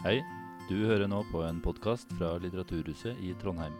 Hei, 0.00 0.22
du 0.64 0.78
hører 0.88 1.10
nå 1.12 1.18
på 1.28 1.42
en 1.44 1.58
podkast 1.60 2.08
fra 2.16 2.30
Litteraturhuset 2.40 3.18
i 3.20 3.34
Trondheim. 3.36 3.74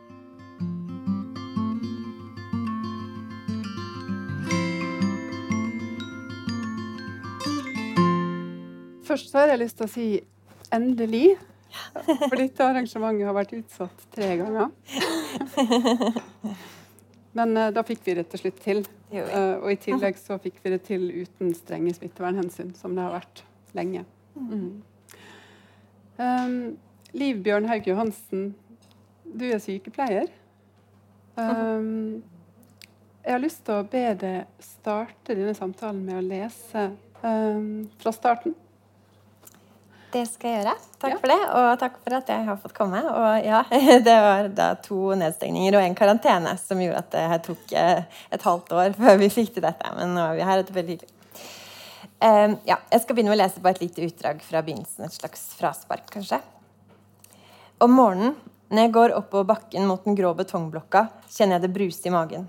Først 9.08 9.32
så 9.32 9.40
har 9.40 9.54
jeg 9.54 9.62
lyst 9.62 9.80
til 9.80 9.86
å 9.86 9.88
si 9.94 10.04
endelig. 10.76 11.38
For 12.04 12.36
dette 12.36 12.68
arrangementet 12.68 13.24
har 13.30 13.38
vært 13.40 13.56
utsatt 13.56 14.06
tre 14.12 14.28
ganger. 14.42 14.68
Men 17.40 17.56
uh, 17.56 17.70
da 17.72 17.86
fikk 17.88 18.04
vi 18.10 18.18
det 18.20 18.28
til 18.28 18.44
slutt 18.44 18.60
til. 18.66 18.84
Uh, 19.08 19.56
og 19.62 19.72
i 19.72 19.80
tillegg 19.88 20.20
så 20.20 20.36
fikk 20.36 20.60
vi 20.60 20.76
det 20.76 20.82
til 20.84 21.08
uten 21.24 21.56
strenge 21.56 21.96
smittevernhensyn, 21.96 22.76
som 22.76 22.92
det 22.92 23.08
har 23.08 23.16
vært 23.22 23.46
lenge. 23.72 24.04
Mm. 24.36 24.82
Um, 26.20 26.78
Liv 27.16 27.40
Bjørn 27.42 27.68
Haug 27.70 27.86
Johansen, 27.88 28.50
du 29.24 29.46
er 29.48 29.60
sykepleier. 29.62 30.28
Um, 31.40 32.20
jeg 33.24 33.32
har 33.32 33.40
lyst 33.40 33.62
til 33.64 33.78
å 33.78 33.86
be 33.88 34.02
deg 34.20 34.64
starte 34.64 35.32
denne 35.32 35.54
samtalen 35.56 36.02
med 36.04 36.18
å 36.18 36.24
lese 36.24 36.90
um, 37.22 37.86
fra 38.02 38.12
starten. 38.12 38.56
Det 40.10 40.24
skal 40.26 40.50
jeg 40.50 40.58
gjøre. 40.58 40.74
Takk 41.00 41.12
ja. 41.14 41.18
for 41.22 41.32
det, 41.32 41.38
og 41.54 41.68
takk 41.80 41.98
for 42.02 42.16
at 42.18 42.32
jeg 42.34 42.46
har 42.48 42.58
fått 42.60 42.74
komme. 42.76 43.00
Og 43.06 43.46
ja, 43.46 43.62
det 44.08 44.16
var 44.26 44.50
da 44.52 44.72
to 44.82 45.14
nedstengninger 45.18 45.78
og 45.78 45.86
en 45.86 45.96
karantene 45.98 46.56
som 46.60 46.82
gjorde 46.82 47.04
at 47.04 47.14
det 47.14 47.40
tok 47.46 47.74
eh, 47.78 48.20
et 48.34 48.44
halvt 48.50 48.76
år 48.76 48.98
før 48.98 49.22
vi 49.22 49.30
fikk 49.32 49.54
til 49.56 49.64
dette. 49.64 49.94
Men 49.96 50.16
nå 50.18 50.26
er 50.26 50.36
vi 50.40 50.46
her, 50.50 50.60
og 50.60 50.68
det 50.68 50.74
er 50.74 50.80
veldig 50.82 50.98
hyggelig. 50.98 51.19
Um, 52.20 52.58
ja, 52.68 52.76
jeg 52.92 53.00
skal 53.00 53.16
begynne 53.16 53.32
med 53.32 53.38
å 53.38 53.40
lese 53.40 53.62
på 53.64 53.68
et 53.70 53.78
lite 53.80 54.02
utdrag 54.04 54.42
fra 54.44 54.60
begynnelsen. 54.60 55.06
Et 55.06 55.14
slags 55.16 55.40
fraspark, 55.56 56.04
kanskje. 56.12 56.36
Om 57.80 57.94
morgenen, 57.96 58.34
når 58.68 58.84
jeg 58.84 58.92
går 58.92 59.14
oppover 59.16 59.46
bakken 59.54 59.86
mot 59.88 60.04
den 60.04 60.18
grå 60.18 60.34
betongblokka, 60.36 61.06
kjenner 61.32 61.56
jeg 61.56 61.64
det 61.64 61.72
bruse 61.78 62.04
i 62.04 62.12
magen. 62.12 62.44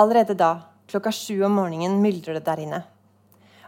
Allerede 0.00 0.38
da, 0.40 0.50
klokka 0.88 1.12
sju 1.12 1.44
om 1.44 1.60
morgenen, 1.60 2.00
myldrer 2.00 2.40
det 2.40 2.46
der 2.48 2.64
inne. 2.64 2.80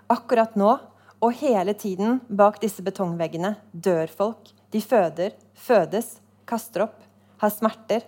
Akkurat 0.08 0.56
nå, 0.56 0.72
og 1.20 1.38
hele 1.42 1.76
tiden 1.76 2.22
bak 2.32 2.62
disse 2.64 2.80
betongveggene, 2.80 3.52
dør 3.72 4.08
folk. 4.08 4.48
De 4.72 4.80
føder, 4.80 5.36
fødes, 5.52 6.14
kaster 6.48 6.88
opp, 6.88 7.02
har 7.44 7.52
smerter, 7.52 8.00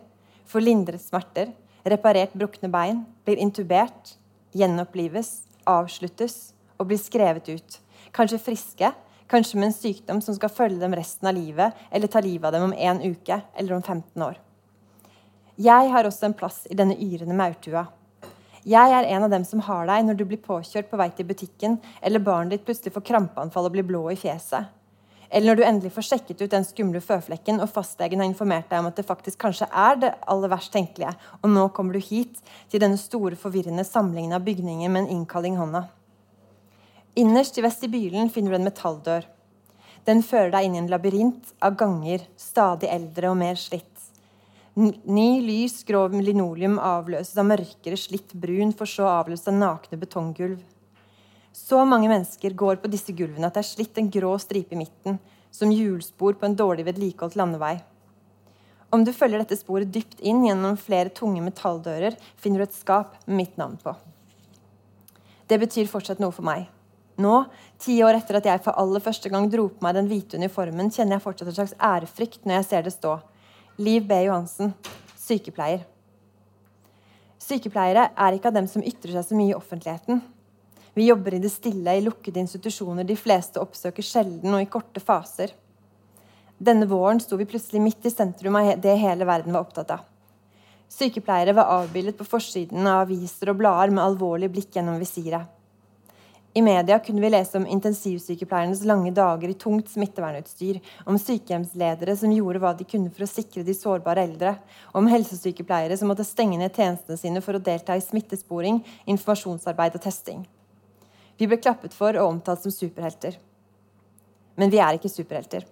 får 0.48 0.64
lindret 0.64 1.04
smerter, 1.04 1.52
reparert 1.84 2.32
brukne 2.32 2.72
bein, 2.72 3.04
blir 3.28 3.36
intubert, 3.44 4.16
gjenopplives, 4.56 5.42
avsluttes 5.68 6.46
og 6.78 6.88
blir 6.88 7.00
skrevet 7.00 7.50
ut. 7.50 7.78
Kanskje 8.14 8.40
friske, 8.40 8.92
kanskje 9.28 9.60
med 9.60 9.70
en 9.70 9.76
sykdom 9.76 10.22
som 10.24 10.36
skal 10.36 10.52
følge 10.52 10.80
dem 10.80 10.96
resten 10.96 11.28
av 11.28 11.36
livet, 11.36 11.76
eller 11.90 12.10
ta 12.10 12.22
livet 12.24 12.48
av 12.48 12.56
dem 12.56 12.70
om 12.70 12.76
en 12.76 13.02
uke 13.04 13.40
eller 13.54 13.76
om 13.76 13.82
15 13.82 14.24
år. 14.24 14.38
Jeg 15.58 15.90
har 15.90 16.06
også 16.06 16.28
en 16.28 16.36
plass 16.38 16.64
i 16.70 16.76
denne 16.78 16.94
yrende 17.02 17.34
maurtua. 17.36 17.88
Jeg 18.68 18.92
er 18.94 19.06
en 19.10 19.24
av 19.26 19.30
dem 19.32 19.44
som 19.46 19.62
har 19.66 19.86
deg 19.88 20.04
når 20.06 20.16
du 20.18 20.24
blir 20.28 20.42
påkjørt 20.42 20.90
på 20.90 20.98
vei 21.00 21.08
til 21.14 21.26
butikken, 21.26 21.78
eller 22.02 22.22
barnet 22.22 22.54
ditt 22.56 22.66
plutselig 22.66 22.94
får 22.94 23.06
krampeanfall 23.10 23.66
og 23.66 23.74
blir 23.74 23.86
blå 23.86 24.04
i 24.12 24.18
fjeset. 24.18 24.74
Eller 25.28 25.50
når 25.50 25.58
du 25.58 25.64
endelig 25.66 25.92
får 25.92 26.06
sjekket 26.08 26.40
ut 26.40 26.52
den 26.52 26.64
skumle 26.64 27.02
føflekken, 27.04 27.60
og 27.60 27.68
fastlegen 27.72 28.22
har 28.22 28.30
informert 28.30 28.70
deg 28.70 28.80
om 28.80 28.88
at 28.88 28.96
det 28.96 29.06
faktisk 29.08 29.40
kanskje 29.42 29.68
er 29.68 29.98
det 30.00 30.14
aller 30.30 30.52
verst 30.52 30.72
tenkelige, 30.72 31.12
og 31.42 31.52
nå 31.52 31.66
kommer 31.76 31.98
du 31.98 32.00
hit, 32.00 32.40
til 32.70 32.80
denne 32.84 33.00
store, 33.00 33.36
forvirrende 33.36 33.84
samlingen 33.84 34.36
av 34.38 34.46
bygninger 34.46 34.88
med 34.88 35.04
en 35.04 35.18
innkalling 35.18 35.58
i 35.58 35.60
hånda. 35.60 35.84
Innerst 37.18 37.58
i 37.58 37.62
vestibylen 37.64 38.28
finner 38.30 38.52
du 38.52 38.56
en 38.60 38.68
metalldør. 38.68 39.24
Den 40.06 40.20
fører 40.22 40.52
deg 40.52 40.68
inn 40.68 40.76
i 40.76 40.78
en 40.84 40.90
labyrint 40.92 41.48
av 41.64 41.74
ganger, 41.80 42.22
stadig 42.38 42.86
eldre 42.94 43.32
og 43.32 43.40
mer 43.40 43.58
slitt. 43.58 44.04
Ny, 44.78 45.40
lys, 45.42 45.80
grov 45.88 46.14
linoleum 46.14 46.76
avløses 46.78 47.34
av 47.40 47.48
mørkere, 47.50 47.98
slitt 47.98 48.36
brun, 48.38 48.70
for 48.70 48.86
så 48.86 49.08
avløses 49.10 49.50
av 49.50 49.58
nakne 49.58 49.98
betonggulv. 49.98 50.62
Så 51.50 51.82
mange 51.90 52.06
mennesker 52.06 52.54
går 52.54 52.78
på 52.78 52.92
disse 52.92 53.16
gulvene 53.18 53.50
at 53.50 53.58
det 53.58 53.64
er 53.64 53.70
slitt 53.72 53.98
en 53.98 54.12
grå 54.14 54.36
stripe 54.38 54.78
i 54.78 54.80
midten, 54.84 55.18
som 55.50 55.74
hjulspor 55.74 56.38
på 56.38 56.46
en 56.46 56.54
dårlig 56.54 56.86
vedlikeholdt 56.86 57.34
landevei. 57.40 57.74
Om 58.94 59.02
du 59.02 59.10
følger 59.10 59.42
dette 59.42 59.58
sporet 59.58 59.90
dypt 59.90 60.22
inn 60.22 60.46
gjennom 60.46 60.78
flere 60.78 61.10
tunge 61.10 61.42
metalldører, 61.42 62.14
finner 62.38 62.62
du 62.62 62.70
et 62.70 62.78
skap 62.78 63.18
med 63.26 63.42
mitt 63.42 63.58
navn 63.58 63.74
på. 63.82 63.98
Det 65.50 65.58
betyr 65.66 65.90
fortsatt 65.90 66.22
noe 66.22 66.30
for 66.30 66.46
meg. 66.46 66.68
Nå, 67.18 67.34
ti 67.82 67.96
år 68.06 68.20
etter 68.20 68.38
at 68.38 68.46
jeg 68.46 68.62
for 68.62 68.78
aller 68.78 69.02
første 69.02 69.30
gang 69.32 69.48
dro 69.50 69.66
på 69.72 69.82
meg 69.82 69.96
den 69.96 70.08
hvite 70.10 70.38
uniformen, 70.38 70.90
kjenner 70.94 71.16
jeg 71.16 71.24
fortsatt 71.24 71.50
en 71.50 71.56
slags 71.56 71.74
ærefrykt 71.82 72.44
når 72.46 72.60
jeg 72.60 72.68
ser 72.68 72.86
det 72.86 72.94
stå. 72.94 73.16
Liv 73.82 74.06
B. 74.06 74.20
Johansen, 74.28 74.70
sykepleier. 75.18 75.82
Sykepleiere 77.42 78.10
er 78.14 78.36
ikke 78.36 78.52
av 78.52 78.58
dem 78.58 78.68
som 78.70 78.84
ytrer 78.86 79.16
seg 79.16 79.26
så 79.26 79.38
mye 79.38 79.50
i 79.50 79.58
offentligheten. 79.58 80.22
Vi 80.94 81.08
jobber 81.08 81.34
i 81.34 81.42
det 81.42 81.50
stille, 81.50 81.96
i 81.98 82.04
lukkede 82.06 82.42
institusjoner 82.42 83.06
de 83.06 83.18
fleste 83.18 83.62
oppsøker 83.62 84.06
sjelden 84.06 84.54
og 84.54 84.62
i 84.62 84.70
korte 84.70 85.02
faser. 85.02 85.54
Denne 86.58 86.86
våren 86.90 87.22
sto 87.22 87.38
vi 87.38 87.46
plutselig 87.50 87.82
midt 87.82 88.06
i 88.06 88.14
sentrum 88.14 88.58
av 88.58 88.72
det 88.82 88.94
hele 88.98 89.26
verden 89.26 89.54
var 89.54 89.66
opptatt 89.66 89.94
av. 89.94 90.06
Sykepleiere 90.90 91.54
var 91.54 91.82
avbildet 91.82 92.18
på 92.18 92.26
forsiden 92.26 92.86
av 92.86 93.04
aviser 93.08 93.50
og 93.50 93.58
blader 93.60 93.94
med 93.94 94.06
alvorlig 94.06 94.50
blikk 94.54 94.78
gjennom 94.78 94.98
visiret. 95.02 95.57
I 96.54 96.62
media 96.62 96.98
kunne 96.98 97.20
vi 97.20 97.30
lese 97.30 97.58
om 97.58 97.66
intensivsykepleiernes 97.66 98.84
lange 98.84 99.10
dager 99.10 99.48
i 99.48 99.54
tungt 99.54 99.90
smittevernutstyr, 99.92 100.78
om 101.04 101.18
sykehjemsledere 101.20 102.16
som 102.16 102.32
gjorde 102.32 102.62
hva 102.62 102.72
de 102.78 102.86
kunne 102.88 103.12
for 103.12 103.26
å 103.26 103.30
sikre 103.30 103.62
de 103.66 103.74
sårbare 103.76 104.24
eldre, 104.24 104.54
om 104.96 105.10
helsesykepleiere 105.12 105.98
som 106.00 106.08
måtte 106.08 106.26
stenge 106.26 106.58
ned 106.58 106.72
tjenestene 106.72 107.20
sine 107.20 107.42
for 107.44 107.58
å 107.58 107.62
delta 107.62 107.96
i 107.96 108.04
smittesporing, 108.04 108.80
informasjonsarbeid 109.04 110.00
og 110.00 110.06
testing. 110.08 110.46
Vi 111.38 111.46
ble 111.46 111.60
klappet 111.60 111.94
for 111.94 112.16
og 112.16 112.32
omtalt 112.32 112.64
som 112.64 112.74
superhelter. 112.74 113.36
Men 114.58 114.72
vi 114.72 114.80
er 114.82 114.96
ikke 114.96 115.12
superhelter. 115.12 115.68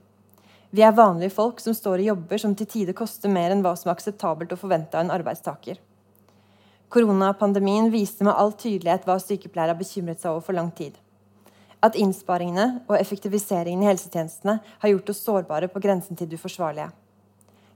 Vi 0.70 0.84
er 0.84 0.94
vanlige 0.94 1.34
folk 1.34 1.58
som 1.62 1.74
står 1.74 2.04
i 2.04 2.10
jobber 2.10 2.38
som 2.38 2.54
til 2.54 2.68
tider 2.68 2.94
koster 2.94 3.32
mer 3.32 3.50
enn 3.50 3.64
hva 3.64 3.72
som 3.78 3.88
er 3.88 3.96
akseptabelt 3.96 4.52
å 4.52 4.60
forvente 4.60 4.94
av 4.94 5.06
en 5.06 5.14
arbeidstaker. 5.14 5.80
Koronapandemien 6.88 7.90
viste 7.90 8.24
med 8.24 8.36
all 8.38 8.52
tydelighet 8.54 9.06
hva 9.08 9.18
sykepleiere 9.20 9.74
har 9.74 9.80
bekymret 9.80 10.22
seg 10.22 10.30
over 10.32 10.44
for 10.46 10.56
lang 10.56 10.70
tid. 10.74 10.94
At 11.82 11.98
innsparingene 11.98 12.82
og 12.86 12.94
effektiviseringen 12.98 13.82
i 13.82 13.90
helsetjenestene 13.90 14.58
har 14.62 14.92
gjort 14.92 15.10
oss 15.12 15.24
sårbare 15.26 15.68
på 15.72 15.82
grensen 15.82 16.18
til 16.18 16.30
det 16.30 16.38
uforsvarlige. 16.38 16.92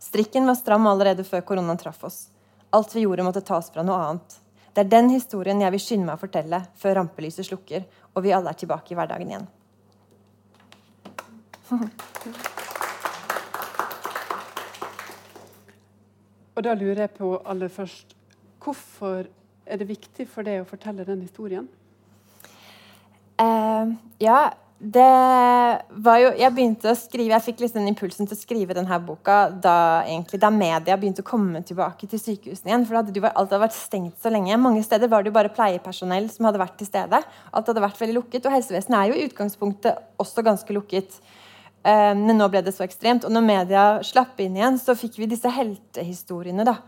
Strikken 0.00 0.46
var 0.48 0.56
stram 0.56 0.86
allerede 0.88 1.26
før 1.26 1.42
koronaen 1.44 1.80
traff 1.80 2.04
oss. 2.06 2.20
Alt 2.72 2.94
vi 2.94 3.02
gjorde, 3.04 3.26
måtte 3.26 3.42
tas 3.44 3.68
fra 3.74 3.82
noe 3.84 3.98
annet. 3.98 4.38
Det 4.72 4.84
er 4.84 4.92
den 4.92 5.10
historien 5.10 5.60
jeg 5.60 5.74
vil 5.74 5.82
skynde 5.82 6.06
meg 6.06 6.16
å 6.16 6.22
fortelle 6.22 6.62
før 6.78 7.00
rampelyset 7.00 7.48
slukker 7.48 7.84
og 8.14 8.22
vi 8.24 8.32
alle 8.34 8.50
er 8.54 8.58
tilbake 8.58 8.94
i 8.94 8.98
hverdagen 8.98 9.34
igjen. 9.34 9.50
Og 16.54 16.64
da 16.66 16.74
lurer 16.74 17.04
jeg 17.06 17.14
på 17.18 17.34
aller 17.44 17.70
først 17.72 18.19
Hvorfor 18.70 19.26
er 19.66 19.78
det 19.80 19.88
viktig 19.88 20.28
for 20.30 20.46
deg 20.46 20.62
å 20.62 20.66
fortelle 20.68 21.02
den 21.06 21.24
historien? 21.24 21.64
Uh, 23.40 23.96
ja, 24.22 24.52
det 24.80 25.06
var 25.90 26.18
jo 26.20 26.28
Jeg 26.38 26.52
begynte 26.54 26.92
å 26.92 26.96
skrive, 26.96 27.34
jeg 27.34 27.44
fikk 27.48 27.62
liksom 27.64 27.88
impulsen 27.88 28.28
til 28.28 28.36
å 28.36 28.38
skrive 28.38 28.76
denne 28.76 28.98
boka 29.02 29.48
da, 29.50 30.04
egentlig, 30.04 30.38
da 30.44 30.52
media 30.54 30.96
begynte 31.00 31.24
å 31.24 31.26
komme 31.26 31.64
tilbake 31.66 32.06
til 32.12 32.22
sykehusene 32.22 32.70
igjen. 32.70 32.86
For 32.86 33.00
hadde 33.00 33.24
alt 33.26 33.40
hadde 33.40 33.60
vært 33.64 33.76
stengt 33.76 34.22
så 34.22 34.30
lenge. 34.30 34.60
Mange 34.60 34.84
steder 34.86 35.10
var 35.10 35.24
det 35.24 35.32
jo 35.32 35.38
bare 35.40 35.52
pleiepersonell 35.56 36.30
som 36.30 36.46
hadde 36.46 36.62
vært 36.62 36.78
til 36.78 36.92
stede. 36.92 37.20
Alt 37.50 37.72
hadde 37.72 37.84
vært 37.84 38.00
veldig 38.00 38.16
lukket. 38.20 38.46
Og 38.46 38.54
helsevesenet 38.54 39.00
er 39.00 39.10
jo 39.10 39.18
i 39.18 39.26
utgangspunktet 39.26 40.22
også 40.22 40.46
ganske 40.46 40.78
lukket. 40.78 41.18
Uh, 41.82 42.14
men 42.14 42.38
nå 42.38 42.46
ble 42.52 42.62
det 42.62 42.76
så 42.76 42.86
ekstremt. 42.86 43.26
Og 43.26 43.34
når 43.34 43.46
media 43.50 43.84
slapp 44.06 44.38
inn 44.46 44.56
igjen, 44.62 44.78
så 44.78 44.94
fikk 44.96 45.18
vi 45.18 45.28
disse 45.34 45.52
heltehistoriene. 45.58 46.68
da 46.70 46.78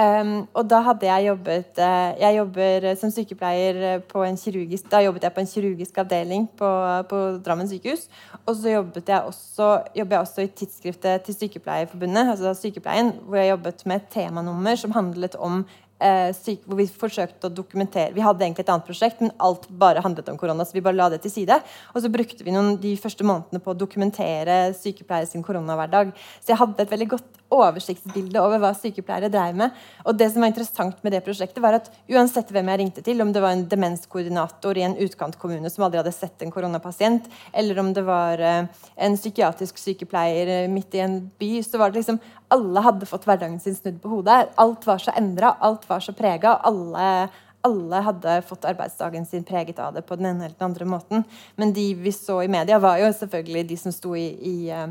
Um, 0.00 0.46
og 0.56 0.64
da 0.70 0.78
hadde 0.86 1.04
jeg 1.04 1.26
jobbet 1.26 1.80
uh, 1.82 2.12
Jeg 2.16 2.36
jobber 2.38 2.84
som 2.96 3.10
sykepleier 3.12 3.98
på 4.08 4.22
en 4.24 4.38
kirurgisk 4.38 4.86
Da 4.88 5.02
jobbet 5.04 5.26
jeg 5.26 5.34
på 5.36 5.42
en 5.42 5.50
kirurgisk 5.50 5.98
avdeling 6.00 6.46
på, 6.56 6.70
på 7.10 7.18
Drammen 7.44 7.68
sykehus. 7.68 8.06
Og 8.46 8.54
så 8.56 8.72
jobbet 8.78 9.10
jeg 9.12 9.26
også, 9.28 9.68
jobber 9.98 10.16
jeg 10.16 10.24
også 10.24 10.46
i 10.46 10.52
tidsskriftet 10.62 11.26
til 11.26 11.36
Sykepleierforbundet, 11.36 12.32
altså 12.32 12.54
Sykepleien, 12.56 13.12
hvor 13.26 13.42
jeg 13.42 13.50
jobbet 13.50 13.84
med 13.86 14.00
et 14.00 14.08
temanummer 14.14 14.80
som 14.80 14.94
handlet 14.96 15.36
om 15.36 15.64
uh, 16.00 16.30
syk, 16.36 16.62
hvor 16.64 16.78
vi 16.80 16.86
forsøkte 16.88 17.50
å 17.50 17.54
dokumentere 17.54 18.14
Vi 18.16 18.24
hadde 18.24 18.46
egentlig 18.46 18.64
et 18.64 18.72
annet 18.72 18.88
prosjekt, 18.88 19.20
men 19.22 19.34
alt 19.42 19.66
bare 19.82 20.04
handlet 20.04 20.30
om 20.32 20.38
korona. 20.40 20.64
Så 20.64 20.76
vi 20.76 20.84
bare 20.84 20.98
la 20.98 21.10
det 21.12 21.20
til 21.24 21.34
side. 21.34 21.60
Og 21.94 22.04
så 22.04 22.12
brukte 22.12 22.46
vi 22.46 22.54
noen, 22.54 22.76
de 22.80 22.96
første 23.00 23.26
månedene 23.26 23.62
på 23.62 23.74
å 23.74 23.78
dokumentere 23.78 24.62
sykepleiere 24.78 25.28
sin 25.30 25.44
koronahverdag. 25.44 26.14
Så 26.40 26.54
jeg 26.54 26.62
hadde 26.62 26.86
et 26.86 26.96
veldig 26.96 27.10
godt 27.16 27.39
oversiktsbilde 27.50 28.40
over 28.42 28.60
hva 28.62 28.70
sykepleiere 28.76 29.30
dreier 29.32 29.56
med. 29.56 29.76
Og 30.04 30.16
det 30.18 30.30
som 30.32 30.44
var 30.44 30.52
interessant 30.52 31.02
med 31.04 31.14
det 31.14 31.22
prosjektet, 31.26 31.60
var 31.62 31.78
at 31.78 31.90
uansett 32.10 32.52
hvem 32.54 32.70
jeg 32.72 32.80
ringte 32.82 33.04
til, 33.06 33.22
om 33.22 33.32
det 33.34 33.42
var 33.44 33.56
en 33.56 33.66
demenskoordinator 33.70 34.78
i 34.78 34.86
en 34.86 34.96
utkantkommune 35.02 35.70
som 35.72 35.86
aldri 35.86 36.00
hadde 36.02 36.14
sett 36.14 36.44
en 36.44 36.54
koronapasient, 36.54 37.28
eller 37.52 37.82
om 37.82 37.92
det 37.96 38.06
var 38.06 38.40
uh, 38.40 38.86
en 38.96 39.18
psykiatrisk 39.18 39.78
sykepleier 39.82 40.54
uh, 40.64 40.72
midt 40.72 40.96
i 40.96 41.04
en 41.04 41.20
by, 41.40 41.52
så 41.66 41.80
var 41.80 41.92
det 41.92 42.02
liksom 42.02 42.20
alle 42.50 42.82
hadde 42.82 43.06
fått 43.06 43.28
hverdagen 43.28 43.60
sin 43.62 43.76
snudd 43.78 44.00
på 44.02 44.10
hodet. 44.16 44.40
Alt 44.58 44.86
var 44.88 45.02
så 45.02 45.14
endra, 45.18 45.54
alt 45.62 45.86
var 45.90 46.02
så 46.02 46.14
prega. 46.16 46.56
Alle 46.66 47.30
alle 47.60 47.96
hadde 48.06 48.42
fått 48.48 48.64
arbeidsdagen 48.64 49.26
sin 49.26 49.44
preget 49.44 49.78
av 49.78 49.94
det 49.94 50.02
på 50.08 50.16
den 50.16 50.30
ene 50.30 50.46
eller 50.46 50.56
den 50.58 50.70
andre 50.70 50.86
måten. 50.88 51.24
Men 51.56 51.74
de 51.76 51.92
vi 51.94 52.12
så 52.12 52.42
i 52.42 52.48
media, 52.48 52.78
var 52.78 52.98
jo 53.02 53.10
selvfølgelig 53.12 53.66
de 53.68 53.76
som 53.76 53.92
sto 53.92 54.14
i, 54.16 54.28
i, 54.32 54.70
eh, 54.72 54.86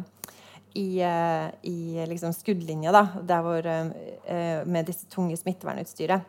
i, 0.78 1.02
eh, 1.02 1.50
i 1.70 2.06
liksom 2.10 2.34
skuddlinja, 2.36 2.94
da, 2.94 3.04
der 3.26 3.44
hvor, 3.46 3.66
eh, 3.66 4.66
med 4.66 4.86
disse 4.86 5.10
tunge 5.10 5.38
smittevernutstyret. 5.38 6.22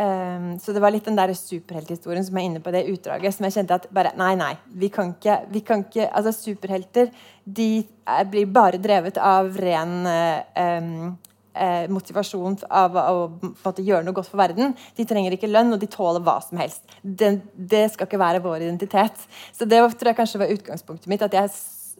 Um, 0.00 0.54
så 0.58 0.72
det 0.72 0.80
var 0.80 0.94
litt 0.94 1.04
den 1.04 1.16
der 1.18 1.28
superhelthistorien 1.36 2.24
som 2.24 2.38
er 2.40 2.46
inne 2.48 2.60
på 2.64 2.72
det 2.72 2.86
utdraget, 2.88 3.34
som 3.36 3.44
jeg 3.44 3.52
kjente 3.58 3.76
at 3.76 3.88
bare 3.92 4.14
Nei, 4.16 4.30
nei. 4.38 4.54
Vi 4.72 4.88
kan 4.88 5.10
ikke, 5.12 5.34
vi 5.52 5.60
kan 5.60 5.82
ikke 5.84 6.06
Altså, 6.08 6.32
superhelter 6.32 7.10
de 7.44 7.82
er, 8.08 8.24
blir 8.30 8.48
bare 8.48 8.80
drevet 8.80 9.20
av 9.20 9.50
ren 9.60 9.92
um, 10.08 11.18
eh, 11.52 11.84
motivasjon 11.92 12.56
av 12.70 12.96
å, 12.96 13.26
måte, 13.42 13.84
gjøre 13.84 14.06
noe 14.06 14.16
godt 14.16 14.30
for 14.30 14.40
verden. 14.40 14.72
De 14.96 15.06
trenger 15.08 15.36
ikke 15.36 15.50
lønn, 15.50 15.74
og 15.74 15.82
de 15.82 15.90
tåler 15.90 16.24
hva 16.24 16.38
som 16.44 16.60
helst. 16.62 16.80
Det, 17.02 17.34
det, 17.54 17.84
skal 17.92 18.08
ikke 18.08 18.22
være 18.22 18.42
vår 18.44 18.64
identitet. 18.70 19.28
Så 19.52 19.68
det 19.68 19.82
tror 19.82 20.12
jeg 20.12 20.20
kanskje 20.22 20.42
var 20.42 20.54
utgangspunktet 20.56 21.10
mitt. 21.12 21.26
at 21.26 21.36
jeg 21.36 21.52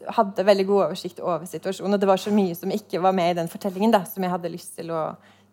hadde 0.08 0.46
veldig 0.46 0.66
god 0.68 0.84
oversikt 0.86 1.20
over 1.20 1.46
situasjonen. 1.48 1.96
Og 1.96 2.00
det 2.00 2.08
var 2.08 2.20
så 2.20 2.32
mye 2.34 2.56
som 2.56 2.72
ikke 2.72 3.02
var 3.02 3.14
med 3.16 3.32
i 3.32 3.38
den 3.42 3.50
fortellingen, 3.52 3.92
da, 3.94 4.04
som 4.08 4.24
jeg 4.24 4.32
hadde 4.32 4.52
lyst 4.52 4.74
til 4.78 4.92
å, 4.94 5.04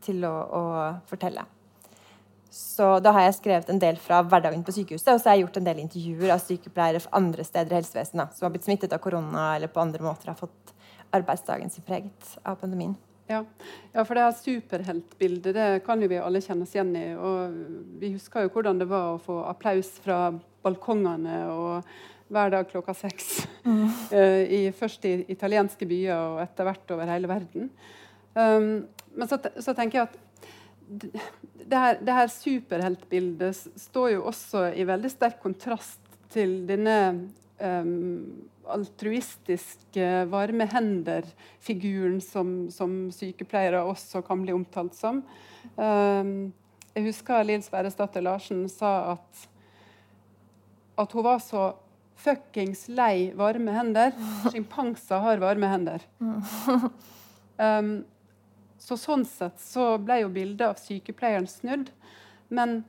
til 0.06 0.24
å, 0.28 0.34
å 0.34 0.64
fortelle. 1.10 1.44
Så 2.58 2.86
da 3.04 3.12
har 3.14 3.28
jeg 3.28 3.38
skrevet 3.38 3.68
en 3.70 3.82
del 3.82 4.00
fra 4.02 4.22
hverdagen 4.26 4.64
på 4.66 4.74
sykehuset, 4.74 5.12
og 5.14 5.20
så 5.22 5.30
har 5.30 5.38
jeg 5.38 5.46
gjort 5.46 5.60
en 5.60 5.68
del 5.68 5.82
intervjuer 5.84 6.32
av 6.34 6.42
sykepleiere 6.42 7.02
fra 7.04 7.20
andre 7.20 7.44
steder 7.46 7.76
i 7.76 7.80
helsevesenet 7.82 8.38
som 8.38 8.48
har 8.48 8.54
blitt 8.56 8.66
smittet 8.66 8.96
av 8.96 9.04
korona 9.04 9.52
eller 9.58 9.70
på 9.70 9.84
andre 9.84 10.06
måter 10.06 10.32
har 10.32 10.40
fått 10.40 10.74
arbeidsdagen 11.14 11.70
sin 11.70 11.86
preget 11.86 12.32
av 12.44 12.58
pandemien. 12.62 12.96
Ja. 13.28 13.42
ja, 13.92 14.04
for 14.08 14.16
det 14.16 14.24
her 14.24 14.36
superheltbildet 14.40 15.56
det 15.56 15.68
kan 15.86 16.02
jo 16.02 16.08
vi 16.08 16.20
alle 16.24 16.40
kjenne 16.44 16.64
oss 16.64 16.76
igjen 16.76 16.94
i. 16.96 17.08
Og 17.20 17.58
vi 18.00 18.14
husker 18.14 18.46
jo 18.46 18.54
hvordan 18.54 18.80
det 18.80 18.88
var 18.88 19.14
å 19.14 19.22
få 19.22 19.42
applaus 19.50 19.90
fra 20.04 20.32
balkongene 20.64 21.42
og 21.52 21.92
hver 22.34 22.52
dag 22.54 22.68
klokka 22.70 22.96
seks. 22.98 23.48
Mm. 23.68 23.88
uh, 24.14 24.44
i, 24.48 24.62
først 24.76 25.06
i 25.08 25.14
italienske 25.34 25.88
byer 25.88 26.16
og 26.16 26.42
etter 26.44 26.68
hvert 26.68 26.96
over 26.96 27.12
hele 27.12 27.30
verden. 27.32 27.72
Um, 28.38 28.86
men 29.18 29.30
så, 29.30 29.40
så, 29.60 29.74
tenker 29.74 30.00
jeg 30.00 30.08
at 30.08 30.18
det 31.68 31.80
her, 31.82 31.98
det 32.00 32.14
her 32.16 32.30
superheltbildet 32.32 33.58
står 33.82 34.12
jo 34.14 34.28
også 34.30 34.70
i 34.78 34.86
veldig 34.88 35.10
sterk 35.12 35.42
kontrast 35.44 36.00
til 36.32 36.62
denne 36.70 36.98
um, 37.60 38.48
altruistiske, 38.72 40.08
varme 40.32 40.68
hender-figuren 40.70 42.20
som, 42.24 42.54
som, 42.74 42.96
sykepleiere 43.16 43.84
også 43.88 44.22
kan 44.28 44.44
bli 44.44 44.56
omtalt 44.56 44.96
som. 44.98 45.24
Um, 45.76 46.54
jeg 46.96 47.10
husker 47.10 47.46
Lill 47.46 47.64
Sverresdatter 47.64 48.24
Larsen 48.26 48.66
sa 48.72 49.14
at, 49.16 49.44
at 50.98 51.14
hun 51.14 51.26
var 51.26 51.44
så 51.44 51.70
fuckings 52.18 52.88
lei 52.90 53.31
varme 53.38 53.72
hender. 53.72 54.14
Sjimpanser 54.52 55.24
har 55.24 55.44
varme 55.44 55.72
hender. 55.74 56.08
Um, 57.58 58.04
så 58.78 58.94
sånn 59.02 59.24
sett 59.25 59.58
så 59.58 59.96
ble 59.98 60.19
jo 60.19 60.28
bildet 60.30 60.62
av 60.68 60.75
sykepleieren 60.78 61.48
snudd. 61.50 61.88
Men 62.54 62.84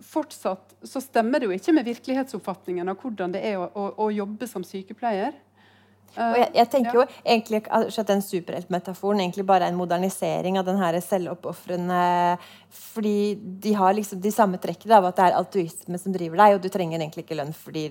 fortsatt 0.00 0.72
så 0.82 1.02
stemmer 1.04 1.42
det 1.42 1.50
jo 1.50 1.58
ikke 1.58 1.74
med 1.76 1.84
virkelighetsoppfatningen 1.90 2.88
av 2.88 2.96
hvordan 3.02 3.36
det 3.36 3.42
er 3.50 3.60
å, 3.60 3.68
å, 3.68 3.84
å 4.06 4.08
jobbe 4.14 4.48
som 4.48 4.64
sykepleier. 4.64 5.36
Og 6.16 6.38
jeg, 6.40 6.50
jeg 6.58 6.70
tenker 6.72 6.90
ja. 6.90 6.96
jo 6.98 7.04
egentlig 7.22 7.62
at 7.70 8.10
den 8.10 8.22
superheltmetaforen 8.24 9.22
egentlig 9.22 9.46
bare 9.46 9.68
er 9.68 9.74
en 9.74 9.78
modernisering 9.78 10.58
av 10.58 10.66
den 10.66 10.80
her 10.80 10.98
selvoppofrende 11.04 12.00
Fordi 12.74 13.36
de 13.62 13.74
har 13.78 13.94
liksom 13.94 14.20
de 14.22 14.34
samme 14.34 14.58
trekkene 14.62 14.98
av 14.98 15.10
at 15.10 15.20
det 15.20 15.28
er 15.28 15.38
altruisme 15.38 16.00
som 16.02 16.14
driver 16.14 16.42
deg, 16.42 16.56
og 16.56 16.64
du 16.64 16.70
trenger 16.72 16.98
egentlig 16.98 17.26
ikke 17.26 17.38
lønn 17.38 17.54
fordi 17.56 17.88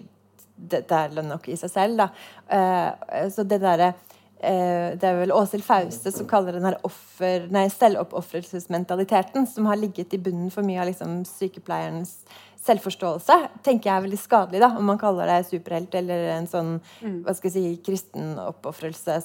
det, 0.60 0.84
det 0.90 0.96
er 0.96 1.14
lønn 1.16 1.30
nok 1.32 1.46
i 1.48 1.56
seg 1.56 1.72
selv. 1.72 2.02
Da. 2.02 2.10
Uh, 2.52 3.28
så 3.32 3.46
det 3.48 3.62
derre 3.64 3.94
Eh, 4.40 4.96
det 4.96 5.04
er 5.04 5.18
vel 5.20 5.34
Åshild 5.36 5.66
Fauste 5.68 6.14
som 6.16 6.28
kaller 6.28 6.56
den 6.56 6.64
her 6.64 6.78
offer, 6.88 7.50
nei, 7.52 7.66
selvoppofrelsesmentaliteten, 7.74 9.44
som 9.52 9.68
har 9.68 9.80
ligget 9.80 10.16
i 10.16 10.22
bunnen 10.24 10.48
for 10.54 10.64
mye 10.64 10.80
av 10.80 10.88
liksom, 10.88 11.26
sykepleierens 11.28 12.22
selvforståelse, 12.70 13.38
tenker 13.66 13.90
jeg 13.90 13.96
er 13.98 14.08
veldig 14.08 14.22
skadelig, 14.22 14.64
da, 14.64 14.72
om 14.78 14.90
man 14.92 15.00
kaller 15.02 15.30
det 15.30 15.44
superhelt 15.50 15.96
eller 16.00 16.26
en 16.38 16.50
sånn 16.50 16.76
mm. 16.80 17.22
hva 17.26 17.36
skal 17.38 17.50
jeg 17.52 17.56
si, 17.56 17.84
kristen 17.86 18.36
oppofrelse 18.42 19.20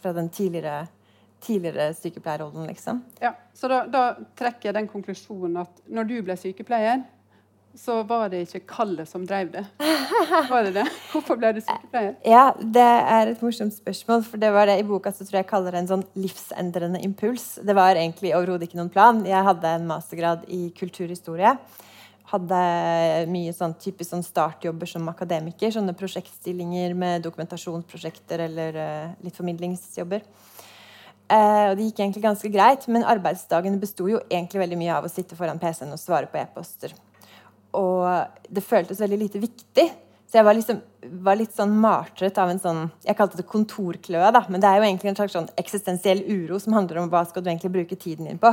fra 0.00 0.14
den 0.16 0.30
tidligere, 0.32 0.86
tidligere 1.44 1.92
sykepleierrollen. 1.98 2.66
liksom. 2.72 3.02
Ja, 3.22 3.36
Så 3.54 3.68
da, 3.72 3.84
da 3.86 4.06
trekker 4.38 4.70
jeg 4.70 4.80
den 4.80 4.90
konklusjonen 4.90 5.60
at 5.62 5.84
når 5.86 6.10
du 6.10 6.16
ble 6.26 6.38
sykepleier, 6.40 7.04
så 7.76 8.00
var 8.08 8.30
det 8.32 8.46
ikke 8.46 8.62
kallet 8.70 9.08
som 9.08 9.24
drev 9.28 9.50
det. 9.52 9.62
Var 10.50 10.68
det 10.68 10.72
det? 10.78 10.84
Hvorfor 11.12 11.36
ble 11.40 11.52
du 11.56 11.60
sykepleier? 11.60 12.14
Ja, 12.34 12.48
Det 12.56 12.82
er 12.82 13.32
et 13.32 13.42
morsomt 13.44 13.74
spørsmål. 13.76 14.24
for 14.24 14.40
det 14.40 14.52
var 14.52 14.66
det 14.70 14.78
I 14.80 14.86
boka 14.86 15.12
så 15.12 15.24
tror 15.24 15.40
jeg 15.40 15.44
jeg 15.44 15.50
kaller 15.50 15.76
det 15.76 15.82
en 15.84 15.90
sånn 15.90 16.06
livsendrende 16.16 17.02
impuls. 17.04 17.58
Det 17.60 17.76
var 17.76 17.96
egentlig 17.96 18.32
overhodet 18.36 18.68
ikke 18.68 18.80
noen 18.80 18.92
plan. 18.92 19.20
Jeg 19.28 19.44
hadde 19.44 19.74
en 19.76 19.90
mastergrad 19.90 20.46
i 20.48 20.70
kulturhistorie. 20.78 21.56
Hadde 22.32 22.60
mye 23.30 23.54
sånn 23.54 23.76
typisk 23.78 24.10
sånn 24.10 24.24
startjobber 24.26 24.90
som 24.90 25.06
akademiker. 25.12 25.70
Sånne 25.74 25.94
prosjektstillinger 25.98 26.94
med 26.98 27.26
dokumentasjonsprosjekter 27.26 28.42
eller 28.48 28.78
uh, 28.80 29.16
litt 29.22 29.38
formidlingsjobber. 29.38 30.26
Uh, 31.26 31.72
og 31.72 31.76
Det 31.78 31.88
gikk 31.88 32.02
egentlig 32.02 32.24
ganske 32.26 32.50
greit, 32.54 32.86
men 32.90 33.06
arbeidsdagen 33.06 33.78
besto 33.82 34.06
jo 34.10 34.22
egentlig 34.26 34.62
veldig 34.62 34.80
mye 34.82 34.96
av 34.98 35.06
å 35.06 35.12
sitte 35.12 35.38
foran 35.38 35.62
PC-en 35.62 35.94
og 35.94 36.02
svare 36.02 36.30
på 36.30 36.38
e-poster 36.42 36.94
og 37.76 38.42
det 38.48 38.64
føltes 38.64 39.00
veldig 39.02 39.18
lite 39.20 39.42
viktig. 39.42 39.86
Så 40.26 40.40
jeg 40.40 40.46
var, 40.46 40.56
liksom, 40.58 40.80
var 41.22 41.38
litt 41.38 41.54
sånn 41.54 41.74
martret 41.78 42.38
av 42.42 42.50
en 42.50 42.58
sånn 42.58 42.80
Jeg 43.04 43.14
kalte 43.18 43.38
det 43.38 43.46
kontorkløe, 43.46 44.32
da. 44.34 44.42
Men 44.50 44.62
det 44.62 44.70
er 44.70 44.80
jo 44.80 44.88
egentlig 44.88 45.12
en 45.12 45.18
slags 45.20 45.36
sånn 45.36 45.52
eksistensiell 45.60 46.24
uro 46.26 46.58
som 46.62 46.74
handler 46.74 47.02
om 47.02 47.12
hva 47.12 47.22
skal 47.28 47.44
du 47.44 47.52
egentlig 47.52 47.74
bruke 47.76 47.98
tiden 47.98 48.26
din 48.30 48.40
på. 48.42 48.50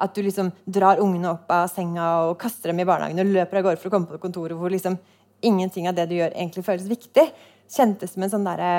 At 0.00 0.14
du 0.16 0.22
liksom 0.24 0.50
drar 0.64 1.02
ungene 1.02 1.34
opp 1.34 1.50
av 1.54 1.68
senga 1.72 2.10
og 2.28 2.38
kaster 2.40 2.72
dem 2.72 2.82
i 2.82 2.88
barnehagen 2.88 3.22
og 3.22 3.34
løper 3.34 3.60
av 3.60 3.68
gårde 3.68 3.82
for 3.82 3.90
å 3.90 3.94
komme 3.96 4.10
på 4.10 4.22
kontoret 4.22 4.58
hvor 4.58 4.72
liksom 4.72 4.98
ingenting 5.44 5.88
av 5.88 5.96
det 5.96 6.08
du 6.10 6.18
gjør, 6.18 6.34
egentlig 6.34 6.66
føles 6.66 6.88
viktig. 6.90 7.28
Kjentes 7.70 8.14
som 8.14 8.24
en 8.24 8.32
sånn 8.32 8.48
derre 8.48 8.72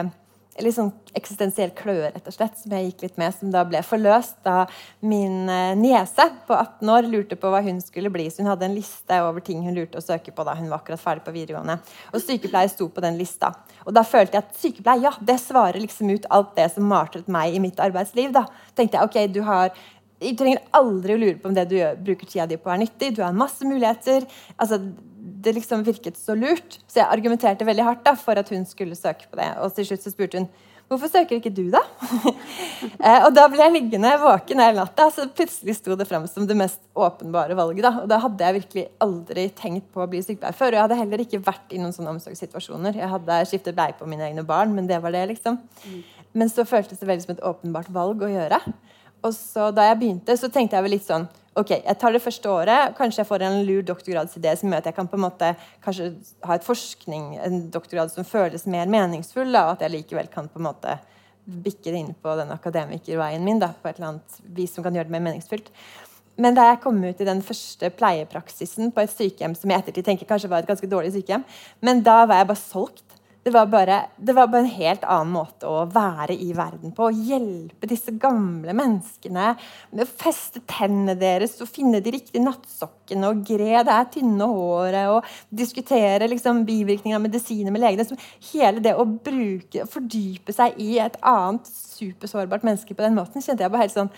litt 0.60 0.76
sånn 0.76 0.92
eksistensiell 1.16 1.72
kløe, 1.76 2.10
rett 2.12 2.28
og 2.28 2.36
slett, 2.36 2.58
som 2.60 2.74
jeg 2.76 2.90
gikk 2.90 3.06
litt 3.06 3.20
med, 3.22 3.34
som 3.36 3.52
da 3.54 3.64
ble 3.68 3.80
forløst 3.86 4.42
da 4.46 4.66
min 5.00 5.48
uh, 5.48 5.72
niese 5.80 6.26
på 6.48 6.56
18 6.58 6.92
år 6.92 7.08
lurte 7.08 7.38
på 7.40 7.52
hva 7.54 7.62
hun 7.64 7.80
skulle 7.84 8.12
bli. 8.14 8.28
Så 8.32 8.44
hun 8.44 8.52
hadde 8.52 8.68
en 8.68 8.76
liste 8.76 9.22
over 9.24 9.44
ting 9.46 9.64
hun 9.64 9.78
lurte 9.78 10.02
å 10.02 10.04
søke 10.04 10.34
på 10.36 10.46
da 10.48 10.58
hun 10.60 10.68
var 10.72 10.82
akkurat 10.82 11.02
ferdig 11.02 11.26
på 11.28 11.36
videregående. 11.36 11.78
Og 12.12 12.24
sykepleier 12.24 12.72
sto 12.74 12.90
på 12.92 13.04
den 13.04 13.20
lista. 13.22 13.54
Og 13.86 13.96
da 13.96 14.04
følte 14.08 14.38
jeg 14.38 14.46
at 14.46 14.60
sykepleier, 14.60 15.08
ja, 15.08 15.14
det 15.32 15.40
svarer 15.42 15.80
liksom 15.82 16.12
ut 16.12 16.28
alt 16.30 16.54
det 16.60 16.68
som 16.76 16.88
martret 16.90 17.32
meg 17.32 17.56
i 17.56 17.64
mitt 17.64 17.80
arbeidsliv. 17.82 18.36
da. 18.36 18.46
tenkte 18.76 19.00
jeg, 19.00 19.08
ok, 19.08 19.34
du 19.34 19.42
har 19.48 19.72
du 20.22 20.38
trenger 20.38 20.62
aldri 20.78 21.16
å 21.16 21.22
lure 21.22 21.38
på 21.42 21.50
om 21.50 21.56
det 21.58 21.66
du 21.70 21.80
gjør, 21.80 21.96
bruker 22.06 22.30
tida 22.30 22.46
di 22.50 22.60
på, 22.62 22.70
er 22.70 22.84
nyttig. 22.84 23.16
Du 23.18 23.24
har 23.26 23.34
masse 23.34 23.66
muligheter. 23.66 24.28
altså 24.58 24.78
det 25.42 25.54
liksom 25.58 25.84
virket 25.86 26.18
så 26.18 26.36
lurt. 26.38 26.80
Så 26.88 27.02
jeg 27.02 27.10
argumenterte 27.10 27.66
veldig 27.68 27.86
hardt 27.86 28.04
da, 28.06 28.16
for 28.18 28.38
at 28.38 28.50
hun 28.54 28.66
skulle 28.70 28.98
søke 28.98 29.30
på 29.30 29.40
det. 29.40 29.50
Og 29.62 29.74
til 29.76 29.88
slutt 29.90 30.06
så 30.06 30.14
spurte 30.14 30.42
hun 30.42 30.52
hvorfor 30.92 31.08
søker 31.08 31.38
ikke 31.38 31.54
du, 31.56 31.70
da? 31.72 31.80
eh, 33.06 33.22
og 33.24 33.30
da 33.32 33.46
ble 33.48 33.64
jeg 33.64 33.74
liggende 33.78 34.10
våken 34.20 34.60
hele 34.60 34.82
natta, 34.82 35.06
så 35.16 35.24
plutselig 35.32 35.78
sto 35.78 35.96
det 35.96 36.08
fram 36.10 36.26
som 36.28 36.44
det 36.50 36.58
mest 36.60 36.82
åpenbare 36.92 37.56
valget. 37.56 37.86
da. 37.86 37.94
Og 38.04 38.10
da 38.12 38.20
hadde 38.26 38.44
jeg 38.44 38.58
virkelig 38.58 38.86
aldri 39.06 39.46
tenkt 39.56 39.88
på 39.94 40.04
å 40.04 40.10
bli 40.12 40.20
sykepleier 40.26 40.58
før. 40.58 40.74
Og 40.74 40.80
jeg 40.80 40.86
hadde 40.90 41.00
heller 41.00 41.24
ikke 41.24 41.44
vært 41.46 41.72
i 41.72 41.80
noen 41.80 41.96
sånne 41.96 42.18
omsorgssituasjoner. 42.18 43.00
Jeg 43.00 43.12
hadde 43.14 43.40
skiftet 43.48 43.78
bleie 43.78 43.96
på 43.96 44.10
mine 44.10 44.28
egne 44.28 44.44
barn, 44.48 44.76
men 44.76 44.90
det 44.90 45.00
var 45.04 45.16
det, 45.16 45.24
liksom. 45.32 45.62
Mm. 45.86 46.02
Men 46.42 46.52
så 46.52 46.68
føltes 46.68 47.00
det 47.00 47.08
veldig 47.08 47.24
som 47.24 47.36
et 47.38 47.46
åpenbart 47.54 47.92
valg 47.96 48.28
å 48.28 48.34
gjøre. 48.34 48.60
Og 49.22 49.36
så 49.38 49.70
da 49.76 49.86
jeg 49.90 50.00
begynte, 50.02 50.36
så 50.38 50.50
tenkte 50.50 50.78
jeg 50.78 50.88
vel 50.88 50.96
litt 50.98 51.08
sånn 51.08 51.28
ok, 51.60 51.72
jeg 51.82 51.98
tar 52.00 52.14
det 52.16 52.22
første 52.24 52.48
året, 52.48 52.94
kanskje 52.96 53.22
jeg 53.22 53.28
får 53.28 53.44
en 53.44 53.58
lur 53.68 53.82
doktorgradsidé 53.84 54.54
som 54.56 54.72
gjør 54.72 54.84
at 54.84 54.86
jeg 54.88 54.96
kan 54.96 55.10
på 55.12 55.18
en 55.20 55.26
måte 55.26 55.50
kanskje 55.84 56.14
ha 56.48 56.56
et 56.56 56.68
forskning, 56.68 57.26
en 57.44 57.66
doktorgrad 57.74 58.14
som 58.14 58.28
føles 58.28 58.64
mer 58.72 58.88
meningsfull, 58.92 59.52
da, 59.52 59.66
og 59.68 59.76
at 59.76 59.84
jeg 59.84 59.98
likevel 59.98 60.32
kan 60.32 60.48
på 60.52 60.62
en 60.62 60.70
måte 60.70 60.96
bikke 61.44 61.90
det 61.90 62.00
inn 62.00 62.14
på 62.16 62.38
den 62.40 62.54
akademikerveien 62.56 63.44
min 63.44 63.60
da, 63.60 63.74
på 63.76 63.90
et 63.90 64.00
eller 64.00 64.14
annet 64.14 64.40
vis 64.56 64.78
som 64.78 64.86
kan 64.86 64.96
gjøre 64.96 65.10
det 65.10 65.16
mer 65.18 65.26
meningsfylt. 65.28 65.68
Men 66.42 66.56
da 66.56 66.70
jeg 66.70 66.80
kom 66.86 67.02
ut 67.04 67.20
i 67.20 67.28
den 67.28 67.42
første 67.44 67.92
pleiepraksisen 67.94 68.94
på 68.96 69.04
et 69.04 69.12
sykehjem 69.12 69.56
som 69.58 69.74
jeg 69.74 69.84
ettertid 69.84 70.08
tenker 70.08 70.30
kanskje 70.30 70.50
var 70.50 70.64
et 70.64 70.70
ganske 70.70 70.88
dårlig 70.90 71.12
sykehjem, 71.18 71.44
men 71.84 72.00
da 72.06 72.22
var 72.24 72.42
jeg 72.42 72.52
bare 72.54 72.64
solgt. 72.64 73.11
Det 73.44 73.50
var, 73.50 73.66
bare, 73.66 74.06
det 74.18 74.34
var 74.34 74.48
bare 74.48 74.62
en 74.62 74.74
helt 74.76 75.06
annen 75.10 75.32
måte 75.34 75.66
å 75.66 75.86
være 75.90 76.36
i 76.38 76.52
verden 76.54 76.92
på. 76.94 77.08
Å 77.10 77.24
hjelpe 77.30 77.88
disse 77.90 78.14
gamle 78.22 78.76
menneskene 78.78 79.48
med 79.90 80.04
å 80.04 80.10
feste 80.10 80.62
tennene 80.70 81.16
deres 81.18 81.56
og 81.64 81.72
finne 81.74 82.04
de 82.06 82.14
riktige 82.14 82.44
nattsokkene 82.46 83.32
og 83.32 83.42
gre 83.48 83.82
det 83.82 83.96
er 83.96 84.12
tynne 84.14 84.46
håret 84.46 85.10
og 85.16 85.32
diskutere 85.50 86.28
liksom, 86.30 86.62
bivirkninger 86.68 87.18
av 87.18 87.26
medisiner 87.26 87.74
med 87.74 87.82
legene. 87.82 88.20
Hele 88.52 88.84
det 88.86 88.94
å 88.94 89.08
bruke, 89.10 89.88
fordype 89.90 90.54
seg 90.54 90.78
i 90.78 91.00
et 91.02 91.18
annet 91.26 91.66
supersårbart 91.72 92.68
menneske 92.68 92.94
på 92.94 93.08
den 93.08 93.18
måten, 93.18 93.42
kjente 93.42 93.66
jeg 93.66 93.74
bare 93.74 93.88
helt 93.88 93.98
sånn 93.98 94.14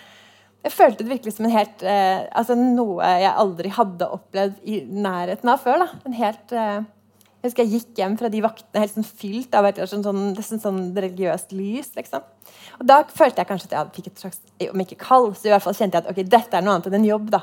jeg 0.64 0.72
følte 0.72 1.04
det 1.04 1.12
virkelig 1.12 1.34
som 1.36 1.44
en 1.44 1.52
helt, 1.52 1.82
eh, 1.84 2.22
altså 2.32 2.54
noe 2.56 3.04
jeg 3.20 3.32
aldri 3.36 3.72
hadde 3.72 4.06
opplevd 4.16 4.62
i 4.64 4.78
nærheten 4.88 5.50
av 5.52 5.64
før. 5.64 5.84
Da. 5.84 6.04
En 6.08 6.16
helt... 6.16 6.52
Eh, 6.56 6.84
jeg 7.44 7.50
husker 7.50 7.66
jeg 7.66 7.76
gikk 7.76 7.98
hjem 8.00 8.14
fra 8.16 8.28
de 8.32 8.40
vaktene 8.40 8.80
helt 8.80 8.94
sånn 8.94 9.04
fylt 9.04 9.56
av 9.58 9.66
et 9.68 9.76
sånn, 9.90 10.04
sånn, 10.06 10.60
sånn, 10.62 10.78
religiøst 10.96 11.50
lys. 11.52 11.90
liksom. 11.92 12.24
Og 12.78 12.86
Da 12.88 13.02
følte 13.04 13.42
jeg 13.42 13.50
kanskje 13.50 13.68
at 13.68 13.74
jeg 13.76 13.90
fikk 13.98 14.06
et 14.08 14.22
slags 14.22 14.40
Om 14.70 14.80
ikke 14.80 14.96
kall, 15.02 15.28
så 15.36 15.50
i 15.50 15.52
hvert 15.52 15.64
fall 15.66 15.76
kjente 15.76 15.98
jeg 15.98 16.06
at 16.06 16.10
ok, 16.10 16.22
dette 16.24 16.56
er 16.56 16.64
noe 16.64 16.78
annet 16.78 16.88
enn 16.88 16.96
en 17.02 17.04
jobb. 17.10 17.28
da. 17.34 17.42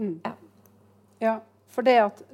Mm. 0.00 0.16
Ja. 0.24 0.32
ja. 1.22 1.36
For 1.70 1.86
det 1.86 1.96
at 2.02 2.24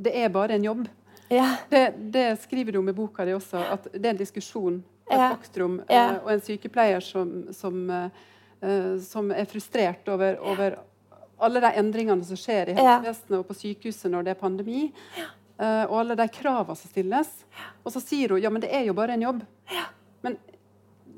det 0.00 0.16
er 0.16 0.34
bare 0.34 0.56
en 0.56 0.66
jobb, 0.66 0.88
ja. 1.30 1.46
det, 1.70 1.84
det, 2.10 2.26
skriver 2.42 2.74
du 2.74 2.80
om 2.80 2.90
i 2.90 2.98
boka 2.98 3.24
di 3.28 3.36
også. 3.36 3.62
At 3.76 3.86
det 3.92 4.02
er 4.02 4.14
en 4.16 4.22
diskusjon 4.24 4.82
et 5.10 5.18
Faktrum, 5.22 5.80
ja. 5.90 6.04
uh, 6.16 6.24
og 6.24 6.32
en 6.34 6.42
sykepleier 6.42 7.02
som, 7.02 7.30
som, 7.54 7.78
uh, 7.90 8.98
som 9.02 9.30
er 9.34 9.46
frustrert 9.50 10.08
over, 10.10 10.38
over 10.42 10.80
alle 11.38 11.62
de 11.62 11.70
endringene 11.78 12.26
som 12.26 12.38
skjer 12.38 12.72
i 12.72 12.76
helsevesenet 12.78 13.38
og 13.38 13.46
på 13.48 13.58
sykehuset 13.58 14.10
når 14.10 14.26
det 14.26 14.34
er 14.34 14.40
pandemi. 14.42 14.88
Uh, 15.60 15.84
og 15.90 15.98
alle 16.00 16.16
de 16.16 16.24
kravene 16.32 16.78
som 16.78 16.88
stilles. 16.88 17.28
Og 17.84 17.92
så 17.92 18.00
sier 18.00 18.32
hun 18.32 18.40
ja, 18.40 18.52
men 18.52 18.62
det 18.62 18.70
er 18.72 18.86
jo 18.88 18.96
bare 18.96 19.16
en 19.16 19.26
jobb. 19.26 19.44
Ja. 19.68 19.86
Men 20.24 20.38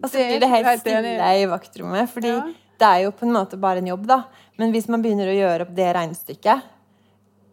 og 0.02 0.10
så 0.10 0.18
blir 0.18 0.42
det 0.42 0.50
helt 0.50 0.80
stille 0.82 1.32
i 1.38 1.46
vaktrommet. 1.46 2.10
fordi 2.10 2.32
ja. 2.34 2.44
det 2.82 2.88
er 2.88 3.04
jo 3.04 3.12
på 3.14 3.26
en 3.28 3.36
måte 3.36 3.58
bare 3.60 3.78
en 3.78 3.90
jobb, 3.92 4.06
da. 4.10 4.24
Men 4.58 4.74
hvis 4.74 4.88
man 4.90 5.04
begynner 5.04 5.30
å 5.30 5.36
gjøre 5.36 5.66
opp 5.66 5.76
det 5.76 5.90
regnestykket, 5.94 6.64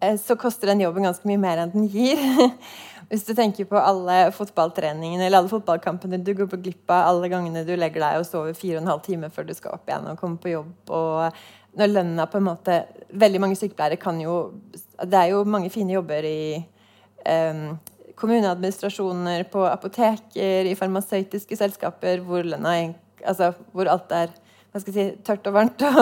uh, 0.01 0.15
så 0.17 0.37
koster 0.39 0.73
den 0.73 0.81
jobben 0.85 1.05
ganske 1.05 1.29
mye 1.29 1.41
mer 1.41 1.61
enn 1.61 1.75
den 1.75 1.85
gir. 1.93 2.25
hvis 3.09 3.25
du 3.25 3.35
tenker 3.37 3.69
på 3.69 3.77
alle 3.77 4.17
fotballtreningene 4.33 5.27
eller 5.27 5.43
alle 5.43 5.53
fotballkampene 5.53 6.21
du 6.25 6.33
går 6.37 6.49
på 6.49 6.61
glipp 6.61 6.89
av, 6.89 7.11
alle 7.11 7.29
gangene 7.29 7.65
du 7.65 7.75
legger 7.77 8.05
deg 8.05 8.19
og 8.21 8.27
sover 8.27 8.57
fire 8.57 8.77
og 8.77 8.83
en 8.83 8.91
halv 8.95 9.05
time 9.05 9.29
før 9.33 9.47
du 9.49 9.55
skal 9.57 9.77
opp 9.77 9.89
igjen 9.89 10.09
og 10.09 10.19
komme 10.21 10.41
på 10.41 10.53
jobb. 10.53 10.73
og 10.89 11.39
når 11.77 11.91
lønna 11.93 12.25
på 12.25 12.39
en 12.39 12.47
måte 12.47 12.75
Veldig 13.21 13.41
mange 13.43 13.57
sykepleiere 13.57 13.99
kan 14.01 14.17
jo 14.21 14.35
Det 14.73 15.17
er 15.19 15.33
jo 15.35 15.43
mange 15.45 15.69
fine 15.69 15.93
jobber 15.93 16.25
i 16.25 16.65
kommuneadministrasjoner, 18.19 19.45
på 19.51 19.63
apoteker, 19.69 20.67
i 20.67 20.75
farmasøytiske 20.75 21.57
selskaper 21.59 22.23
hvor, 22.25 22.43
lønna, 22.43 22.75
altså, 23.23 23.53
hvor 23.73 23.91
alt 23.91 24.15
er 24.15 24.33
hva 24.69 24.81
skal 24.81 24.93
jeg 24.93 25.09
si, 25.15 25.21
tørt 25.25 25.47
og 25.49 25.55
varmt 25.55 25.81
og 25.81 25.99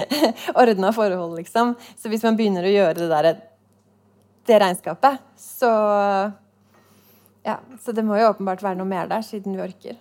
ordna 0.60 0.90
forhold, 0.94 1.36
liksom. 1.38 1.76
Så 1.94 2.10
hvis 2.10 2.24
man 2.26 2.38
begynner 2.38 2.66
å 2.66 2.72
gjøre 2.72 2.96
det 2.98 3.10
der, 3.12 3.28
det 4.50 4.62
regnskapet, 4.62 5.20
så 5.38 5.72
Ja, 7.46 7.56
så 7.80 7.94
det 7.96 8.02
må 8.04 8.18
jo 8.18 8.28
åpenbart 8.28 8.60
være 8.60 8.76
noe 8.76 8.88
mer 8.88 9.06
der, 9.08 9.22
siden 9.24 9.54
vi 9.56 9.62
orker. 9.64 9.94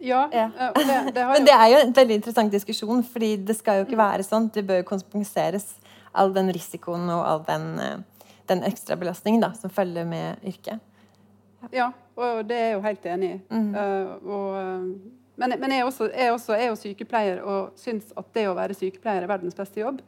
Ja, 0.00 0.22
ja. 0.32 0.46
Det, 0.72 1.12
det, 1.12 1.20
jo... 1.20 1.32
Men 1.34 1.44
det 1.44 1.52
er 1.52 1.66
jo 1.74 1.80
en 1.82 1.92
veldig 1.96 2.16
interessant 2.16 2.54
diskusjon, 2.54 3.02
fordi 3.04 3.34
det 3.44 3.58
skal 3.58 3.80
jo 3.80 3.88
ikke 3.88 3.98
være 4.00 4.24
sånn. 4.24 4.46
Det 4.54 4.64
bør 4.64 4.80
jo 4.80 4.86
kompenseres, 4.94 5.74
all 6.16 6.32
den 6.32 6.48
risikoen 6.54 7.04
og 7.12 7.20
all 7.20 7.42
den 7.46 7.66
uh, 7.76 7.98
den 8.50 8.64
ekstrabelastningen 8.66 9.44
da, 9.44 9.52
som 9.56 9.72
følger 9.72 10.06
med 10.08 10.42
yrket. 10.46 10.82
Ja. 11.74 11.90
og 12.16 12.44
det 12.48 12.56
er 12.56 12.66
jeg 12.70 12.76
jo 12.78 12.84
helt 12.86 13.06
enig 13.06 13.30
i. 13.34 13.38
Mm. 13.52 13.70
Uh, 13.76 14.32
og, 14.32 14.88
men, 15.40 15.54
men 15.60 15.74
jeg, 15.76 15.86
også, 15.86 16.10
jeg 16.12 16.32
også 16.32 16.56
er 16.56 16.66
jo 16.68 16.80
sykepleier 16.80 17.40
og 17.44 17.78
syns 17.80 18.10
at 18.16 18.34
det 18.36 18.48
å 18.48 18.56
være 18.56 18.76
sykepleier 18.76 19.24
er 19.24 19.30
verdens 19.30 19.56
beste 19.56 19.82
jobb. 19.82 20.02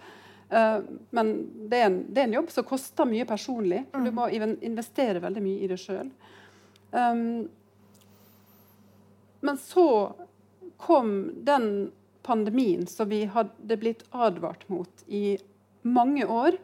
Uh, 0.53 0.83
men 1.17 1.33
det 1.71 1.81
er, 1.81 1.89
en, 1.89 1.99
det 2.09 2.21
er, 2.21 2.29
en, 2.29 2.37
jobb 2.41 2.53
som 2.53 2.69
koster 2.69 3.09
mye 3.09 3.29
personlig. 3.29 3.85
mm. 3.93 4.05
Du 4.05 4.13
må 4.17 4.29
investere 4.33 5.23
veldig 5.23 5.45
mye 5.45 5.65
i 5.65 5.71
det 5.71 5.81
sjøl. 5.81 6.13
Um, 6.93 7.49
men 9.43 9.59
så 9.59 9.87
kom 10.83 11.33
den 11.47 11.91
pandemien 12.23 12.85
som 12.87 13.09
vi 13.11 13.25
hadde 13.31 13.79
blitt 13.81 14.05
advart 14.11 14.69
mot 14.71 15.03
i 15.07 15.39
mange 15.83 16.27
år 16.27 16.59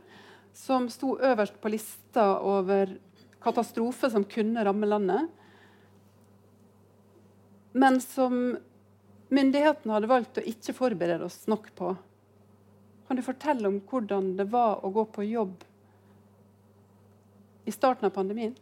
som 0.58 0.88
sto 0.90 1.14
øverst 1.22 1.60
på 1.62 1.70
lista 1.70 2.24
over 2.42 2.96
katastrofer 3.42 4.10
som 4.10 4.26
kunne 4.26 4.64
ramme 4.66 4.88
landet. 4.90 5.28
Men 7.78 8.00
som 8.02 8.56
myndighetene 9.30 9.94
hadde 9.94 10.10
valgt 10.10 10.40
å 10.40 10.46
ikke 10.50 10.74
forberede 10.74 11.28
oss 11.28 11.44
nok 11.50 11.70
på. 11.78 11.92
Kan 13.06 13.20
du 13.20 13.24
fortelle 13.24 13.70
om 13.70 13.78
hvordan 13.88 14.34
det 14.40 14.48
var 14.50 14.82
å 14.84 14.90
gå 14.92 15.06
på 15.14 15.28
jobb 15.28 15.62
i 17.68 17.72
starten 17.72 18.08
av 18.08 18.16
pandemien? 18.16 18.56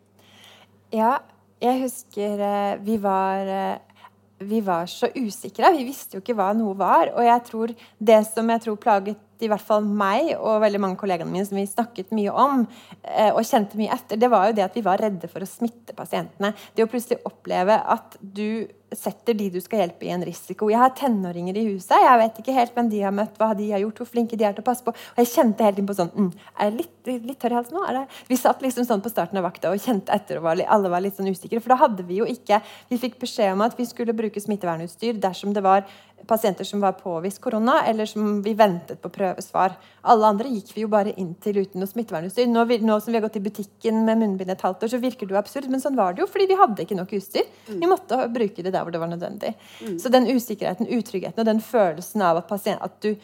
Ja, 0.92 1.16
jeg 1.62 1.80
husker 1.86 2.42
eh, 2.44 2.72
vi 2.84 2.98
var 3.00 3.48
eh, 3.50 3.96
vi 4.38 4.60
var 4.60 4.86
så 4.86 5.08
usikre. 5.14 5.72
Vi 5.72 5.86
visste 5.88 6.18
jo 6.18 6.22
ikke 6.22 6.36
hva 6.36 6.50
noe 6.56 6.76
var. 6.76 7.08
Og 7.16 7.24
jeg 7.24 7.44
tror 7.48 7.72
det 7.98 8.18
som 8.28 8.50
jeg 8.52 8.64
tror 8.66 8.76
plaget 8.80 9.22
i 9.44 9.50
hvert 9.50 9.64
fall 9.64 9.84
meg 9.84 10.32
og 10.36 10.62
veldig 10.64 10.80
mange 10.82 11.00
kollegaene 11.00 11.32
mine 11.32 11.46
som 11.48 11.58
vi 11.58 11.66
snakket 11.68 12.14
mye 12.16 12.32
om 12.32 12.64
eh, 13.02 13.32
og 13.32 13.44
kjente 13.46 13.78
mye 13.80 13.92
etter, 13.96 14.20
det 14.20 14.30
var 14.32 14.48
jo 14.48 14.56
det 14.56 14.66
at 14.66 14.78
vi 14.78 14.84
var 14.86 15.02
redde 15.02 15.30
for 15.32 15.44
å 15.44 15.50
smitte 15.50 15.96
pasientene. 15.96 16.54
Det 16.74 16.86
å 16.86 16.90
plutselig 16.90 17.20
oppleve 17.28 17.78
at 17.96 18.18
du 18.20 18.66
setter 18.94 19.34
de 19.34 19.48
du 19.50 19.58
skal 19.60 19.82
hjelpe, 19.82 20.06
i 20.06 20.12
en 20.14 20.24
risiko. 20.24 20.68
Jeg 20.70 20.78
har 20.78 20.92
tenåringer 20.96 21.56
i 21.58 21.64
huset. 21.72 21.96
Jeg 22.00 22.20
vet 22.20 22.38
ikke 22.40 22.54
helt 22.54 22.74
hvem 22.76 22.90
de 22.92 23.02
har 23.02 23.14
møtt, 23.14 23.38
hva 23.40 23.50
de 23.58 23.66
har 23.72 23.82
gjort, 23.82 24.00
hvor 24.00 24.10
flinke 24.12 24.38
de 24.38 24.46
er 24.46 24.54
til 24.54 24.62
å 24.62 24.68
passe 24.68 24.86
på. 24.86 24.94
Og 24.94 25.20
jeg 25.22 25.32
kjente 25.32 25.66
helt 25.66 25.80
inn 25.82 25.88
på 25.88 25.96
sånn 25.98 26.12
mm, 26.14 26.28
Er 26.54 26.70
jeg 26.70 26.76
litt, 26.76 27.10
litt 27.26 27.40
tørr 27.42 27.56
i 27.56 27.58
halsen 27.58 27.76
nå? 27.76 28.04
Vi 28.30 28.38
satt 28.38 28.62
liksom 28.62 28.86
sånn 28.86 29.02
på 29.04 29.12
starten 29.12 29.40
av 29.40 29.46
vakta 29.48 29.72
og 29.74 29.82
kjente 29.82 30.14
etter, 30.14 30.38
og 30.38 30.46
var, 30.46 30.62
alle 30.62 30.92
var 30.92 31.02
litt 31.04 31.18
sånn 31.18 31.30
usikre. 31.30 31.60
For 31.64 31.74
da 31.74 31.80
hadde 31.82 32.06
vi 32.06 32.20
jo 32.20 32.28
ikke 32.30 32.60
Vi 32.90 33.00
fikk 33.00 33.18
beskjed 33.20 33.56
om 33.56 33.64
at 33.66 33.74
vi 33.78 33.88
skulle 33.88 34.14
bruke 34.16 34.40
smittevernutstyr 34.42 35.18
dersom 35.20 35.54
det 35.56 35.64
var 35.66 35.86
pasienter 36.26 36.66
som 36.66 36.80
var 36.82 36.92
påvist 36.98 37.40
korona, 37.40 37.78
eller 37.86 38.06
som 38.06 38.42
vi 38.42 38.54
ventet 38.54 39.00
på 39.02 39.10
prøvesvar. 39.12 39.76
Alle 40.02 40.30
andre 40.32 40.50
gikk 40.52 40.72
vi 40.76 40.84
jo 40.84 40.90
bare 40.92 41.14
inn 41.20 41.32
til 41.42 41.62
uten 41.62 41.82
noe 41.82 41.90
smittevernutstyr. 41.90 42.48
Nå, 42.50 42.66
nå, 42.82 42.98
som 43.00 43.12
vi 43.12 43.18
har 43.18 43.24
gått 43.26 43.38
i 43.40 43.44
butikken 43.44 44.04
med 44.06 44.22
munnbind 44.22 44.52
et 44.54 44.64
halvt 44.66 44.86
år, 44.86 44.92
så 44.94 45.02
virker 45.02 45.26
det 45.26 45.36
jo 45.36 45.40
absurd, 45.40 45.70
men 45.72 45.82
sånn 45.82 45.98
var 45.98 46.14
det 46.14 46.24
jo 46.24 46.28
fordi 46.30 46.50
vi 46.52 46.60
hadde 46.60 46.86
ikke 46.86 46.98
nok 46.98 47.16
utstyr. 47.18 47.48
Mm. 47.68 47.80
Vi 47.80 47.90
måtte 47.90 48.20
bruke 48.34 48.66
det 48.66 48.74
der 48.74 48.86
hvor 48.86 48.94
det 48.94 49.02
var 49.02 49.12
nødvendig. 49.12 49.54
Mm. 49.80 49.98
Så 50.02 50.12
den 50.12 50.30
usikkerheten, 50.30 50.90
utryggheten 50.98 51.42
og 51.42 51.50
den 51.50 51.64
følelsen 51.64 52.24
av 52.26 52.42
at, 52.42 52.48
pasient, 52.50 52.82
at 52.82 52.98
du, 53.02 53.14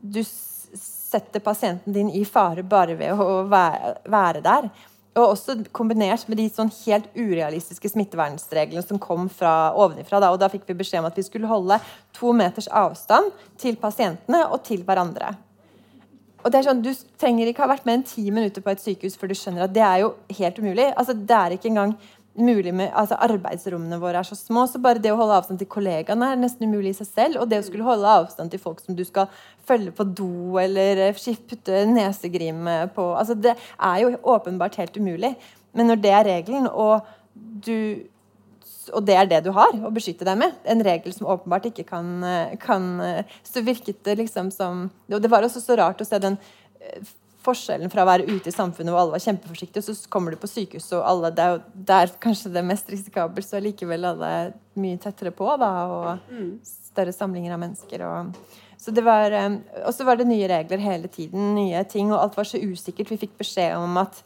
du 0.00 0.22
setter 0.24 1.40
pasienten 1.40 1.94
din 1.94 2.10
i 2.10 2.24
fare 2.26 2.64
bare 2.66 2.96
ved 2.98 3.14
å 3.20 3.44
være, 3.50 3.94
være 4.10 4.42
der, 4.44 4.68
og 5.14 5.30
også 5.30 5.56
kombinert 5.74 6.26
med 6.28 6.40
de 6.40 6.48
sånn 6.50 6.72
helt 6.82 7.06
urealistiske 7.14 7.92
smittevernreglene 7.92 8.82
som 8.82 8.98
kom 8.98 9.28
fra 9.30 9.72
ovenifra. 9.78 10.18
Da. 10.22 10.32
Og 10.34 10.40
da 10.42 10.50
fikk 10.50 10.66
vi 10.66 10.78
beskjed 10.80 11.04
om 11.04 11.08
at 11.10 11.18
vi 11.18 11.26
skulle 11.26 11.50
holde 11.50 11.78
to 12.16 12.34
meters 12.34 12.68
avstand 12.68 13.30
til 13.60 13.78
pasientene 13.80 14.42
og 14.48 14.64
til 14.66 14.82
hverandre. 14.86 15.36
Og 16.44 16.52
det 16.52 16.60
er 16.60 16.66
sånn, 16.66 16.82
Du 16.84 16.90
trenger 17.20 17.48
ikke 17.48 17.64
ha 17.64 17.70
vært 17.70 17.86
med 17.88 18.00
en 18.00 18.08
ti 18.08 18.26
minutter 18.30 18.60
på 18.60 18.74
et 18.74 18.82
sykehus 18.82 19.16
før 19.16 19.30
du 19.32 19.38
skjønner 19.38 19.64
at 19.64 19.72
det 19.72 19.84
er 19.86 20.02
jo 20.02 20.10
helt 20.40 20.58
umulig. 20.60 20.90
Altså, 20.92 21.14
det 21.16 21.38
er 21.38 21.56
ikke 21.56 21.70
engang 21.70 21.94
mulig 22.34 22.72
med, 22.74 22.90
altså 22.98 23.16
Arbeidsrommene 23.22 23.98
våre 24.02 24.20
er 24.20 24.26
så 24.26 24.36
små, 24.38 24.64
så 24.66 24.80
bare 24.82 25.02
det 25.02 25.12
å 25.12 25.18
holde 25.18 25.36
avstand 25.38 25.60
til 25.60 25.70
kollegaene 25.70 26.32
er 26.32 26.40
nesten 26.40 26.66
umulig 26.66 26.94
i 26.94 26.98
seg 26.98 27.10
selv. 27.10 27.40
Og 27.42 27.50
det 27.50 27.60
å 27.62 27.66
skulle 27.66 27.86
holde 27.86 28.14
avstand 28.20 28.52
til 28.52 28.62
folk 28.62 28.82
som 28.82 28.96
du 28.98 29.04
skal 29.06 29.30
følge 29.68 29.94
på 29.94 30.06
do 30.18 30.58
eller 30.60 31.06
putte 31.48 31.84
nesegrim 31.88 32.66
på 32.94 33.06
altså 33.14 33.36
Det 33.38 33.54
er 33.54 34.00
jo 34.02 34.16
åpenbart 34.34 34.80
helt 34.82 34.96
umulig. 34.98 35.34
Men 35.74 35.90
når 35.90 36.02
det 36.02 36.12
er 36.14 36.28
regelen, 36.28 36.68
og, 36.68 37.06
du, 37.34 38.04
og 38.92 39.06
det 39.06 39.16
er 39.18 39.30
det 39.30 39.42
du 39.46 39.50
har 39.54 39.74
å 39.74 39.94
beskytte 39.94 40.26
deg 40.26 40.38
med, 40.38 40.54
en 40.64 40.84
regel 40.86 41.14
som 41.14 41.30
åpenbart 41.34 41.70
ikke 41.70 41.86
kan, 41.88 42.14
kan 42.62 42.90
Så 43.42 43.62
virket 43.62 44.04
det 44.06 44.18
liksom 44.22 44.50
som 44.54 44.88
Og 45.10 45.20
det 45.22 45.30
var 45.30 45.46
også 45.46 45.62
så 45.62 45.78
rart 45.78 46.02
å 46.02 46.08
se 46.08 46.18
den 46.22 46.38
forskjellen 47.44 47.92
fra 47.92 48.04
å 48.04 48.08
være 48.08 48.26
ute 48.28 48.50
i 48.50 48.54
samfunnet 48.54 48.92
hvor 48.92 49.02
alle 49.02 49.16
var 49.16 49.24
kjempeforsiktige, 49.24 49.82
og 49.82 49.98
så 49.98 50.12
kommer 50.12 50.34
du 50.34 50.40
på 50.40 50.50
sykehus, 50.50 50.90
og 50.96 51.06
alle, 51.08 51.30
det 51.34 51.44
er 51.44 51.56
jo 51.56 51.84
der 51.92 52.12
kanskje 52.22 52.52
det 52.54 52.62
er 52.62 52.68
mest 52.72 52.90
risikabelt, 52.92 53.46
så 53.46 53.58
er 53.58 53.66
likevel 53.68 54.10
alle 54.10 54.34
mye 54.80 55.00
tettere 55.00 55.34
på, 55.34 55.48
da, 55.60 55.72
og 55.92 56.30
mm. 56.32 56.52
større 56.90 57.14
samlinger 57.14 57.56
av 57.56 57.62
mennesker. 57.62 58.06
og 58.08 58.62
så 58.84 58.92
det 58.92 59.04
var, 59.04 59.32
eh, 59.32 59.54
Og 59.86 59.94
så 59.94 60.04
var 60.04 60.16
det 60.16 60.26
nye 60.28 60.48
regler 60.48 60.78
hele 60.78 61.08
tiden, 61.08 61.54
nye 61.56 61.84
ting, 61.84 62.12
og 62.12 62.20
alt 62.20 62.36
var 62.36 62.44
så 62.44 62.58
usikkert. 62.60 63.10
Vi 63.10 63.16
fikk 63.22 63.38
beskjed 63.38 63.78
om 63.78 63.96
at 63.96 64.18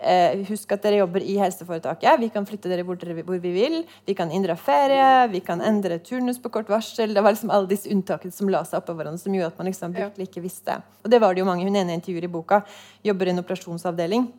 Eh, 0.00 0.46
husk 0.48 0.70
at 0.72 0.80
dere 0.80 1.02
jobber 1.02 1.20
i 1.20 1.34
helseforetaket. 1.36 2.20
Vi 2.22 2.30
kan 2.32 2.46
flytte 2.48 2.70
dere 2.72 2.86
hvor, 2.88 2.96
dere 2.96 3.20
hvor, 3.20 3.36
vi 3.42 3.50
vil. 3.52 3.82
Vi 4.08 4.14
kan 4.16 4.30
inndra 4.32 4.56
ferie, 4.56 5.28
vi 5.28 5.42
kan 5.44 5.60
endre 5.60 5.98
turnus 6.00 6.40
på 6.40 6.48
kort 6.52 6.70
varsel. 6.72 7.12
Det 7.12 7.20
var 7.20 7.34
liksom 7.34 7.52
alle 7.52 7.68
disse 7.68 7.90
unntakene 7.92 8.32
som 8.32 8.48
la 8.48 8.62
seg 8.64 8.80
oppå 8.80 8.96
hverandre, 8.96 9.20
som 9.20 9.36
gjorde 9.36 9.52
at 9.52 9.60
man 9.60 9.68
liksom 9.68 9.92
virkelig 9.98 10.30
ikke 10.30 10.44
visste. 10.46 10.78
Og 11.04 11.12
det 11.12 11.20
var 11.20 11.36
det 11.36 11.44
jo 11.44 11.50
mange. 11.50 11.68
Hun 11.68 11.76
ene 11.76 11.98
intervjuer 11.98 12.24
i 12.24 12.32
boka 12.32 12.62
jobber 13.04 13.28
i 13.28 13.34
en 13.34 13.44
operasjonsavdeling. 13.44 14.30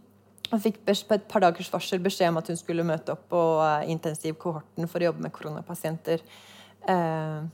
og 0.51 0.60
fikk 0.60 0.82
på 0.84 1.13
et 1.13 1.27
par 1.30 1.46
dagers 1.46 1.70
varsel 1.72 2.01
beskjed 2.03 2.34
om 2.34 2.41
at 2.41 2.48
hun 2.50 2.58
skulle 2.58 2.84
møte 2.84 3.13
opp 3.13 3.30
på 3.30 3.39
uh, 3.62 3.86
intensivkohorten 3.88 4.89
for 4.89 5.00
å 5.00 5.12
jobbe 5.12 5.24
med 5.24 5.32
koronapasienter. 5.32 6.25
Uh, 6.89 7.46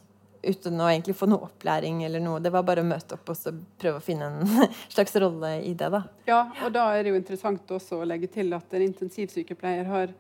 uten 0.48 0.80
å 0.82 0.89
egentlig 0.89 1.16
få 1.18 1.27
noe 1.30 1.48
opplæring 1.48 2.04
eller 2.08 2.24
noe. 2.24 2.42
Det 2.44 2.51
var 2.54 2.66
bare 2.68 2.84
å 2.84 2.88
møte 2.88 3.18
opp 3.18 3.32
og 3.34 3.38
så 3.38 3.54
prøve 3.80 4.00
å 4.00 4.04
finne 4.04 4.30
en 4.30 4.70
slags 4.96 5.16
rolle 5.22 5.58
i 5.63 5.74
det. 5.77 5.89
da. 5.94 6.04
Ja, 6.30 6.39
og 6.63 6.72
da 6.75 6.88
er 6.96 7.04
det 7.04 7.13
jo 7.13 7.20
interessant 7.20 7.75
også 7.77 8.01
å 8.01 8.08
legge 8.08 8.30
til 8.32 8.54
at 8.58 8.74
en 8.74 8.88
intensivsykepleier 8.88 9.92
har 9.92 10.16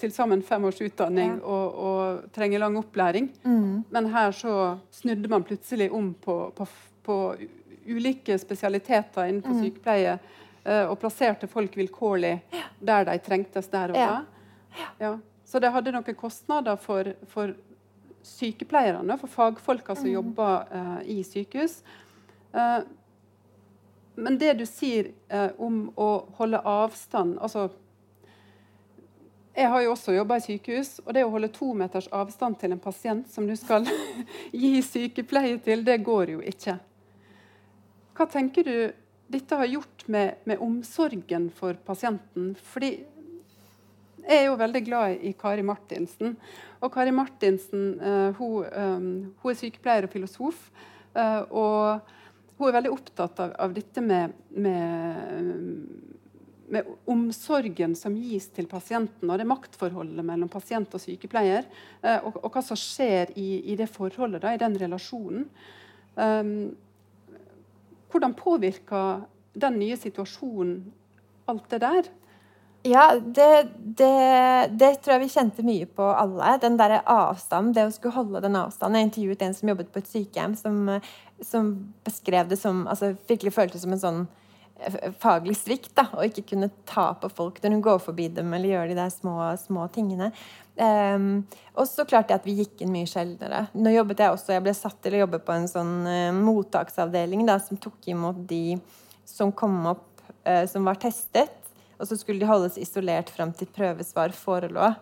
til 0.00 0.12
sammen 0.14 0.42
fem 0.46 0.64
års 0.64 0.78
utdanning 0.84 1.34
ja. 1.34 1.40
og, 1.42 1.80
og, 1.86 2.22
trenger 2.34 2.62
lang 2.62 2.78
opplæring. 2.80 3.28
Mm. 3.42 3.84
Men 3.90 4.08
her 4.14 4.32
så 4.36 4.54
snudde 4.94 5.28
man 5.28 5.44
plutselig 5.46 5.90
om 5.92 6.12
på, 6.14 6.38
på, 6.56 6.68
på 7.04 7.18
ulike 7.86 8.38
spesialiteter 8.38 9.28
innenfor 9.28 9.56
mm. 9.56 9.60
sykepleie 9.64 10.14
uh, 10.16 10.86
og 10.86 10.96
plasserte 11.02 11.50
folk 11.50 11.76
vilkårlig 11.76 12.38
der 12.80 13.10
de 13.10 13.18
trengtes 13.26 13.68
der 13.72 13.92
og 13.92 13.98
da. 13.98 14.08
Ja. 14.78 14.88
Ja. 14.98 15.12
Så 15.44 15.60
det 15.62 15.70
hadde 15.74 15.92
noen 15.94 16.16
kostnader 16.18 16.78
for, 16.80 17.12
for 17.30 17.52
sykepleierne, 18.24 19.18
for 19.20 19.30
fagfolka 19.30 19.94
som 19.94 20.08
mm. 20.08 20.14
jobber 20.14 20.68
uh, 20.72 21.00
i 21.04 21.20
sykehus. 21.24 21.82
Uh, 22.54 22.80
men 24.14 24.38
det 24.38 24.54
du 24.60 24.66
sier 24.66 25.12
uh, 25.32 25.50
om 25.58 25.88
å 25.98 26.10
holde 26.38 26.60
avstand 26.70 27.34
altså 27.42 27.66
Jeg 29.54 29.70
har 29.70 29.82
jo 29.82 29.92
også 29.92 30.14
jobba 30.14 30.38
i 30.38 30.42
sykehus, 30.42 30.96
og 31.04 31.12
det 31.14 31.22
å 31.22 31.30
holde 31.30 31.52
to 31.54 31.68
meters 31.78 32.08
avstand 32.10 32.58
til 32.58 32.74
en 32.74 32.82
pasient 32.82 33.28
som 33.30 33.46
du 33.46 33.54
skal 33.58 33.86
gi 34.64 34.80
sykepleie 34.82 35.60
til, 35.62 35.84
det 35.86 36.00
går 36.02 36.32
jo 36.32 36.40
ikke. 36.42 36.74
Hva 38.18 38.26
tenker 38.30 38.66
du 38.66 38.76
dette 39.30 39.58
har 39.58 39.70
gjort 39.70 40.08
med, 40.10 40.42
med 40.50 40.58
omsorgen 40.62 41.52
for 41.54 41.78
pasienten? 41.86 42.56
Fordi 42.58 42.96
jeg 44.24 44.40
er 44.40 44.46
jo 44.48 44.56
veldig 44.60 44.82
glad 44.86 45.24
i 45.24 45.34
Kari 45.36 45.64
Martinsen. 45.66 46.34
Og 46.80 46.92
Kari 46.92 47.12
Martinsen 47.14 47.94
uh, 48.00 48.30
hun, 48.38 48.64
um, 48.72 49.08
hun, 49.42 49.52
er 49.52 49.58
sykepleier 49.58 50.06
og 50.06 50.12
filosof. 50.14 50.66
Uh, 51.14 51.42
og 51.52 52.58
hun 52.58 52.68
er 52.68 52.76
veldig 52.78 52.92
opptatt 52.94 53.42
av, 53.44 53.52
av 53.66 53.74
dette 53.76 54.02
med, 54.04 54.32
med, 54.56 55.52
med, 56.72 56.90
omsorgen 57.10 57.96
som 57.98 58.16
gis 58.16 58.48
til 58.54 58.68
pasienten, 58.70 59.28
og 59.28 59.40
det 59.40 59.48
maktforholdet 59.50 60.24
mellom 60.26 60.50
pasient 60.52 60.94
og 60.96 61.02
sykepleier. 61.02 61.68
Og, 62.22 62.40
og, 62.40 62.48
hva 62.54 62.64
som 62.64 62.78
skjer 62.78 63.34
i, 63.36 63.48
i 63.74 63.78
det 63.78 63.90
forholdet, 63.92 64.42
da, 64.44 64.54
i 64.54 64.62
den 64.62 64.78
relasjonen. 64.80 65.48
Um, 66.14 66.72
hvordan 68.14 68.36
påvirker 68.38 69.24
den 69.58 69.80
nye 69.80 69.96
situasjonen 69.98 70.76
alt 71.50 71.66
det 71.72 71.80
der? 71.82 72.12
Ja, 72.86 73.14
det, 73.16 73.68
det, 73.78 74.68
det, 74.70 74.88
tror 75.00 75.14
jeg 75.14 75.20
vi 75.22 75.32
kjente 75.32 75.62
mye 75.64 75.86
på 75.88 76.04
alle. 76.04 76.50
Den 76.60 76.74
derre 76.76 76.98
avstanden, 77.08 77.72
det 77.72 77.86
å 77.88 77.92
skulle 77.94 78.18
holde 78.18 78.42
den 78.44 78.58
avstanden. 78.60 78.98
Jeg 79.00 79.08
intervjuet 79.08 79.44
en 79.46 79.56
som 79.56 79.70
jobbet 79.70 79.92
på 79.94 80.02
et 80.02 80.10
sykehjem, 80.10 80.56
som, 80.60 80.90
som 81.40 81.70
beskrev 82.04 82.50
det 82.50 82.58
som 82.60 82.82
altså 82.84 83.14
virkelig 83.24 83.54
føltes 83.56 83.86
som 83.86 83.96
en 83.96 84.02
sånn 84.02 84.20
eh, 84.84 85.08
faglig 85.22 85.56
svikt. 85.62 85.94
da, 85.96 86.10
Å 86.12 86.28
ikke 86.28 86.44
kunne 86.52 86.68
ta 86.84 87.06
på 87.22 87.32
folk 87.32 87.62
når 87.64 87.78
hun 87.78 87.82
går 87.88 88.04
forbi 88.04 88.28
dem 88.36 88.52
eller 88.52 88.74
gjør 88.74 88.92
de 88.92 89.00
der 89.00 89.16
små, 89.16 89.38
små 89.64 89.88
tingene. 89.96 90.28
Um, 90.76 91.46
og 91.78 91.88
så 91.88 92.04
klarte 92.04 92.34
jeg 92.34 92.42
at 92.42 92.52
vi 92.52 92.58
gikk 92.60 92.84
inn 92.84 92.92
mye 92.92 93.08
sjeldnere. 93.08 93.64
Nå 93.80 93.96
jobbet 93.96 94.26
Jeg 94.26 94.36
også, 94.36 94.58
jeg 94.58 94.68
ble 94.68 94.76
satt 94.76 95.00
til 95.00 95.16
å 95.16 95.24
jobbe 95.24 95.40
på 95.40 95.56
en 95.56 95.70
sånn 95.72 95.96
uh, 96.04 96.36
mottaksavdeling 96.36 97.48
da, 97.48 97.56
som 97.64 97.80
tok 97.80 98.12
imot 98.12 98.44
de 98.44 98.76
som 99.24 99.56
kom 99.56 99.86
opp 99.96 100.10
uh, 100.44 100.66
som 100.68 100.84
var 100.84 101.00
testet 101.00 101.63
og 101.98 102.08
så 102.08 102.18
skulle 102.18 102.42
de 102.42 102.50
holdes 102.50 102.78
isolert 102.80 103.30
fram 103.30 103.52
til 103.56 103.70
prøvesvar 103.74 104.34
forelå. 104.36 104.94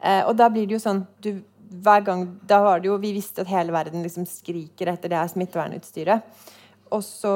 Eh, 0.00 0.22
og 0.26 0.34
da 0.36 0.50
blir 0.52 0.66
det 0.68 0.76
jo 0.76 0.82
sånn 0.82 1.04
du, 1.24 1.38
hver 1.84 2.04
gang, 2.06 2.26
da 2.46 2.60
var 2.62 2.80
det 2.80 2.90
jo, 2.90 2.98
Vi 3.00 3.14
visste 3.16 3.42
at 3.42 3.50
hele 3.50 3.72
verden 3.74 4.04
liksom 4.04 4.26
skriker 4.28 4.92
etter 4.92 5.10
det 5.10 5.18
her 5.18 5.30
smittevernutstyret. 5.32 6.52
Og 6.94 7.02
så, 7.02 7.32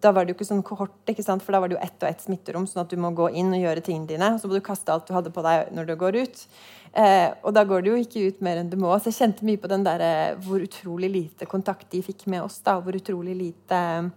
Da 0.00 0.12
var 0.12 0.24
det 0.24 0.32
jo 0.32 0.38
ikke 0.38 0.48
sånn 0.48 0.64
kohort, 0.66 0.96
ikke 1.08 1.24
sant? 1.24 1.42
for 1.42 1.54
da 1.54 1.60
var 1.62 1.70
det 1.70 1.78
jo 1.78 1.84
ett 1.84 2.02
og 2.02 2.08
ett 2.08 2.20
smitterom. 2.22 2.66
sånn 2.66 2.82
at 2.84 2.90
du 2.90 2.96
må 2.96 3.10
gå 3.14 3.30
inn 3.34 3.52
og 3.54 3.62
gjøre 3.62 3.84
tingene 3.84 4.06
dine. 4.06 4.34
Og 4.34 4.40
så 4.40 4.48
må 4.48 4.58
du 4.58 4.64
kaste 4.64 4.92
alt 4.92 5.06
du 5.06 5.14
hadde 5.14 5.32
på 5.32 5.42
deg 5.42 5.72
når 5.72 5.86
du 5.86 5.96
går 5.96 6.20
ut. 6.22 6.46
Eh, 6.94 7.30
og 7.42 7.54
da 7.54 7.64
går 7.64 7.82
du 7.82 7.90
jo 7.90 7.98
ikke 8.02 8.26
ut 8.28 8.40
mer 8.40 8.58
enn 8.58 8.70
du 8.70 8.76
må. 8.76 8.92
Så 8.98 9.10
jeg 9.10 9.18
kjente 9.18 9.46
mye 9.46 9.60
på 9.60 9.68
den 9.68 9.84
der, 9.84 10.00
eh, 10.00 10.36
hvor 10.44 10.60
utrolig 10.60 11.10
lite 11.10 11.46
kontakt 11.46 11.90
de 11.90 12.02
fikk 12.02 12.26
med 12.26 12.42
oss. 12.42 12.58
da, 12.58 12.80
Hvor 12.80 12.92
utrolig 12.92 13.36
lite, 13.36 14.10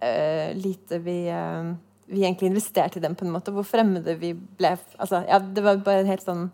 eh, 0.00 0.54
lite 0.54 0.98
vi 0.98 1.28
eh, 1.28 1.74
vi 2.08 2.24
egentlig 2.24 2.50
investerte 2.50 2.98
i 2.98 3.02
dem, 3.04 3.14
på 3.14 3.26
en 3.26 3.34
måte. 3.34 3.52
Hvor 3.54 3.66
fremmede 3.66 4.16
vi 4.20 4.32
ble. 4.34 4.74
Altså, 4.96 5.22
ja, 5.28 5.38
det 5.38 5.64
var 5.64 5.80
bare 5.84 6.04
en 6.04 6.12
helt 6.12 6.24
sånn 6.24 6.48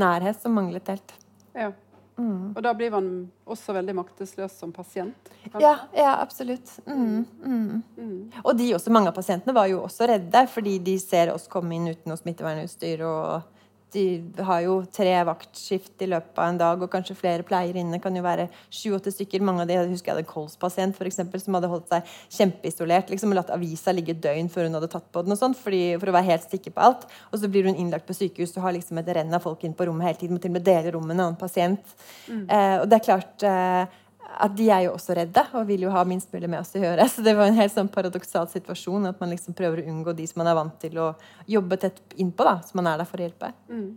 nærhet 0.00 0.40
som 0.40 0.56
manglet 0.56 0.88
helt. 0.90 1.16
Ja. 1.54 1.72
Mm. 2.16 2.52
Og 2.54 2.60
da 2.62 2.70
blir 2.78 2.92
man 2.94 3.06
også 3.50 3.74
veldig 3.74 3.94
maktesløs 3.98 4.54
som 4.60 4.70
pasient? 4.72 5.32
Ja, 5.58 5.74
ja, 5.96 6.12
absolutt. 6.22 6.70
Mm, 6.86 7.24
mm. 7.42 7.82
mm. 7.96 8.20
Og 8.44 8.52
de 8.58 8.68
også, 8.76 8.92
mange 8.94 9.10
av 9.10 9.16
pasientene 9.16 9.54
var 9.56 9.66
jo 9.70 9.82
også 9.82 10.06
redde, 10.08 10.44
fordi 10.50 10.76
de 10.84 10.94
ser 11.02 11.32
oss 11.34 11.48
komme 11.50 11.74
inn 11.74 11.90
uten 11.90 12.12
noe 12.12 12.20
smittevernutstyr 12.20 13.02
og 13.08 13.53
de 13.94 14.04
har 14.44 14.64
jo 14.64 14.76
tre 14.92 15.12
vaktskift 15.28 16.02
i 16.04 16.08
løpet 16.10 16.38
av 16.40 16.50
en 16.50 16.60
dag, 16.60 16.82
og 16.82 16.90
kanskje 16.92 17.16
flere 17.16 17.46
pleier 17.46 17.76
inne. 17.78 18.00
kan 18.02 18.16
jo 18.16 18.24
være 18.24 18.48
sju-åtte 18.68 19.12
stykker. 19.14 19.42
Mange 19.44 19.62
av 19.62 19.70
de, 19.70 19.78
jeg 19.78 19.92
husker 19.92 20.10
jeg 20.10 20.16
hadde 20.16 20.26
en 20.26 20.32
kolspasient 20.32 20.98
for 20.98 21.08
eksempel, 21.08 21.40
som 21.40 21.56
hadde 21.56 21.70
holdt 21.70 21.90
seg 21.92 22.14
kjempeisolert 22.36 23.10
liksom, 23.12 23.32
og 23.32 23.40
latt 23.40 23.54
avisa 23.54 23.94
ligge 23.94 24.16
døgn 24.18 24.50
før 24.52 24.68
hun 24.68 24.78
hadde 24.80 24.90
tatt 24.92 25.08
på 25.14 25.24
den. 25.24 25.36
og 25.36 25.40
sånt, 25.40 25.58
fordi, 25.60 25.82
For 26.02 26.10
å 26.10 26.16
være 26.16 26.30
helt 26.32 26.50
sikker 26.50 26.74
på 26.74 26.86
alt. 26.90 27.08
Og 27.32 27.40
så 27.40 27.50
blir 27.50 27.70
hun 27.70 27.78
innlagt 27.78 28.06
på 28.06 28.16
sykehus 28.16 28.56
og 28.56 28.66
har 28.66 28.76
liksom 28.76 28.98
et 28.98 29.12
renn 29.16 29.34
av 29.34 29.44
folk 29.44 29.64
inn 29.64 29.76
på 29.76 29.86
rommet 29.88 30.10
hele 30.10 30.20
tiden. 30.20 30.36
Må 30.36 30.42
til 30.42 30.52
og 30.52 30.58
med 30.58 30.66
dele 30.66 30.94
rom 30.94 31.06
med 31.06 31.16
en 31.18 31.26
annen 31.28 31.40
pasient. 31.40 31.94
Mm. 32.28 32.46
Eh, 32.48 32.78
og 32.82 32.88
det 32.90 32.98
er 32.98 33.06
klart 33.08 33.46
eh, 33.46 34.00
at 34.34 34.54
de 34.56 34.66
er 34.72 34.84
jo 34.86 34.94
også 34.96 35.14
redde 35.16 35.42
og 35.54 35.66
vil 35.68 35.84
jo 35.86 35.92
ha 35.94 36.02
minst 36.08 36.32
mulig 36.34 36.48
med 36.50 36.60
oss 36.60 36.74
å 36.76 36.82
gjøre. 36.82 37.06
Så 37.12 37.24
det 37.24 37.36
var 37.38 37.50
en 37.50 37.58
helt 37.58 37.74
sånn 37.74 37.90
paradoksal 37.92 38.48
situasjon 38.52 39.10
at 39.10 39.20
man 39.22 39.32
liksom 39.34 39.56
prøver 39.56 39.82
å 39.82 39.92
unngå 39.92 40.14
de 40.16 40.26
som 40.30 40.42
man 40.42 40.50
er 40.50 40.58
vant 40.58 40.78
til 40.82 40.98
å 41.02 41.10
jobbe 41.50 41.78
tett 41.84 42.00
innpå, 42.20 42.46
da, 42.46 42.56
som 42.66 42.80
man 42.80 42.92
er 42.92 43.02
der 43.02 43.10
for 43.10 43.22
å 43.22 43.26
hjelpe. 43.26 43.52
Mm. 43.70 43.92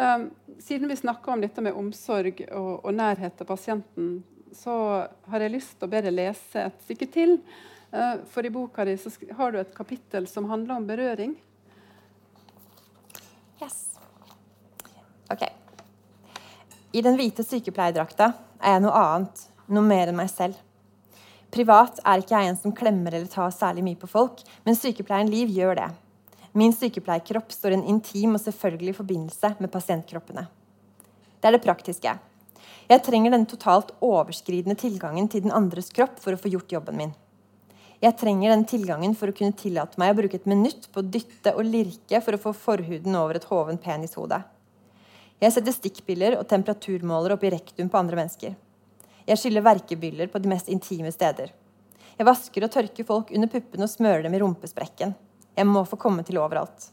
Um, 0.00 0.28
siden 0.62 0.90
vi 0.90 0.98
snakker 1.00 1.34
om 1.34 1.42
dette 1.42 1.64
med 1.64 1.76
omsorg 1.76 2.44
og, 2.46 2.72
og, 2.84 2.92
nærhet 2.94 3.34
til 3.36 3.48
pasienten, 3.48 4.10
så 4.54 4.74
har 5.30 5.44
jeg 5.44 5.54
lyst 5.54 5.76
til 5.78 5.88
å 5.88 5.92
be 5.92 6.02
deg 6.06 6.14
lese 6.14 6.66
et 6.68 6.84
stykke 6.86 7.08
til. 7.10 7.38
Uh, 7.90 8.22
for 8.30 8.46
i 8.46 8.52
boka 8.54 8.86
di 8.86 8.94
så 9.00 9.10
har 9.38 9.52
du 9.52 9.58
et 9.60 9.74
kapittel 9.74 10.28
som 10.30 10.46
handler 10.50 10.78
om 10.78 10.86
berøring. 10.86 11.34
Yes. 13.60 13.82
OK. 15.30 15.42
I 16.94 17.02
den 17.06 17.18
hvite 17.18 17.44
sykepleierdrakta 17.46 18.32
er 18.60 18.76
jeg 18.76 18.84
noe 18.84 18.96
annet, 18.96 19.46
noe 19.72 19.86
mer 19.86 20.10
enn 20.10 20.18
meg 20.18 20.30
selv. 20.32 20.58
Privat 21.50 21.98
er 22.06 22.22
ikke 22.22 22.36
jeg 22.36 22.52
en 22.52 22.58
som 22.60 22.74
klemmer 22.76 23.16
eller 23.16 23.30
tar 23.30 23.50
særlig 23.54 23.82
mye 23.86 23.98
på 23.98 24.10
folk, 24.10 24.42
men 24.66 24.78
sykepleieren 24.78 25.30
Liv 25.32 25.50
gjør 25.50 25.80
det. 25.80 25.88
Min 26.52 26.74
sykepleierkropp 26.74 27.52
står 27.54 27.74
i 27.74 27.78
en 27.78 27.86
intim 27.92 28.34
og 28.34 28.42
selvfølgelig 28.42 28.96
forbindelse 28.98 29.54
med 29.58 29.70
pasientkroppene. 29.70 30.46
Det 31.40 31.48
er 31.48 31.56
det 31.56 31.64
praktiske. 31.64 32.14
Jeg 32.90 33.02
trenger 33.06 33.34
den 33.34 33.46
totalt 33.50 33.92
overskridende 34.02 34.76
tilgangen 34.78 35.28
til 35.30 35.44
den 35.44 35.54
andres 35.54 35.92
kropp 35.94 36.18
for 36.22 36.34
å 36.34 36.40
få 36.40 36.50
gjort 36.50 36.74
jobben 36.74 36.98
min. 36.98 37.12
Jeg 38.00 38.16
trenger 38.16 38.50
den 38.50 38.64
tilgangen 38.64 39.14
for 39.18 39.30
å 39.30 39.36
kunne 39.36 39.54
tillate 39.58 40.00
meg 40.00 40.14
å 40.14 40.18
bruke 40.22 40.38
et 40.40 40.48
minutt 40.48 40.88
på 40.90 41.02
å 41.02 41.06
dytte 41.06 41.52
og 41.54 41.66
lirke 41.68 42.22
for 42.24 42.34
å 42.34 42.40
få 42.40 42.54
forhuden 42.56 43.18
over 43.18 43.38
et 43.38 43.46
hoven 43.50 43.78
penishode. 43.78 44.40
Jeg 45.40 45.54
setter 45.54 45.72
stikkpiller 45.72 46.34
og 46.36 46.44
temperaturmåler 46.50 47.32
opp 47.32 47.44
i 47.48 47.50
rektum 47.54 47.88
på 47.88 47.96
andre 47.96 48.18
mennesker. 48.18 48.52
Jeg 49.24 49.40
skyller 49.40 49.64
verkebyller 49.64 50.28
på 50.28 50.40
de 50.42 50.50
mest 50.52 50.68
intime 50.68 51.12
steder. 51.14 51.54
Jeg 52.18 52.28
vasker 52.28 52.66
og 52.66 52.72
tørker 52.74 53.06
folk 53.08 53.30
under 53.32 53.48
puppene 53.48 53.86
og 53.86 53.92
smører 53.92 54.26
dem 54.26 54.36
i 54.36 54.40
rumpesprekken. 54.42 55.14
Jeg 55.56 55.68
må 55.68 55.86
få 55.88 55.96
komme 56.00 56.26
til 56.28 56.36
overalt. 56.42 56.90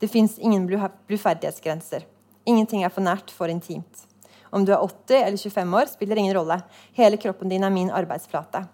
Det 0.00 0.08
fins 0.08 0.38
ingen 0.40 0.64
bluferdighetsgrenser. 0.64 2.08
Ingenting 2.48 2.86
er 2.86 2.94
for 2.94 3.04
nært, 3.04 3.28
for 3.36 3.52
intimt. 3.52 4.06
Om 4.48 4.64
du 4.64 4.72
er 4.72 4.80
80 4.80 5.20
eller 5.20 5.36
25 5.36 5.76
år, 5.82 5.92
spiller 5.92 6.16
ingen 6.16 6.38
rolle. 6.38 6.56
Hele 6.96 7.20
kroppen 7.20 7.52
din 7.52 7.68
er 7.68 7.74
min 7.74 7.92
arbeidsflate. 7.92 8.64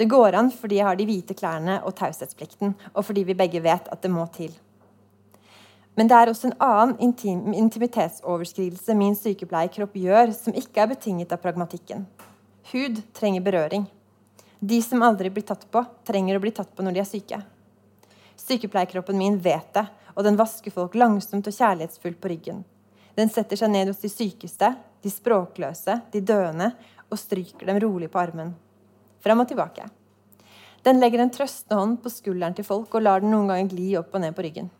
Det 0.00 0.08
går 0.10 0.34
an 0.40 0.48
fordi 0.50 0.80
jeg 0.80 0.88
har 0.88 0.96
de 0.96 1.06
hvite 1.06 1.36
klærne 1.36 1.82
og 1.84 1.92
taushetsplikten, 2.00 2.72
og 2.94 3.04
fordi 3.04 3.28
vi 3.28 3.36
begge 3.36 3.60
vet 3.62 3.92
at 3.92 4.00
det 4.02 4.10
må 4.10 4.24
til. 4.32 4.56
Men 5.94 6.10
det 6.10 6.16
er 6.18 6.30
også 6.30 6.48
en 6.50 6.56
annen 6.64 6.96
intim, 7.06 7.52
intimitetsoverskridelse 7.54 8.96
min 8.98 9.14
sykepleierkropp 9.18 9.94
gjør, 9.94 10.32
som 10.34 10.56
ikke 10.58 10.82
er 10.82 10.90
betinget 10.90 11.34
av 11.34 11.42
pragmatikken. 11.42 12.06
Hud 12.72 12.98
trenger 13.14 13.44
berøring. 13.46 13.86
De 14.58 14.80
som 14.82 15.04
aldri 15.06 15.30
blir 15.30 15.46
tatt 15.46 15.66
på, 15.70 15.84
trenger 16.08 16.38
å 16.38 16.42
bli 16.42 16.54
tatt 16.56 16.72
på 16.74 16.82
når 16.82 16.96
de 16.96 17.02
er 17.02 17.08
syke. 17.08 17.40
Sykepleierkroppen 18.40 19.18
min 19.18 19.38
vet 19.38 19.70
det, 19.76 19.86
og 20.14 20.26
den 20.26 20.38
vasker 20.38 20.74
folk 20.74 20.96
langsomt 20.98 21.46
og 21.46 21.54
kjærlighetsfullt 21.54 22.20
på 22.22 22.30
ryggen. 22.32 22.64
Den 23.14 23.30
setter 23.30 23.58
seg 23.58 23.70
ned 23.70 23.92
hos 23.92 24.02
de 24.02 24.10
sykeste, 24.10 24.72
de 25.04 25.10
språkløse, 25.12 26.00
de 26.10 26.22
døende, 26.24 26.72
og 27.10 27.20
stryker 27.20 27.68
dem 27.68 27.78
rolig 27.84 28.08
på 28.10 28.18
armen. 28.18 28.54
Fram 29.22 29.44
og 29.44 29.50
tilbake. 29.50 29.86
Den 30.84 30.98
legger 31.00 31.22
en 31.22 31.32
trøstende 31.32 31.78
hånd 31.78 32.00
på 32.02 32.10
skulderen 32.12 32.56
til 32.56 32.66
folk 32.66 32.92
og 32.92 33.04
lar 33.04 33.22
den 33.22 33.30
noen 33.32 33.52
ganger 33.52 33.70
gli 33.70 33.92
opp 34.00 34.16
og 34.16 34.24
ned 34.24 34.34
på 34.36 34.44
ryggen. 34.44 34.72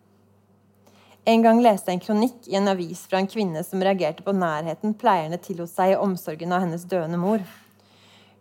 En 1.24 1.40
gang 1.40 1.62
leste 1.64 1.88
jeg 1.88 1.96
en 1.96 2.04
kronikk 2.04 2.48
i 2.52 2.56
en 2.58 2.68
avis 2.68 3.06
fra 3.08 3.16
en 3.22 3.28
kvinne 3.30 3.62
som 3.64 3.80
reagerte 3.80 4.20
på 4.26 4.32
nærheten 4.36 4.92
pleierne 5.00 5.38
tillot 5.40 5.70
seg 5.72 5.94
i 5.94 5.96
omsorgen 5.96 6.52
av 6.52 6.60
hennes 6.66 6.84
døende 6.84 7.16
mor. 7.16 7.40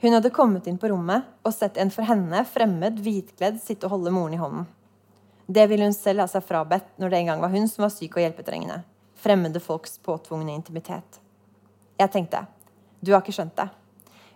Hun 0.04 0.18
hadde 0.18 0.34
kommet 0.36 0.68
inn 0.68 0.80
på 0.82 0.90
rommet 0.92 1.30
og 1.48 1.54
sett 1.56 1.80
en 1.80 1.94
for 1.96 2.04
henne 2.04 2.42
fremmed, 2.44 3.00
hvitkledd 3.00 3.62
sitte 3.64 3.88
og 3.88 3.96
holde 3.96 4.12
moren 4.12 4.36
i 4.36 4.42
hånden. 4.42 4.66
Det 5.48 5.64
ville 5.72 5.88
hun 5.88 5.96
selv 5.96 6.26
ha 6.26 6.28
seg 6.28 6.44
frabedt 6.44 6.90
når 7.00 7.14
det 7.14 7.22
en 7.22 7.32
gang 7.32 7.46
var 7.46 7.54
hun 7.56 7.70
som 7.72 7.86
var 7.86 7.94
syk 7.96 8.18
og 8.18 8.26
hjelpetrengende. 8.26 8.82
Fremmede 9.16 9.64
folks 9.64 9.96
påtvungne 10.04 10.52
intimitet. 10.52 11.22
Jeg 11.96 12.12
tenkte, 12.12 12.44
du 13.00 13.14
har 13.14 13.24
ikke 13.24 13.38
skjønt 13.38 13.56
det. 13.62 13.70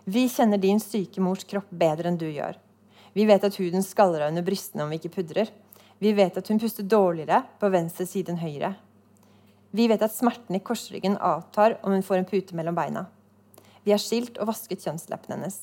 Vi 0.08 0.24
kjenner 0.32 0.60
din 0.60 0.80
syke 0.80 1.20
mors 1.20 1.44
kropp 1.44 1.68
bedre 1.68 2.08
enn 2.08 2.16
du 2.16 2.30
gjør. 2.30 2.56
Vi 3.12 3.28
vet 3.28 3.44
at 3.44 3.60
huden 3.60 3.84
skaller 3.84 4.24
av 4.24 4.32
under 4.32 4.44
brystene 4.46 4.86
om 4.86 4.92
vi 4.92 5.02
ikke 5.02 5.18
pudrer. 5.20 5.52
Vi 5.98 6.12
vet 6.14 6.36
at 6.38 6.48
hun 6.48 6.60
puster 6.62 6.86
dårligere 6.86 7.42
på 7.58 7.70
venstre 7.74 8.06
side 8.06 8.32
enn 8.32 8.42
høyre. 8.42 8.74
Vi 9.74 9.88
vet 9.90 10.02
at 10.04 10.14
smerten 10.14 10.56
i 10.56 10.62
korsryggen 10.64 11.18
avtar 11.18 11.76
om 11.82 11.92
hun 11.92 12.04
får 12.06 12.20
en 12.20 12.28
pute 12.28 12.56
mellom 12.56 12.76
beina. 12.78 13.06
Vi 13.84 13.92
har 13.92 14.00
skilt 14.02 14.38
og 14.38 14.48
vasket 14.50 14.84
kjønnsleppene 14.84 15.36
hennes. 15.36 15.58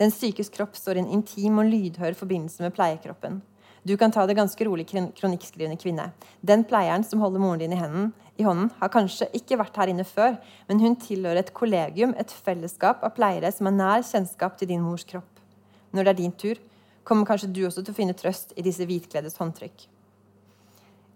Den 0.00 0.12
sykes 0.14 0.50
kropp 0.52 0.76
står 0.78 0.98
i 0.98 1.02
en 1.04 1.10
intim 1.18 1.58
og 1.60 1.68
lydhør 1.68 2.16
forbindelse 2.18 2.64
med 2.64 2.74
pleiekroppen. 2.76 3.42
Du 3.82 3.96
kan 3.98 4.14
ta 4.14 4.24
det 4.26 4.36
ganske 4.38 4.64
rolig, 4.64 4.86
kronikkskrivende 4.86 5.78
kvinne. 5.80 6.12
Den 6.40 6.62
pleieren 6.64 7.02
som 7.02 7.20
holder 7.22 7.42
moren 7.42 7.64
din 7.64 7.74
i, 7.74 7.78
henden, 7.80 8.12
i 8.38 8.46
hånden, 8.46 8.70
har 8.78 8.92
kanskje 8.94 9.26
ikke 9.34 9.58
vært 9.58 9.78
her 9.80 9.90
inne 9.90 10.06
før, 10.06 10.36
men 10.68 10.80
hun 10.80 10.94
tilhører 11.02 11.42
et 11.42 11.54
kollegium, 11.54 12.14
et 12.14 12.30
fellesskap 12.30 13.02
av 13.02 13.16
pleiere 13.16 13.50
som 13.52 13.66
har 13.68 13.74
nær 13.74 14.04
kjennskap 14.06 14.54
til 14.58 14.70
din 14.70 14.84
mors 14.86 15.02
kropp. 15.08 15.42
Når 15.90 16.06
det 16.06 16.12
er 16.14 16.20
din 16.22 16.36
tur, 16.38 16.62
kommer 17.04 17.26
kanskje 17.26 17.50
du 17.50 17.64
også 17.66 17.82
til 17.82 17.94
å 17.94 17.98
finne 17.98 18.16
trøst 18.18 18.54
i 18.56 18.64
disse 18.64 18.86
hvitkleddes 18.86 19.38
håndtrykk. 19.40 19.86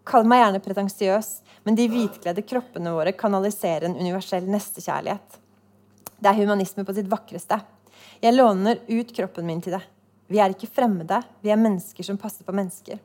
Kall 0.06 0.26
meg 0.28 0.42
gjerne 0.42 0.62
pretensiøs, 0.62 1.30
men 1.66 1.74
de 1.78 1.88
hvitkledde 1.90 2.44
kroppene 2.46 2.92
våre 2.94 3.14
kanaliserer 3.18 3.88
en 3.88 3.98
universell 3.98 4.46
nestekjærlighet. 4.50 5.40
Det 6.16 6.30
er 6.30 6.38
humanisme 6.38 6.84
på 6.86 6.94
sitt 6.94 7.10
vakreste. 7.10 7.58
Jeg 8.22 8.36
låner 8.36 8.80
ut 8.86 9.10
kroppen 9.16 9.46
min 9.46 9.60
til 9.64 9.74
det. 9.74 9.82
Vi 10.30 10.38
er 10.42 10.54
ikke 10.54 10.70
fremmede, 10.70 11.20
vi 11.42 11.50
er 11.50 11.60
mennesker 11.60 12.06
som 12.06 12.18
passer 12.18 12.46
på 12.46 12.54
mennesker. 12.54 12.98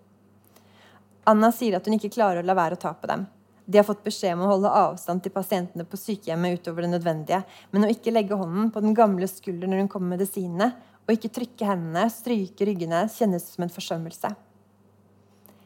Anna 1.30 1.52
sier 1.54 1.78
at 1.78 1.86
hun 1.86 1.98
ikke 1.98 2.14
klarer 2.14 2.42
å 2.42 2.48
la 2.48 2.58
være 2.58 2.78
å 2.78 2.82
ta 2.82 2.94
på 2.98 3.10
dem. 3.10 3.28
De 3.66 3.78
har 3.78 3.86
fått 3.86 4.04
beskjed 4.04 4.34
om 4.36 4.46
å 4.46 4.54
holde 4.56 4.72
avstand 4.74 5.22
til 5.24 5.34
pasientene 5.34 5.86
på 5.88 6.00
sykehjemmet 6.00 6.60
utover 6.60 6.86
det 6.86 6.96
nødvendige, 6.96 7.44
men 7.72 7.86
å 7.86 7.92
ikke 7.94 8.14
legge 8.14 8.38
hånden 8.38 8.72
på 8.74 8.82
den 8.84 8.96
gamle 8.98 9.30
skulderen 9.30 9.74
når 9.74 9.84
hun 9.84 9.92
kommer 9.92 10.12
med 10.12 10.22
medisinene, 10.22 10.72
å 11.08 11.16
ikke 11.16 11.32
trykke 11.34 11.68
hendene, 11.68 12.06
stryke 12.14 12.66
ryggene, 12.68 13.04
kjennes 13.12 13.46
som 13.54 13.66
en 13.66 13.74
forsømmelse. 13.74 14.32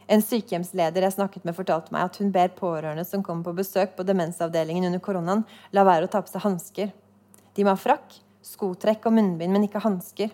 En 0.05 0.21
sykehjemsleder 0.21 1.07
jeg 1.07 1.15
snakket 1.15 1.47
med, 1.47 1.55
fortalte 1.57 1.93
meg 1.93 2.05
at 2.05 2.19
hun 2.21 2.29
ber 2.33 2.51
pårørende 2.57 3.05
som 3.07 3.23
kommer 3.25 3.47
på 3.47 3.55
besøk 3.57 3.95
på 3.97 4.05
demensavdelingen 4.05 4.85
under 4.91 5.01
koronaen, 5.01 5.43
la 5.73 5.85
være 5.87 6.05
å 6.05 6.11
ta 6.13 6.21
på 6.21 6.29
seg 6.29 6.45
hansker. 6.45 6.91
De 7.57 7.65
må 7.65 7.73
ha 7.73 7.79
frakk, 7.79 8.19
skotrekk 8.45 9.07
og 9.09 9.15
munnbind, 9.17 9.55
men 9.55 9.65
ikke 9.65 9.81
hansker. 9.81 10.29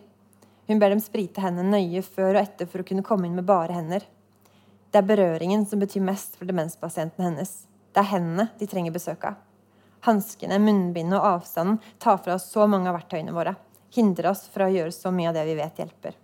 Hun 0.68 0.82
ber 0.82 0.92
dem 0.92 1.04
sprite 1.04 1.44
hendene 1.44 1.72
nøye 1.72 2.04
før 2.04 2.36
og 2.36 2.42
etter 2.44 2.68
for 2.68 2.84
å 2.84 2.88
kunne 2.88 3.06
komme 3.08 3.30
inn 3.30 3.40
med 3.40 3.48
bare 3.48 3.78
hender. 3.78 4.04
Det 4.92 5.00
er 5.00 5.08
berøringen 5.08 5.64
som 5.68 5.80
betyr 5.80 6.04
mest 6.04 6.36
for 6.36 6.50
demenspasienten 6.50 7.24
hennes. 7.30 7.62
Det 7.96 8.04
er 8.04 8.12
hendene 8.12 8.50
de 8.60 8.68
trenger 8.68 8.96
besøk 8.96 9.24
av. 9.30 9.40
Hanskene, 10.04 10.60
munnbindet 10.60 11.16
og 11.16 11.38
avstanden 11.38 11.80
tar 12.02 12.20
fra 12.20 12.36
oss 12.36 12.50
så 12.52 12.68
mange 12.68 12.92
av 12.92 12.98
verktøyene 12.98 13.36
våre 13.36 13.56
hindre 13.96 14.32
oss 14.32 14.48
fra 14.52 14.68
å 14.70 14.74
gjøre 14.74 14.94
så 14.96 15.12
mye 15.14 15.30
av 15.32 15.38
det 15.38 15.46
vi 15.50 15.58
vet 15.60 15.82
hjelper. 15.84 16.18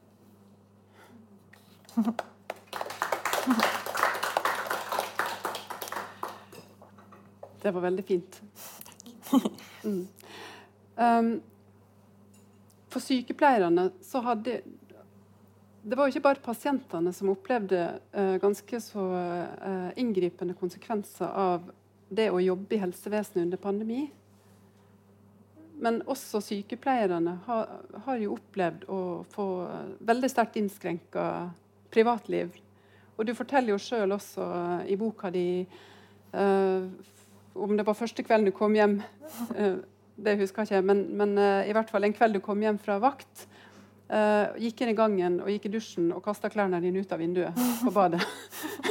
Det 7.61 7.71
var 7.71 7.81
veldig 7.89 8.05
fint. 8.05 8.41
Mm. 9.87 10.07
Um, 10.95 11.27
for 12.89 12.99
sykepleierne 12.99 13.91
så 14.03 14.19
hadde 14.25 14.57
Det 15.83 15.95
var 15.95 16.07
jo 16.07 16.15
ikke 16.15 16.23
bare 16.25 16.43
pasientene 16.43 17.13
som 17.13 17.29
opplevde 17.31 17.83
uh, 18.17 18.35
ganske 18.41 18.79
så 18.83 19.03
uh, 19.13 19.91
inngripende 19.95 20.57
konsekvenser 20.57 21.29
av 21.29 21.69
det 22.09 22.25
å 22.33 22.41
jobbe 22.41 22.75
i 22.75 22.81
helsevesenet 22.81 23.45
under 23.45 23.61
pandemi. 23.61 24.01
Men 25.77 25.99
også 26.09 26.41
sykepleierne 26.41 27.35
har, 27.45 27.73
har, 28.05 28.21
jo 28.21 28.37
opplevd 28.37 28.87
å 28.89 29.01
få 29.33 29.45
veldig 30.09 30.29
sterkt 30.31 30.57
innskrenka 30.57 31.25
privatliv. 31.93 32.55
Og 33.17 33.27
du 33.27 33.33
forteller 33.37 33.75
jo 33.75 33.81
sjøl 33.81 34.15
også 34.15 34.47
i 34.89 34.97
boka 34.97 35.29
di 35.33 35.45
uh, 36.33 36.85
om 37.57 37.77
det 37.77 37.85
var 37.85 37.97
første 37.97 38.25
kvelden 38.25 38.49
du 38.49 38.53
kom 38.53 38.75
hjem 38.77 38.99
uh, 39.57 39.77
Det 40.17 40.35
husker 40.39 40.65
jeg 40.65 40.81
ikke, 40.81 40.87
men, 40.89 41.03
men 41.17 41.37
uh, 41.37 41.61
i 41.65 41.73
hvert 41.77 41.89
fall 41.93 42.05
en 42.05 42.17
kveld 42.17 42.37
du 42.37 42.41
kom 42.45 42.61
hjem 42.61 42.77
fra 42.81 42.97
vakt. 43.01 43.45
Gikk 44.07 44.81
inn 44.81 44.91
i 44.93 44.95
gangen 44.95 45.33
og 45.43 45.49
gikk 45.51 45.65
i 45.67 45.71
dusjen 45.73 46.11
og 46.15 46.21
kasta 46.23 46.47
klærne 46.51 46.79
dine 46.79 47.01
ut 47.03 47.11
av 47.11 47.19
vinduet 47.19 47.57
på 47.83 47.91
badet. 47.91 48.21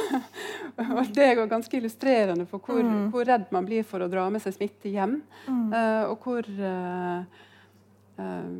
og 0.97 1.11
Det 1.13 1.25
er 1.25 1.43
ganske 1.49 1.77
illustrerende 1.77 2.45
for 2.49 2.61
hvor, 2.61 2.83
mm. 2.83 3.09
hvor, 3.13 3.25
redd 3.25 3.51
man 3.53 3.65
blir 3.65 3.85
for 3.87 4.03
å 4.03 4.09
dra 4.11 4.27
med 4.33 4.43
seg 4.43 4.57
smitte 4.57 4.91
hjem. 4.93 5.19
Mm. 5.47 5.67
Uh, 5.73 6.03
og 6.11 6.25
hvor 6.25 6.49
uh, 6.61 7.21
uh, 8.21 8.51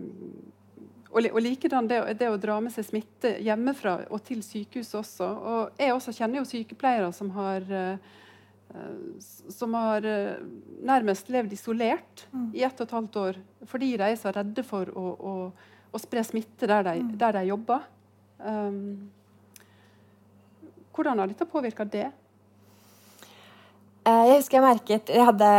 og, 1.08 1.28
og 1.32 1.41
likedan 1.41 1.89
det, 1.89 2.02
det, 2.20 2.30
å 2.30 2.39
dra 2.41 2.60
med 2.63 2.74
seg 2.74 2.88
smitte 2.89 3.38
hjemmefra 3.43 4.00
og 4.10 4.22
til 4.26 4.43
sykehuset 4.46 5.00
også. 5.02 5.28
Og 5.28 5.82
jeg 5.82 5.93
også 5.96 6.15
kjenner 6.20 6.41
jo 6.41 6.50
sykepleiere 6.50 7.12
som 7.15 7.34
har 7.38 7.67
som 9.48 9.72
har 9.80 10.04
nærmest 10.86 11.30
levd 11.32 11.54
isolert 11.56 12.26
mm. 12.34 12.50
i 12.52 12.65
ett 12.67 12.82
og 12.84 12.84
et 12.84 12.96
halvt 12.98 13.15
år 13.22 13.38
fordi 13.72 13.93
de 13.98 14.10
er 14.12 14.17
så 14.20 14.34
redde 14.36 14.65
for 14.67 14.91
å, 14.91 15.06
å, 15.15 15.32
å 15.91 16.02
spre 16.02 16.23
smitte 16.26 16.69
der 16.69 16.86
de, 16.88 16.95
mm. 17.04 17.13
der 17.21 17.38
de 17.39 17.43
jobber. 17.50 17.86
Um, 18.38 19.10
hvordan 20.95 21.19
har 21.21 21.30
dette 21.30 21.45
påvirka 21.50 21.86
det? 21.86 22.08
Eh, 24.08 24.23
jeg 24.30 24.38
husker 24.38 24.58
jeg 24.58 24.63
merket 24.63 25.10
Jeg 25.12 25.26
hadde 25.28 25.50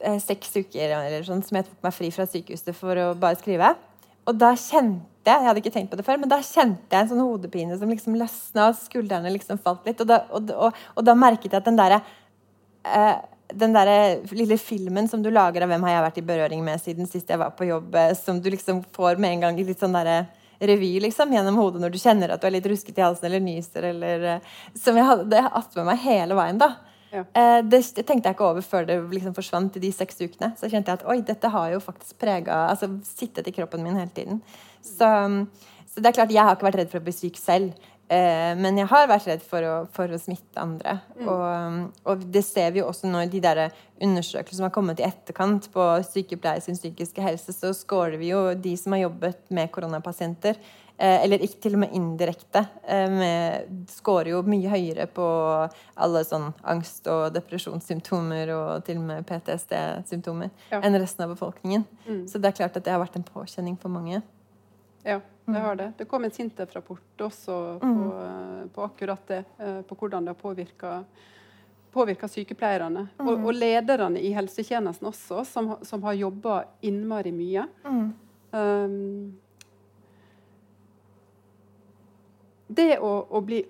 eh, 0.00 0.16
seks 0.22 0.54
uker 0.56 0.94
sånn, 1.26 1.42
som 1.44 1.58
jeg 1.58 1.66
tok 1.68 1.84
meg 1.84 1.94
fri 1.94 2.08
fra 2.14 2.26
sykehuset 2.30 2.72
for 2.76 3.02
å 3.02 3.10
bare 3.18 3.38
skrive. 3.40 3.74
Og 4.26 4.34
da 4.38 4.54
kjente 4.58 5.04
jeg 5.26 5.42
jeg 5.42 5.42
hadde 5.48 5.58
ikke 5.58 5.72
tenkt 5.74 5.90
på 5.90 5.98
det 5.98 6.04
før, 6.06 6.20
men 6.22 6.30
da 6.30 6.38
kjente 6.38 6.94
jeg 6.94 7.02
en 7.02 7.08
sånn 7.10 7.22
hodepine 7.24 7.76
som 7.78 7.90
liksom 7.90 8.14
løsna, 8.18 8.68
og 8.70 8.76
skuldrene 8.78 9.32
liksom 9.34 9.58
falt 9.62 9.86
litt. 9.88 10.02
Og 10.02 10.06
da, 10.06 10.20
og, 10.30 10.52
og, 10.54 10.84
og 10.94 11.06
da 11.06 11.16
merket 11.18 11.50
jeg 11.50 11.58
at 11.58 11.66
den 11.66 11.78
derre 11.78 11.98
eh, 12.86 13.16
den 13.54 13.74
der 13.76 13.90
lille 14.34 14.58
filmen 14.58 15.08
som 15.08 15.22
du 15.22 15.30
lager 15.30 15.62
av 15.62 15.70
hvem 15.70 15.84
har 15.86 15.94
jeg 15.94 16.06
vært 16.06 16.18
i 16.18 16.26
berøring 16.30 16.64
med 16.66 16.82
siden 16.82 17.06
sist 17.10 17.30
jeg 17.30 17.40
var 17.40 17.54
på 17.56 17.68
jobb, 17.68 17.94
eh, 17.94 18.14
som 18.18 18.40
du 18.42 18.50
liksom 18.50 18.82
får 18.96 19.20
med 19.22 19.36
en 19.36 19.46
gang 19.46 19.60
i 19.60 19.66
litt 19.68 19.82
sånn 19.82 19.94
derre 19.96 20.24
revy 20.58 20.96
liksom, 21.04 21.32
gjennom 21.32 21.58
hodet 21.60 21.82
når 21.82 21.92
du 21.92 21.98
kjenner 22.00 22.32
at 22.32 22.40
du 22.40 22.48
er 22.48 22.56
litt 22.56 22.66
rusket 22.70 22.98
i 22.98 23.04
halsen 23.04 23.28
eller 23.28 23.42
nyser. 23.44 23.88
Eller, 23.92 24.26
eh, 24.36 24.60
som 24.78 24.96
jeg 24.96 25.08
hadde 25.08 25.46
hatt 25.46 25.78
med 25.78 25.88
meg 25.90 26.04
hele 26.04 26.38
veien. 26.38 26.60
da. 26.62 26.72
Ja. 27.12 27.22
Eh, 27.22 27.60
det, 27.64 27.82
det, 27.96 28.04
tenkte 28.06 28.30
jeg 28.30 28.36
ikke 28.36 28.48
over 28.48 28.64
før 28.66 28.88
det 28.88 28.98
liksom 29.12 29.36
forsvant 29.36 29.76
i 29.78 29.84
de 29.84 29.92
seks 29.94 30.20
ukene. 30.22 30.52
Så 30.58 30.70
kjente 30.72 30.92
jeg 30.92 31.00
at 31.02 31.06
oi, 31.08 31.20
dette 31.26 31.52
har 31.52 31.70
jo 31.72 31.82
faktisk 31.84 32.18
prega 32.20 32.66
Altså 32.72 32.90
sittet 33.06 33.46
i 33.46 33.54
kroppen 33.54 33.84
min 33.84 33.98
hele 33.98 34.12
tiden. 34.16 34.40
Så, 34.82 35.06
så, 35.86 36.00
det 36.00 36.10
er 36.10 36.18
klart, 36.18 36.34
jeg 36.34 36.42
har 36.42 36.56
ikke 36.56 36.70
vært 36.70 36.80
redd 36.82 36.92
for 36.92 37.02
å 37.02 37.06
bli 37.06 37.14
syk 37.14 37.38
selv. 37.40 37.92
Eh, 38.08 38.52
men 38.54 38.78
jeg 38.78 38.86
har 38.86 39.08
vært 39.10 39.26
redd 39.26 39.42
for 39.42 39.66
å, 39.66 39.74
for 39.90 40.12
å 40.12 40.18
smitte 40.20 40.62
andre. 40.62 41.00
Mm. 41.18 41.26
Og, 41.26 42.06
og, 42.06 42.24
det 42.30 42.44
ser 42.46 42.70
vi 42.74 42.82
jo 42.82 42.86
også 42.92 43.10
når 43.10 43.32
de 43.32 43.42
der 43.42 43.62
undersøkelsene 43.96 44.60
som 44.60 44.68
har 44.68 44.74
kommet 44.74 45.02
i 45.02 45.06
etterkant 45.08 45.66
på 45.74 45.86
sykepleier 46.06 46.62
sin 46.62 46.78
psykiske 46.78 47.24
helse, 47.24 47.54
så 47.56 47.72
scorer 47.74 48.18
vi 48.20 48.30
jo 48.30 48.48
de 48.54 48.76
som 48.78 48.94
har 48.94 49.08
jobbet 49.08 49.40
med 49.56 49.72
koronapasienter, 49.74 50.60
eh, 50.94 51.24
eller 51.24 51.42
ikke 51.42 51.64
til 51.66 51.74
og 51.74 51.82
med 51.82 51.98
indirekte, 51.98 52.62
eh, 52.86 53.08
med, 53.10 53.74
scorer 53.90 54.36
jo 54.36 54.44
mye 54.46 54.70
høyere 54.70 55.08
på 55.10 55.26
alle 56.06 56.24
sånn 56.30 56.52
angst- 56.62 57.10
og 57.10 57.34
depresjonssymptomer 57.34 58.54
og 58.54 58.86
til 58.86 59.02
og 59.02 59.10
med 59.10 59.26
PTSD-symptomer 59.26 60.54
ja. 60.70 60.78
enn 60.78 60.94
resten 60.94 61.26
av 61.26 61.34
befolkningen. 61.34 61.88
Mm. 62.06 62.22
Så 62.30 62.38
det 62.38 62.52
er 62.52 62.60
klart 62.62 62.78
at 62.78 62.86
det 62.86 62.94
har 62.94 63.02
vært 63.02 63.18
en 63.18 63.26
påkjenning 63.34 63.80
for 63.82 63.90
mange. 63.90 64.22
Ja, 65.06 65.20
det 65.46 65.60
har 65.62 65.76
det. 65.78 65.92
Det 65.98 66.04
kom 66.10 66.24
en 66.26 66.32
Sintef-rapport 66.34 67.22
også 67.28 67.56
på, 67.78 67.86
mm. 67.86 68.68
på, 68.74 68.82
akkurat 68.82 69.28
det. 69.30 69.44
Eh, 69.62 69.80
på 69.86 69.94
hvordan 70.00 70.26
det 70.26 70.32
har 70.34 70.40
påvirka 70.40 71.04
påvirka 71.96 72.28
sykepleierne. 72.28 73.06
Mm. 73.18 73.28
Og, 73.28 73.44
og, 73.46 73.54
lederne 73.56 74.20
i 74.20 74.32
helsetjenesten 74.36 75.08
også, 75.08 75.44
som, 75.48 75.76
som 75.86 76.02
har 76.04 76.18
jobba 76.18 76.58
innmari 76.84 77.32
mye. 77.32 77.64
Mm. 77.86 78.10
Um, 78.50 79.38
det, 82.66 82.98
å, 82.98 83.12
å 83.30 83.40
bli, 83.46 83.62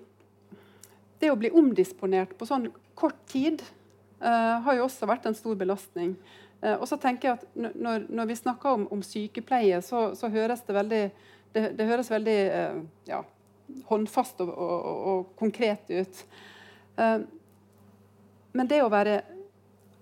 det 1.21 1.31
å 1.31 1.39
bli 1.39 1.53
omdisponert 1.55 2.35
på 2.37 2.49
sånn 2.49 2.67
kort 2.97 3.21
tid 3.31 3.63
uh, 4.19 4.57
har 4.65 4.81
jo 4.81 4.89
også 4.89 5.07
vært 5.07 5.29
en 5.29 5.37
stor 5.37 5.55
belastning. 5.59 6.17
Uh, 6.63 6.73
og 6.81 6.87
så 6.89 6.97
tenker 6.97 7.29
jeg 7.29 7.37
at 7.37 7.75
når, 7.77 8.07
når 8.09 8.29
vi 8.31 8.37
snakker 8.39 8.79
om, 8.79 8.85
om 8.93 9.01
sykepleie, 9.05 9.77
så, 9.85 10.09
så, 10.17 10.29
høres 10.33 10.63
det 10.65 10.75
veldig 10.75 11.01
det, 11.53 11.65
det 11.77 11.85
høres 11.85 12.09
veldig 12.09 12.37
uh, 12.49 12.79
ja, 13.09 13.21
håndfast 13.89 14.41
og, 14.45 14.49
og, 14.49 14.87
og, 15.11 15.27
konkret 15.37 15.91
ut. 15.93 16.23
Uh, 16.97 17.21
men 18.57 18.69
det 18.71 18.81
å 18.81 18.89
være, 18.89 19.19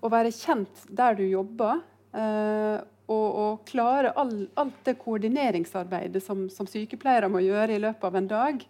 å 0.00 0.10
være, 0.12 0.32
kjent 0.32 0.86
der 0.88 1.18
du 1.18 1.26
jobber, 1.26 1.82
og, 2.16 3.26
og, 3.26 3.58
klare 3.68 4.14
all, 4.16 4.46
alt 4.56 4.78
det 4.86 4.94
koordineringsarbeidet 5.02 6.22
som, 6.24 6.46
som, 6.48 6.64
sykepleiere 6.64 7.28
må 7.28 7.42
gjøre 7.44 7.74
i 7.74 7.82
løpet 7.82 8.06
av 8.08 8.16
en 8.16 8.28
dag, 8.30 8.62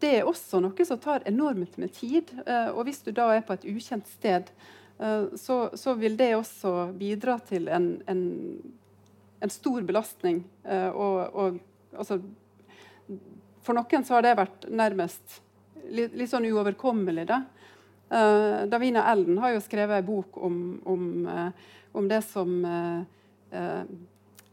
det 0.00 0.12
er 0.22 0.30
også 0.30 0.62
noe 0.64 0.86
som 0.88 1.02
tar 1.02 1.26
enormt 1.28 1.76
med 1.82 1.92
tid. 1.92 2.32
og 2.72 2.86
hvis 2.88 3.02
du 3.04 3.10
da 3.12 3.28
er 3.34 3.44
på 3.44 3.58
et 3.58 3.66
ukjent 3.68 4.08
sted, 4.08 4.48
så, 5.40 5.56
så 5.74 5.94
vil 5.98 6.14
det 6.16 6.28
også 6.36 6.92
bidra 6.94 7.38
til 7.48 7.66
en, 7.72 7.86
en 8.06 8.20
en 9.42 9.50
stor 9.50 9.82
belastning. 9.82 10.44
Eh, 10.64 10.88
og, 10.88 11.34
og 11.34 11.58
altså, 11.98 12.20
for 13.62 13.74
noen 13.74 14.06
så 14.06 14.14
har 14.16 14.26
det 14.26 14.36
vært 14.38 14.68
nærmest 14.70 15.40
litt, 15.90 16.14
litt 16.14 16.30
sånn 16.30 16.46
uoverkommelig. 16.46 17.26
da. 17.26 17.42
Uh, 18.12 18.68
Davina 18.70 19.06
Elden 19.10 19.40
har 19.42 19.54
jo 19.54 19.64
skrevet 19.64 20.02
en 20.02 20.06
bok 20.06 20.36
om, 20.36 20.56
om, 20.84 21.04
om 21.96 22.08
det 22.10 22.20
som 22.28 22.50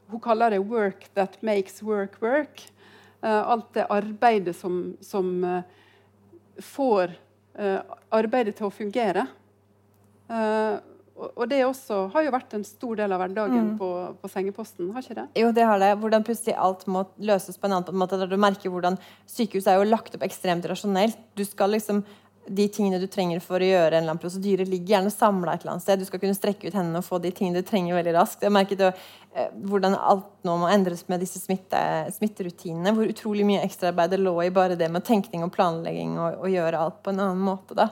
Hun 0.10 0.22
kaller 0.24 0.50
det 0.52 0.60
'work 0.60 1.10
that 1.14 1.38
makes 1.44 1.84
work 1.84 2.16
work'. 2.22 2.72
alt 3.22 3.74
det 3.74 3.86
arbeidet 3.90 4.56
som, 4.56 4.98
som 5.02 5.64
får 6.58 7.14
arbeidet 8.10 8.56
til 8.56 8.66
å 8.68 8.72
fungere. 8.72 9.28
Og 11.20 11.44
det 11.52 11.60
også 11.66 12.06
har 12.14 12.24
jo 12.26 12.32
vært 12.34 12.54
en 12.56 12.64
stor 12.68 13.00
del 13.00 13.12
av 13.12 13.20
hverdagen 13.22 13.74
mm. 13.74 13.76
på, 13.80 13.90
på, 14.22 14.32
sengeposten, 14.32 14.92
har 14.96 15.04
ikke 15.04 15.18
det? 15.18 15.28
Jo, 15.42 15.52
det 15.56 15.68
har 15.68 15.82
det. 15.82 15.92
Hvordan 16.00 16.26
plutselig 16.28 16.56
alt 16.56 16.86
må 16.92 17.04
løses 17.28 17.60
på 17.60 17.68
en 17.68 17.76
annen 17.80 18.00
måte. 18.00 18.20
Der 18.22 18.30
du 18.30 18.40
merker 18.40 18.72
hvordan 18.72 18.98
Sykehuset 19.28 19.74
er 19.74 19.82
jo 19.82 19.90
lagt 19.90 20.16
opp 20.16 20.24
ekstremt 20.28 20.68
rasjonelt. 20.70 21.20
Du 21.36 21.44
skal 21.48 21.76
liksom 21.76 22.04
de 22.50 22.66
tingene 22.72 22.98
du 22.98 23.06
trenger 23.12 23.44
for 23.44 23.62
å 23.62 23.68
gjøre 23.68 23.92
en 23.92 24.00
eller 24.00 24.14
annen 24.16 24.22
prosedyre, 24.22 24.66
ligger 24.66 24.96
gjerne 24.96 25.12
samla 25.14 25.54
et 25.54 25.62
eller 25.62 25.76
annet 25.76 25.84
sted. 25.84 26.00
Du 26.02 26.08
skal 26.08 26.22
kunne 26.24 26.38
strekke 26.38 26.70
ut 26.70 26.78
hendene 26.78 27.02
og 27.02 27.06
få 27.06 27.20
de 27.22 27.30
tingene 27.36 27.62
du 27.62 27.68
trenger 27.68 28.00
veldig 28.00 28.14
raskt. 28.16 28.46
Jeg 28.46 28.56
merket 28.56 28.82
jo, 28.82 28.90
eh, 29.36 29.52
hvordan 29.70 29.98
alt 30.00 30.32
nå 30.48 30.56
må 30.64 30.70
endres 30.72 31.04
med 31.12 31.22
disse 31.22 31.42
smitte, 31.44 31.82
smitterutinene. 32.16 32.96
Hvor 32.96 33.12
utrolig 33.12 33.46
mye 33.46 33.66
ekstraarbeid 33.68 34.16
det 34.16 34.22
lå 34.24 34.34
i 34.48 34.54
bare 34.56 34.80
det 34.80 34.88
med 34.90 35.06
tenkning 35.06 35.44
og 35.46 35.52
planlegging 35.54 36.16
og, 36.16 36.40
og 36.40 36.56
gjøre 36.56 36.86
alt 36.88 37.04
på 37.04 37.14
en 37.14 37.22
annen 37.28 37.44
måte. 37.52 37.78
da. 37.78 37.92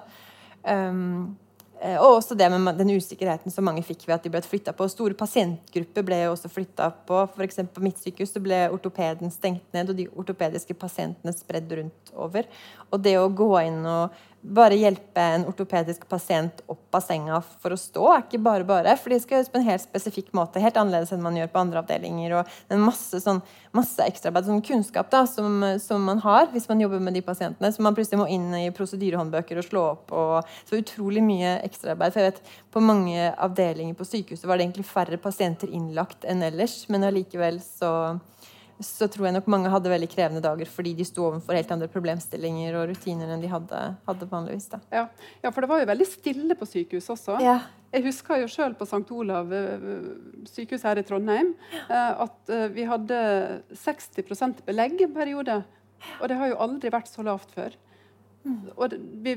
Um, 0.63 1.36
Eh, 1.38 1.46
og 1.77 2.17
også 2.17 2.35
det 2.37 2.47
med 2.51 2.79
den 2.79 2.95
usikkerheten 2.97 3.53
som 3.53 3.67
mange 3.67 3.83
fikk 3.85 4.07
ved 4.07 4.15
at 4.15 4.23
de 4.25 4.31
ble 4.33 4.41
flytta 4.41 4.73
på. 4.73 4.87
Store 4.89 5.17
pasientgrupper 5.17 6.05
ble 6.07 6.21
jo 6.23 6.31
også 6.33 6.49
flytta 6.49 6.89
på. 7.09 7.19
F.eks. 7.35 7.61
på 7.73 7.83
mitt 7.85 8.01
sykehus 8.01 8.33
så 8.33 8.41
ble 8.43 8.63
ortopeden 8.73 9.33
stengt 9.33 9.67
ned, 9.75 9.91
og 9.91 9.99
de 9.99 10.07
ortopediske 10.09 10.77
pasientene 10.79 11.35
spredd 11.37 11.75
rundt 11.79 12.13
over. 12.17 12.49
Og 12.89 13.03
det 13.03 13.17
å 13.19 13.29
gå 13.29 13.51
inn 13.61 13.83
og 13.85 14.17
bare 14.41 14.78
hjelpe 14.78 15.21
en 15.21 15.45
ortopedisk 15.50 16.06
pasient 16.10 16.62
opp 16.71 16.95
av 16.95 17.04
senga 17.04 17.39
for 17.62 17.73
å 17.73 17.80
stå, 17.80 18.04
er 18.13 18.23
ikke 18.23 18.39
bare 18.45 18.67
bare. 18.67 18.93
For 19.00 19.12
de 19.12 19.19
skal 19.19 19.38
gjøres 19.39 19.50
på 19.52 19.60
en 19.60 19.65
helt 19.67 19.84
spesifikk 19.84 20.30
måte, 20.38 20.62
helt 20.63 20.78
annerledes 20.80 21.12
enn 21.13 21.23
man 21.23 21.36
gjør 21.38 21.50
på 21.52 21.62
andre 21.62 21.82
avdelinger. 21.82 22.36
Og 22.38 22.54
det 22.69 22.78
er 22.78 22.84
masse, 22.84 23.21
sånn, 23.23 23.41
masse 23.76 24.06
ekstraarbeid, 24.06 24.47
sånn 24.47 24.63
kunnskap 24.65 25.12
da, 25.13 25.23
som, 25.30 25.65
som, 25.84 26.06
man 26.08 26.21
har 26.23 26.47
hvis 26.54 26.69
man 26.69 26.82
jobber 26.84 27.02
med 27.04 27.17
de 27.17 27.26
pasientene. 27.26 27.73
Som 27.76 27.88
man 27.89 27.97
plutselig 27.97 28.21
må 28.21 28.30
inn 28.32 28.47
i 28.60 28.69
prosedyrehåndbøker 28.78 29.60
og 29.60 29.67
slå 29.67 29.86
opp. 29.91 30.15
Og, 30.15 30.56
så 30.69 30.80
utrolig 30.80 31.26
mye 31.26 31.58
ekstraarbeid. 31.67 32.15
For 32.15 32.23
jeg 32.23 32.36
vet, 32.36 32.56
på 32.73 32.84
mange 32.84 33.32
avdelinger 33.34 33.97
på 33.97 34.08
sykehuset 34.08 34.47
var 34.47 34.60
det 34.60 34.69
egentlig 34.69 34.88
færre 34.88 35.19
pasienter 35.21 35.71
innlagt 35.73 36.28
enn 36.30 36.45
ellers, 36.45 36.84
men 36.93 37.08
allikevel 37.08 37.60
så 37.65 37.91
så 38.83 39.07
tror 39.09 39.27
jeg 39.27 39.35
nok 39.37 39.47
mange 39.49 39.71
hadde 39.73 39.89
veldig 39.89 40.09
krevende 40.11 40.41
dager 40.43 40.69
fordi 40.69 40.93
de 40.97 41.05
sto 41.07 41.23
overfor 41.25 41.57
helt 41.57 41.71
andre 41.73 41.89
problemstillinger 41.91 42.75
og 42.77 42.91
rutiner 42.91 43.31
enn 43.33 43.41
de 43.41 43.49
hadde, 43.49 43.79
hadde 44.05 44.27
vanligvis. 44.29 44.69
Ja. 44.93 45.07
ja. 45.43 45.51
for 45.51 45.63
det 45.63 45.71
var 45.71 45.81
jo 45.81 45.89
veldig 45.89 46.07
stille 46.09 46.57
på 46.59 46.67
sykehus 46.69 47.09
også. 47.13 47.39
Ja. 47.43 47.57
Jeg 47.95 48.03
husker 48.03 48.41
jo 48.41 48.51
sjøl 48.51 48.75
på 48.77 48.85
St. 48.85 49.05
Olav 49.15 49.53
eh, 49.55 49.87
sykehus 50.49 50.83
her 50.85 50.99
i 50.99 51.05
Trondheim 51.07 51.53
eh, 51.87 52.23
at 52.27 52.53
eh, 52.53 52.67
vi 52.75 52.85
hadde 52.89 53.19
60 53.73 54.61
belegg 54.67 55.01
en 55.07 55.15
periode. 55.15 55.61
Og 56.21 56.29
det 56.29 56.37
har 56.37 56.51
jo 56.51 56.61
aldri 56.67 56.91
vært 56.93 57.09
så 57.09 57.25
lavt 57.25 57.53
før. 57.55 57.73
Og 58.78 58.93
vi, 59.23 59.34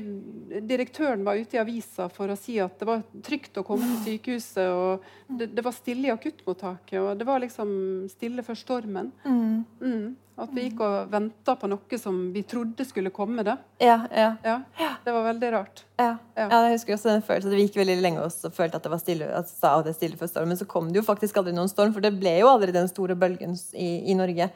direktøren 0.67 1.25
var 1.25 1.39
ute 1.39 1.57
i 1.57 1.61
avisa 1.61 2.07
for 2.13 2.31
å 2.31 2.37
si 2.39 2.57
at 2.63 2.77
det 2.79 2.87
var 2.87 3.03
trygt 3.25 3.59
å 3.59 3.65
komme 3.67 3.87
til 3.89 4.15
sykehuset. 4.15 4.67
og 4.71 5.37
Det, 5.39 5.49
det 5.55 5.65
var 5.65 5.75
stille 5.75 6.09
i 6.09 6.13
akuttmottaket, 6.13 6.99
og 7.01 7.15
det 7.19 7.27
var 7.27 7.41
liksom 7.43 7.71
stille 8.11 8.45
før 8.45 8.59
stormen. 8.59 9.11
Mm. 9.25 9.63
Mm. 9.81 10.05
At 10.41 10.53
vi 10.55 10.63
gikk 10.65 10.79
og 10.81 11.11
venta 11.11 11.53
på 11.59 11.67
noe 11.69 11.97
som 12.01 12.17
vi 12.33 12.41
trodde 12.47 12.85
skulle 12.87 13.11
komme. 13.13 13.43
da. 13.45 13.57
Ja, 13.83 13.99
ja. 14.09 14.31
ja 14.43 14.91
Det 15.03 15.13
var 15.13 15.27
veldig 15.27 15.51
rart. 15.53 15.83
Ja, 15.99 16.15
ja. 16.37 16.47
jeg 16.47 16.77
husker 16.77 16.95
også 16.95 17.11
den 17.11 17.25
følelsen. 17.25 17.53
Vi 17.53 17.67
gikk 17.67 17.81
veldig 17.81 17.97
lenge 18.01 18.25
og 18.25 18.53
følte 18.55 18.79
at 18.79 18.87
det 18.87 18.93
var 18.93 19.01
stille, 19.03 19.27
at 19.27 19.85
det 19.85 19.95
stille 19.97 20.17
før 20.17 20.31
stormen, 20.31 20.55
men 20.55 20.61
så 20.61 20.69
kom 20.69 20.89
det 20.89 21.01
jo 21.01 21.05
faktisk 21.05 21.41
aldri 21.41 21.53
noen 21.57 21.69
storm, 21.69 21.93
for 21.93 22.03
det 22.03 22.15
ble 22.17 22.39
jo 22.39 22.49
aldri 22.49 22.73
den 22.73 22.89
store 22.89 23.17
bølgen 23.19 23.57
i, 23.75 23.91
i 24.09 24.17
Norge 24.17 24.49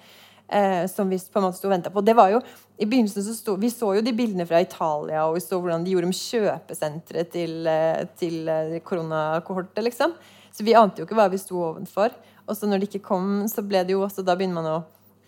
eh, 0.48 0.88
som 0.88 1.10
vi 1.10 1.20
på 1.20 1.40
en 1.40 1.48
måte 1.48 1.60
sto 1.60 1.70
og 1.70 1.76
venta 1.76 1.92
på. 1.94 2.04
Det 2.06 2.16
var 2.18 2.34
jo, 2.34 2.42
i 2.78 2.86
begynnelsen 2.86 3.24
så 3.24 3.36
sto, 3.36 3.56
Vi 3.56 3.72
så 3.72 3.94
jo 3.96 4.04
de 4.04 4.14
bildene 4.14 4.46
fra 4.48 4.62
Italia, 4.62 5.26
og 5.26 5.38
vi 5.38 5.44
så 5.44 5.60
hvordan 5.60 5.86
de 5.86 5.94
gjorde 5.94 6.10
om 6.10 6.16
kjøpesenteret 6.16 7.32
til, 7.32 7.68
eh, 7.68 8.06
til 8.20 8.50
eh, 8.50 8.80
koronakohortet. 8.84 9.84
liksom. 9.84 10.14
Så 10.52 10.64
vi 10.64 10.76
ante 10.76 11.02
jo 11.02 11.08
ikke 11.08 11.18
hva 11.18 11.30
vi 11.32 11.42
sto 11.42 11.60
ovenfor. 11.60 12.14
Og 12.48 12.56
så 12.56 12.68
når 12.68 12.80
det 12.80 12.90
ikke 12.90 13.08
kom, 13.08 13.48
så 13.50 13.64
ble 13.66 13.82
det 13.84 13.96
jo 13.96 14.04
også 14.06 14.22
Da 14.22 14.36
begynner 14.38 14.62
man 14.62 14.68
å 14.70 14.84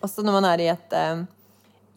Også 0.06 0.22
når 0.22 0.36
man 0.36 0.46
er 0.46 0.62
i 0.62 0.68
et 0.70 0.94
eh, 0.94 1.24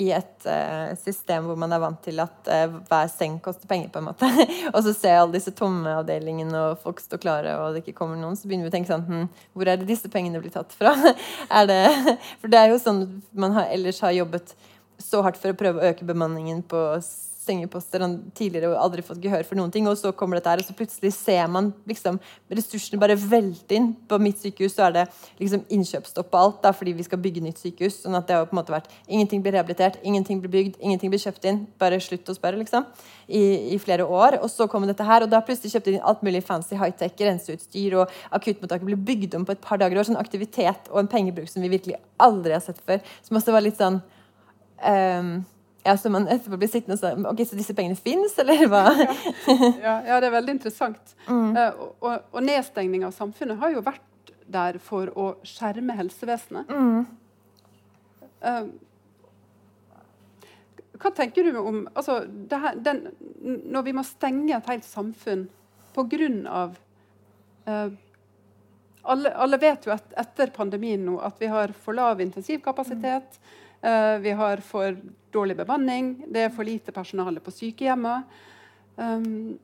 i 0.00 0.08
et 0.16 0.46
uh, 0.48 0.92
system 0.98 1.48
hvor 1.48 1.58
man 1.60 1.72
er 1.74 1.82
vant 1.82 2.00
til 2.04 2.20
at 2.22 2.48
uh, 2.48 2.78
hver 2.88 3.10
seng 3.12 3.38
koster 3.44 3.68
penger. 3.70 3.90
på 3.92 4.00
en 4.00 4.08
måte. 4.08 4.28
og 4.74 4.80
så 4.86 4.94
ser 4.96 5.14
jeg 5.14 5.22
alle 5.24 5.36
disse 5.36 5.54
tomme 5.56 5.92
avdelingene, 6.00 6.64
og 6.70 6.82
folk 6.84 7.02
står 7.04 7.22
klare, 7.22 7.56
og 7.60 7.74
det 7.74 7.84
ikke 7.84 7.98
kommer 8.00 8.20
noen. 8.20 8.38
Så 8.38 8.48
begynner 8.48 8.68
vi 8.68 8.72
å 8.72 8.76
tenke 8.78 8.92
sånn 8.92 9.06
hm, 9.06 9.28
Hvor 9.54 9.68
er 9.68 9.80
det 9.80 9.88
disse 9.90 10.10
pengene 10.12 10.42
blir 10.42 10.54
tatt 10.54 10.74
fra? 10.76 10.94
det, 11.70 11.80
for 12.40 12.52
det 12.52 12.60
er 12.60 12.72
jo 12.72 12.82
sånn 12.82 13.06
man 13.32 13.56
har, 13.58 13.68
ellers 13.74 14.00
har 14.04 14.16
jobbet 14.16 14.54
så 15.00 15.22
hardt 15.24 15.40
for 15.40 15.52
å 15.52 15.58
prøve 15.58 15.80
å 15.80 15.92
øke 15.92 16.08
bemanningen 16.08 16.62
på 16.68 16.80
sengeposter 17.40 18.02
han 18.04 18.16
tidligere 18.36 18.70
og 18.70 18.82
aldri 18.84 19.04
fått 19.04 19.20
gehør 19.22 19.46
for 19.48 19.58
noen 19.58 19.72
ting. 19.72 19.86
Og 19.88 19.96
så 19.98 20.12
kommer 20.16 20.38
dette 20.38 20.52
her, 20.52 20.60
og 20.62 20.66
så 20.68 20.76
plutselig 20.76 21.12
ser 21.16 21.46
man 21.52 21.70
liksom 21.88 22.18
ressursene 22.52 23.00
bare 23.00 23.16
velte 23.18 23.78
inn. 23.78 23.90
På 24.08 24.18
mitt 24.22 24.40
sykehus 24.42 24.76
så 24.76 24.86
er 24.88 24.96
det 24.98 25.04
liksom 25.40 25.64
innkjøpsstopp 25.72 26.30
på 26.30 26.40
alt 26.40 26.60
da, 26.64 26.74
fordi 26.76 26.94
vi 26.98 27.06
skal 27.06 27.22
bygge 27.22 27.44
nytt 27.44 27.62
sykehus. 27.62 28.02
sånn 28.04 28.18
at 28.18 28.28
det 28.28 28.36
har 28.36 28.48
på 28.48 28.56
en 28.56 28.60
måte 28.60 28.74
vært 28.74 28.90
Ingenting 29.10 29.42
blir 29.42 29.54
rehabilitert, 29.56 29.98
ingenting 30.06 30.40
blir 30.42 30.52
bygd, 30.52 30.76
ingenting 30.80 31.10
blir 31.10 31.22
kjøpt 31.22 31.46
inn. 31.48 31.62
Bare 31.80 32.00
slutt 32.02 32.28
å 32.28 32.36
spørre, 32.36 32.60
liksom. 32.60 32.86
I, 33.26 33.74
i 33.74 33.78
flere 33.82 34.04
år. 34.04 34.38
Og 34.44 34.50
så 34.50 34.66
kommer 34.70 34.90
dette 34.90 35.06
her, 35.06 35.24
og 35.24 35.32
da 35.32 35.40
plutselig 35.44 35.72
kjøpte 35.74 35.90
de 35.90 35.98
inn 35.98 36.08
alt 36.12 36.24
mulig 36.26 36.42
fancy 36.46 36.76
high-tech, 36.78 37.16
renseutstyr, 37.18 37.96
og 38.00 38.12
akuttmottaket 38.36 38.86
ble 38.86 38.98
bygd 39.10 39.38
om 39.38 39.46
på 39.48 39.56
et 39.56 39.64
par 39.64 39.80
dager. 39.80 39.96
Det 39.96 40.10
sånn 40.10 40.20
aktivitet 40.20 40.90
og 40.90 41.02
en 41.02 41.10
pengebruk 41.10 41.48
som 41.50 41.64
vi 41.64 41.72
virkelig 41.72 41.98
aldri 42.20 42.54
har 42.56 42.64
sett 42.64 42.80
før. 42.86 43.00
Som 43.26 43.40
også 43.40 43.54
var 43.54 43.64
litt 43.64 43.80
sånn 43.80 44.00
um, 44.84 45.32
ja, 45.84 45.96
Så 45.96 46.10
man 46.12 46.28
etterpå 46.28 46.58
blir 46.60 46.68
sittende 46.68 46.98
og 46.98 47.00
si 47.00 47.28
ok, 47.32 47.40
så 47.48 47.58
disse 47.58 47.74
pengene 47.76 47.96
fins, 47.96 48.36
eller 48.42 48.66
hva? 48.68 48.84
ja, 49.86 49.94
ja, 50.06 50.18
det 50.20 50.28
er 50.28 50.34
veldig 50.34 50.56
interessant. 50.58 51.14
Mm. 51.28 51.56
Uh, 51.56 51.80
og, 52.00 52.28
og 52.34 52.44
nedstengning 52.44 53.06
av 53.08 53.14
samfunnet 53.16 53.60
har 53.62 53.72
jo 53.74 53.84
vært 53.86 54.34
der 54.50 54.80
for 54.82 55.12
å 55.16 55.32
skjerme 55.46 55.96
helsevesenet. 55.96 56.68
Mm. 56.68 57.06
Uh, 58.44 58.68
hva 61.00 61.12
tenker 61.16 61.48
du 61.48 61.56
om 61.60 61.80
altså, 61.96 62.22
her, 62.50 62.76
den, 62.76 63.06
Når 63.40 63.82
vi 63.86 63.92
må 63.96 64.04
stenge 64.04 64.56
et 64.56 64.68
helt 64.68 64.84
samfunn 64.84 65.48
pga. 65.96 66.64
Uh, 67.66 67.92
alle, 69.02 69.32
alle 69.32 69.58
vet 69.60 69.86
jo 69.86 69.94
at 69.94 70.12
etter 70.20 70.52
pandemien 70.54 71.00
nå 71.04 71.16
at 71.24 71.40
vi 71.40 71.48
har 71.50 71.72
for 71.72 71.96
lav 71.96 72.20
intensivkapasitet. 72.20 73.40
Mm. 73.40 73.56
Uh, 73.80 74.18
vi 74.20 74.34
har 74.36 74.60
for 74.64 74.96
dårlig 75.32 75.56
bemanning, 75.56 76.14
det 76.28 76.46
er 76.46 76.54
for 76.54 76.68
lite 76.68 76.92
personale 76.92 77.40
på 77.40 77.52
sykehjemmet. 77.54 78.40
Um, 78.96 79.58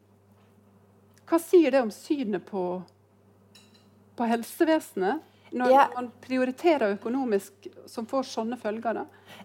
hva 1.26 1.40
sier 1.42 1.74
det 1.74 1.82
om 1.82 1.90
synet 1.92 2.46
på, 2.46 2.66
på 4.16 4.28
helsevesenet? 4.30 5.24
Når 5.56 5.70
ja. 5.70 5.84
man 5.94 6.08
prioriterer 6.20 6.96
økonomisk, 6.96 7.68
som 7.88 8.06
får 8.08 8.26
sånne 8.28 8.58
følger? 8.60 8.98
da? 8.98 9.04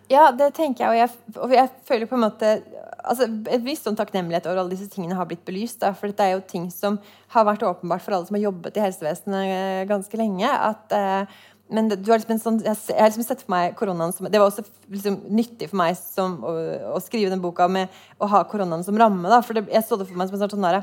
Ja, 0.10 0.24
det 0.36 0.52
tenker 0.58 0.84
jeg. 0.84 0.92
Og 0.92 0.98
jeg, 0.98 1.38
og 1.46 1.54
jeg 1.56 1.70
føler 1.88 2.10
på 2.10 2.18
en 2.18 2.24
måte 2.26 2.50
altså, 2.98 3.28
et 3.30 3.64
visst 3.66 3.86
sånn 3.88 3.98
takknemlighet 4.00 4.50
over 4.50 4.64
alle 4.64 4.74
disse 4.74 4.90
tingene 4.92 5.18
har 5.18 5.30
blitt 5.30 5.46
belyst. 5.48 5.80
Da, 5.84 5.94
for 5.98 6.12
dette 6.12 6.26
er 6.26 6.36
jo 6.36 6.44
ting 6.48 6.68
som 6.74 6.98
har 7.36 7.48
vært 7.48 7.66
åpenbart 7.68 8.04
for 8.04 8.18
alle 8.18 8.28
som 8.28 8.38
har 8.38 8.48
jobbet 8.48 8.78
i 8.80 8.86
helsevesenet 8.86 9.54
eh, 9.54 9.84
ganske 9.90 10.20
lenge. 10.20 10.50
at 10.52 10.98
uh, 10.98 11.40
men 11.72 11.88
det, 11.92 12.02
liksom 12.04 12.40
sånn, 12.42 12.60
jeg 12.66 12.76
har 12.98 13.12
liksom 13.12 13.26
sett 13.26 13.44
for 13.46 13.54
meg 13.54 13.76
koronaen 13.80 14.12
som 14.16 14.28
Det 14.28 14.40
var 14.42 14.50
også 14.50 14.66
liksom 14.92 15.22
nyttig 15.32 15.70
for 15.72 15.80
meg 15.80 15.96
som, 16.00 16.36
å, 16.44 16.56
å, 16.96 17.00
skrive 17.04 17.32
den 17.32 17.44
boka 17.44 17.68
med 17.72 17.92
å 18.20 18.30
ha 18.32 18.44
koronaen 18.50 18.84
som 18.88 18.98
ramme. 19.00 19.32
Da, 19.32 19.40
for 19.46 19.58
det, 19.58 19.68
jeg 19.72 19.88
så 19.88 20.00
det 20.00 20.10
for 20.10 20.20
meg 20.20 20.30
som 20.30 20.38
en 20.38 20.44
sånn, 20.44 20.54
sånn 20.58 20.68
der, 20.68 20.82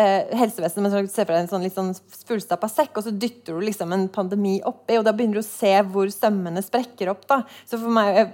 eh, 0.00 0.34
helsevesen, 0.36 0.84
men 0.84 0.92
så 0.92 1.02
ser 1.08 1.28
for 1.28 1.34
deg 1.34 1.44
en 1.44 1.50
sånn 1.54 1.64
litt 1.64 1.76
sånn 1.76 1.94
fullstappa 2.28 2.68
sekk, 2.70 2.92
og 2.98 3.06
så 3.06 3.14
dytter 3.14 3.56
du 3.56 3.64
liksom 3.64 3.94
en 3.96 4.06
pandemi 4.12 4.58
oppi, 4.66 4.98
og 4.98 5.06
da 5.06 5.14
begynner 5.16 5.40
du 5.40 5.44
å 5.44 5.48
se 5.48 5.72
hvor 5.88 6.12
sømmene 6.12 6.62
sprekker 6.64 7.12
opp. 7.14 7.26
da. 7.30 7.42
Så 7.64 7.80
for 7.80 7.92
meg 7.94 8.20
jeg 8.20 8.30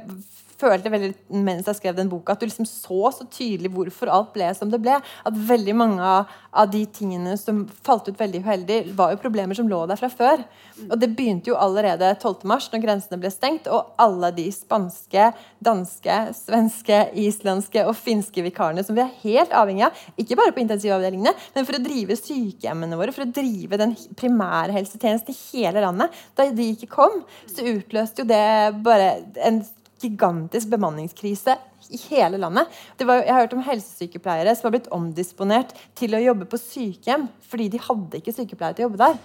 følte 0.61 0.93
veldig 0.93 1.11
mens 1.41 1.69
jeg 1.69 1.79
skrev 1.79 1.97
den 1.97 2.11
boka, 2.11 2.35
at 2.35 2.43
du 2.43 2.49
liksom 2.49 2.69
så 2.69 3.11
så 3.15 3.27
tydelig 3.33 3.73
hvorfor 3.75 4.11
alt 4.13 4.33
ble 4.35 4.51
som 4.57 4.71
det 4.73 4.81
ble. 4.83 4.99
At 5.01 5.41
veldig 5.51 5.77
mange 5.77 6.05
av, 6.05 6.37
de 6.71 6.83
tingene 6.91 7.37
som 7.39 7.63
falt 7.87 8.09
ut 8.11 8.19
veldig 8.19 8.43
uheldig, 8.45 8.79
var 8.99 9.13
jo 9.15 9.21
problemer 9.23 9.57
som 9.57 9.69
lå 9.71 9.85
der 9.89 9.99
fra 10.01 10.11
før. 10.13 10.43
Og 10.89 10.97
det 11.01 11.13
begynte 11.17 11.53
jo 11.53 11.59
allerede 11.61 12.13
12. 12.17 12.45
mars, 12.51 12.69
når 12.73 12.83
grensene 12.85 13.21
ble 13.23 13.31
stengt, 13.33 13.69
og 13.71 13.95
alle 14.01 14.33
de 14.37 14.47
spanske, 14.55 15.31
danske, 15.63 16.19
svenske, 16.37 17.01
islandske 17.23 17.85
og 17.87 17.97
finske 17.99 18.45
vikarene 18.45 18.85
som 18.87 18.99
vi 18.99 19.05
er 19.05 19.15
helt 19.23 19.55
avhengig 19.57 19.87
av, 19.87 20.05
ikke 20.21 20.39
bare 20.41 20.55
på 20.57 20.65
intensivavdelingene, 20.65 21.35
men 21.55 21.69
for 21.69 21.79
å 21.79 21.85
drive 21.85 22.19
sykehjemmene 22.19 22.99
våre, 22.99 23.15
for 23.15 23.27
å 23.27 23.35
drive 23.41 23.79
den 23.81 23.95
primærhelsetjenesten 24.19 25.35
i 25.35 25.41
hele 25.51 25.85
landet. 25.87 26.23
Da 26.35 26.49
de 26.51 26.71
ikke 26.75 26.91
kom, 26.91 27.23
så 27.51 27.67
utløste 27.77 28.25
jo 28.25 28.31
det 28.31 28.47
bare 28.85 29.13
en 29.47 29.63
gigantisk 30.01 30.71
bemanningskrise 30.73 31.57
i 31.91 31.99
hele 32.09 32.39
landet. 32.41 32.71
Var, 32.99 33.25
jeg 33.25 33.35
har 33.35 33.45
hørt 33.45 33.57
om 33.57 33.65
helsesykepleiere 33.65 34.55
som 34.57 34.69
har 34.69 34.77
blitt 34.77 34.89
omdisponert 34.95 35.75
til 35.99 36.17
å 36.17 36.23
jobbe 36.23 36.49
på 36.51 36.61
sykehjem 36.61 37.29
fordi 37.51 37.69
de 37.75 37.83
hadde 37.85 38.21
ikke 38.21 38.35
sykepleiere 38.37 38.79
til 38.79 38.87
å 38.87 38.89
jobbe 38.89 39.03
der. 39.05 39.21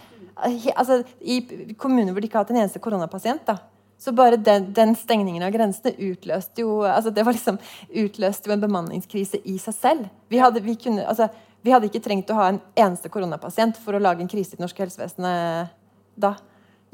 Altså, 0.76 1.00
I 1.22 1.40
kommuner 1.80 2.12
hvor 2.12 2.20
de 2.20 2.30
ikke 2.30 2.40
har 2.40 2.48
hatt 2.48 2.54
en 2.56 2.64
eneste 2.64 2.84
koronapasient. 2.84 3.46
da. 3.48 3.60
Så 3.98 4.12
bare 4.12 4.38
den, 4.38 4.74
den, 4.76 4.96
stengningen 5.00 5.44
av 5.46 5.54
grensene 5.56 5.96
utløste 6.12 6.66
jo 6.66 6.82
altså 6.84 7.14
det 7.16 7.24
var 7.24 7.36
liksom, 7.38 7.58
utløste 7.90 8.50
jo 8.50 8.56
en 8.56 8.66
bemanningskrise 8.66 9.40
i 9.48 9.56
seg 9.62 9.78
selv. 9.78 10.10
Vi 10.30 10.42
hadde, 10.42 10.64
vi, 10.66 10.76
kunne, 10.80 11.06
altså, 11.08 11.30
vi 11.64 11.72
hadde 11.72 11.88
ikke 11.88 12.04
trengt 12.04 12.34
å 12.34 12.40
ha 12.40 12.50
en 12.52 12.60
eneste 12.76 13.12
koronapasient 13.14 13.80
for 13.82 13.96
å 13.96 14.04
lage 14.04 14.26
en 14.26 14.32
krise 14.32 14.54
i 14.54 14.60
det 14.60 14.66
norske 14.66 14.84
helsevesenet 14.84 15.72
da. 16.20 16.36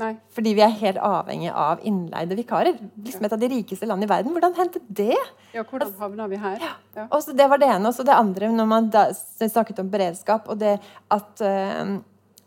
Nei. 0.01 0.11
Fordi 0.33 0.53
vi 0.57 0.63
er 0.65 0.77
helt 0.81 1.01
avhengig 1.05 1.51
av 1.53 1.81
innleide 1.87 2.37
vikarer. 2.37 2.77
Liksom 3.05 3.25
et 3.27 3.35
av 3.35 3.41
de 3.41 3.49
rikeste 3.53 3.87
landene 3.87 4.09
i 4.09 4.11
verden. 4.11 4.33
Hvordan 4.35 4.55
hendte 4.57 4.81
det? 4.89 5.17
Ja, 5.53 5.63
hvordan 5.63 5.93
havna 5.99 6.29
vi 6.31 6.39
her? 6.41 6.61
Ja. 6.63 6.75
Ja. 6.97 7.07
Også 7.13 7.35
det 7.37 7.47
var 7.51 7.61
det 7.61 7.69
ene. 7.69 7.87
Og 7.89 7.95
så 7.95 8.05
det 8.07 8.17
andre, 8.17 8.49
når 8.51 8.71
man 8.71 8.89
da 8.93 9.07
snakket 9.13 9.83
om 9.83 9.91
beredskap, 9.93 10.49
og 10.49 10.59
det 10.61 10.79
at 11.13 11.45
uh, 11.45 11.99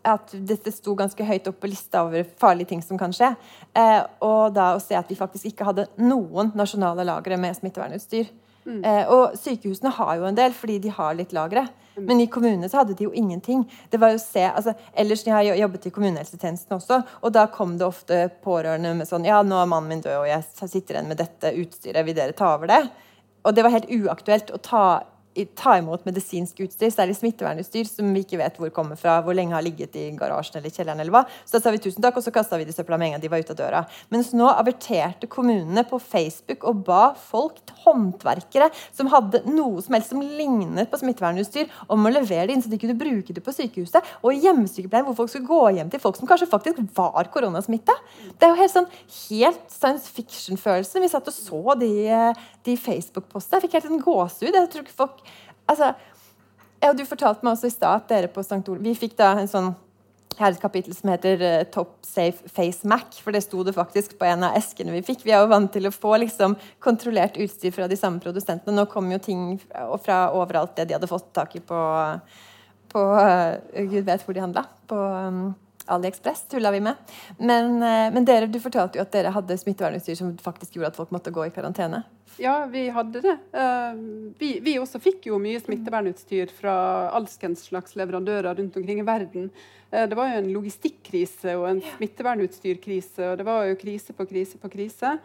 at 0.04 0.34
dette 0.46 0.72
sto 0.74 0.94
ganske 0.98 1.24
høyt 1.24 1.46
opp 1.48 1.62
på 1.62 1.70
lista 1.70 2.02
over 2.04 2.26
farlige 2.40 2.74
ting 2.74 2.82
som 2.84 2.98
kan 3.00 3.12
skje. 3.14 3.30
Eh, 3.72 4.00
og 4.24 4.52
da 4.56 4.74
å 4.76 4.82
se 4.82 4.96
at 4.98 5.08
vi 5.08 5.16
faktisk 5.18 5.48
ikke 5.48 5.66
hadde 5.68 5.86
noen 6.00 6.52
nasjonale 6.58 7.06
lagre 7.08 7.38
med 7.40 7.56
smittevernutstyr. 7.56 8.28
Mm. 8.64 8.82
Eh, 8.84 9.08
og 9.12 9.36
sykehusene 9.38 9.92
har 9.92 10.18
jo 10.18 10.28
en 10.28 10.36
del, 10.38 10.54
fordi 10.56 10.78
de 10.86 10.92
har 10.96 11.16
litt 11.18 11.34
lagre. 11.36 11.66
Mm. 11.94 12.04
Men 12.08 12.20
i 12.24 12.28
kommunene 12.32 12.68
så 12.70 12.80
hadde 12.80 12.96
de 12.98 13.06
jo 13.06 13.12
ingenting. 13.14 13.64
Det 13.90 14.00
var 14.02 14.14
jo 14.14 14.20
se, 14.22 14.44
altså, 14.48 14.74
ellers 14.96 15.24
Jeg 15.26 15.34
har 15.34 15.60
jobbet 15.60 15.86
i 15.86 15.94
kommunehelsetjenesten 15.94 16.76
også, 16.78 17.00
og 17.22 17.32
da 17.32 17.46
kom 17.52 17.76
det 17.78 17.86
ofte 17.86 18.20
pårørende 18.44 18.94
med 18.98 19.08
sånn 19.08 19.28
Ja, 19.28 19.42
nå 19.42 19.60
er 19.60 19.70
mannen 19.70 19.92
min 19.92 20.04
død, 20.04 20.24
og 20.24 20.28
jeg 20.28 20.70
sitter 20.70 20.98
igjen 20.98 21.10
med 21.12 21.20
dette 21.20 21.54
utstyret. 21.60 22.04
Vil 22.06 22.16
dere 22.16 22.36
ta 22.36 22.54
over 22.56 22.72
det? 22.72 22.82
Og 23.44 23.54
det 23.54 23.64
var 23.64 23.74
helt 23.74 23.90
uaktuelt 23.92 24.50
å 24.54 24.62
ta 24.64 24.84
ta 25.58 25.74
imot 25.80 26.04
medisinsk 26.06 26.60
utstyr, 26.62 26.92
særlig 26.94 27.16
smittevernutstyr, 27.18 27.88
som 27.90 28.12
vi 28.14 28.22
ikke 28.22 28.38
vet 28.38 28.58
hvor 28.60 28.70
kommer 28.74 28.98
fra, 28.98 29.16
hvor 29.24 29.34
lenge 29.34 29.56
har 29.56 29.64
ligget 29.66 29.96
i 29.98 30.06
garasjen 30.14 30.60
eller 30.60 30.70
kjelleren. 30.70 31.00
eller 31.02 31.14
hva. 31.14 31.24
Så 31.42 31.56
da 31.56 31.62
sa 31.64 31.72
vi 31.74 31.82
tusen 31.82 32.04
takk, 32.04 32.20
og 32.20 32.24
så 32.24 32.32
kasta 32.34 32.58
vi 32.60 32.66
det 32.68 32.74
i 32.74 32.76
søpla 32.76 32.98
med 33.00 33.08
en 33.08 33.16
gang 33.16 33.24
de 33.24 33.30
var 33.32 33.42
ute 33.42 33.54
av 33.54 33.58
døra. 33.58 33.82
Mens 34.14 34.30
nå 34.36 34.46
averterte 34.52 35.26
kommunene 35.30 35.82
på 35.88 35.98
Facebook 35.98 36.64
og 36.70 36.84
ba 36.86 37.02
folk, 37.18 37.58
håndverkere, 37.84 38.70
som 38.94 39.10
hadde 39.12 39.42
noe 39.50 39.82
som 39.84 39.96
helst 39.96 40.14
som 40.14 40.22
lignet 40.22 40.90
på 40.90 41.00
smittevernutstyr, 41.02 41.68
om 41.92 42.06
å 42.06 42.12
levere 42.14 42.46
det 42.48 42.56
inn 42.56 42.64
så 42.64 42.70
de 42.72 42.80
kunne 42.80 42.96
bruke 42.98 43.34
det 43.34 43.42
på 43.44 43.52
sykehuset. 43.52 44.14
Og 44.22 44.38
hjemmesykepleien, 44.38 45.04
hvor 45.08 45.18
folk 45.18 45.32
skulle 45.32 45.50
gå 45.50 45.74
hjem 45.78 45.90
til 45.92 46.02
folk 46.02 46.16
som 46.20 46.30
kanskje 46.30 46.48
faktisk 46.52 46.80
var 46.96 47.28
koronasmitta. 47.34 47.96
Det 48.38 48.46
er 48.46 48.54
jo 48.54 48.60
helt 48.62 48.76
sånn 48.76 48.90
helt 49.26 49.66
science 49.72 50.14
fiction-følelse. 50.14 51.02
Vi 51.02 51.10
satt 51.12 51.28
og 51.30 51.36
så 51.36 51.76
de, 51.80 51.92
de 52.64 52.78
Facebook-postene. 52.80 53.58
Jeg 53.58 53.66
fikk 53.66 53.78
helt 53.80 53.90
en 53.90 54.04
gåsehud. 54.04 54.54
Jeg 54.54 54.70
tror 54.72 54.86
ikke 54.86 54.98
folk 55.02 55.23
altså, 55.70 55.94
ja, 56.82 56.92
Du 56.92 57.04
fortalte 57.08 57.44
meg 57.46 57.56
også 57.56 57.70
i 57.70 57.74
stad 57.74 58.02
at 58.02 58.10
dere 58.10 58.30
på 58.32 58.44
St. 58.44 58.62
Olav 58.68 58.84
Vi 58.84 58.94
fikk 58.98 59.16
da 59.20 59.34
en 59.40 59.50
sånn 59.50 59.72
her 60.38 60.50
et 60.50 60.62
kapittel 60.62 60.94
som 60.96 61.12
heter 61.12 61.42
uh, 61.42 61.64
'Top 61.70 61.92
Safe 62.02 62.48
Face 62.50 62.86
Mac'. 62.86 63.20
For 63.22 63.34
det 63.34 63.44
sto 63.44 63.62
det 63.62 63.74
faktisk 63.76 64.16
på 64.18 64.26
en 64.26 64.46
av 64.46 64.56
eskene 64.58 64.94
vi 64.94 65.02
fikk. 65.06 65.24
Vi 65.26 65.34
er 65.34 65.44
jo 65.44 65.52
vant 65.52 65.70
til 65.72 65.86
å 65.86 65.94
få 65.94 66.16
liksom, 66.22 66.56
kontrollert 66.82 67.38
utstyr 67.38 67.74
fra 67.74 67.88
de 67.90 67.98
samme 67.98 68.22
produsentene. 68.22 68.74
Nå 68.74 68.86
kom 68.90 69.10
jo 69.12 69.20
ting 69.22 69.44
fra, 69.62 69.86
fra 70.02 70.18
overalt 70.34 70.74
det 70.76 70.88
de 70.88 70.96
hadde 70.98 71.10
fått 71.10 71.30
tak 71.36 71.54
i 71.54 71.62
på, 71.62 71.82
på 72.94 73.04
uh, 73.14 73.60
Gud 73.90 74.02
vet 74.08 74.26
hvor 74.26 74.34
de 74.34 74.42
handla. 74.42 74.66
På 74.90 74.98
um, 74.98 75.54
AliExpress 75.86 76.48
tulla 76.48 76.70
vi 76.70 76.80
med. 76.80 76.94
Men, 77.38 77.74
uh, 77.74 78.12
men, 78.14 78.24
dere, 78.24 78.46
du 78.46 78.60
fortalte 78.60 78.98
jo 78.98 79.04
at 79.04 79.12
dere 79.12 79.32
hadde 79.34 79.58
smittevernutstyr 79.60 80.18
som 80.18 80.34
faktisk 80.40 80.76
gjorde 80.76 80.92
at 80.94 80.98
folk 80.98 81.12
måtte 81.14 81.32
gå 81.34 81.46
i 81.46 81.52
karantene. 81.54 82.04
Ja, 82.40 82.64
vi 82.66 82.88
hadde 82.90 83.20
det. 83.22 83.36
Uh, 83.54 84.32
vi, 84.40 84.56
vi, 84.64 84.78
også 84.80 85.00
fikk 85.02 85.28
jo 85.30 85.38
mye 85.42 85.60
smittevernutstyr 85.62 86.52
fra 86.56 86.74
alskens 87.14 87.66
slags 87.68 87.96
leverandører 88.00 88.56
rundt 88.58 88.76
omkring 88.80 89.02
i 89.02 89.06
verden. 89.06 89.50
Uh, 89.92 90.04
det 90.10 90.18
var 90.18 90.32
jo 90.32 90.42
en 90.42 90.52
logistikkrise 90.56 91.58
og 91.60 91.68
en 91.70 91.82
smittevernutstyrkrise, 91.96 93.32
og 93.32 93.42
det 93.42 93.48
var 93.48 93.68
jo 93.68 93.80
krise 93.80 94.16
på 94.16 94.28
krise 94.30 94.60
på 94.60 94.72
krise. 94.72 95.18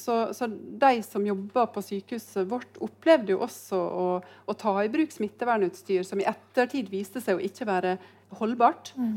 Så, 0.00 0.14
så, 0.32 0.46
de 0.80 1.02
som 1.04 1.26
jobber 1.28 1.66
på 1.74 1.82
sykehuset 1.84 2.46
vårt, 2.48 2.78
opplevde 2.80 3.34
jo 3.34 3.42
også 3.44 3.76
å, 3.76 4.04
å, 4.48 4.54
ta 4.56 4.72
i 4.80 4.88
bruk 4.88 5.12
smittevernutstyr 5.12 6.06
som 6.08 6.22
i 6.22 6.24
ettertid 6.24 6.88
viste 6.88 7.20
seg 7.20 7.36
å 7.36 7.44
ikke 7.44 7.68
være 7.68 7.90
holdbart, 8.38 8.92
mm. 8.96 9.14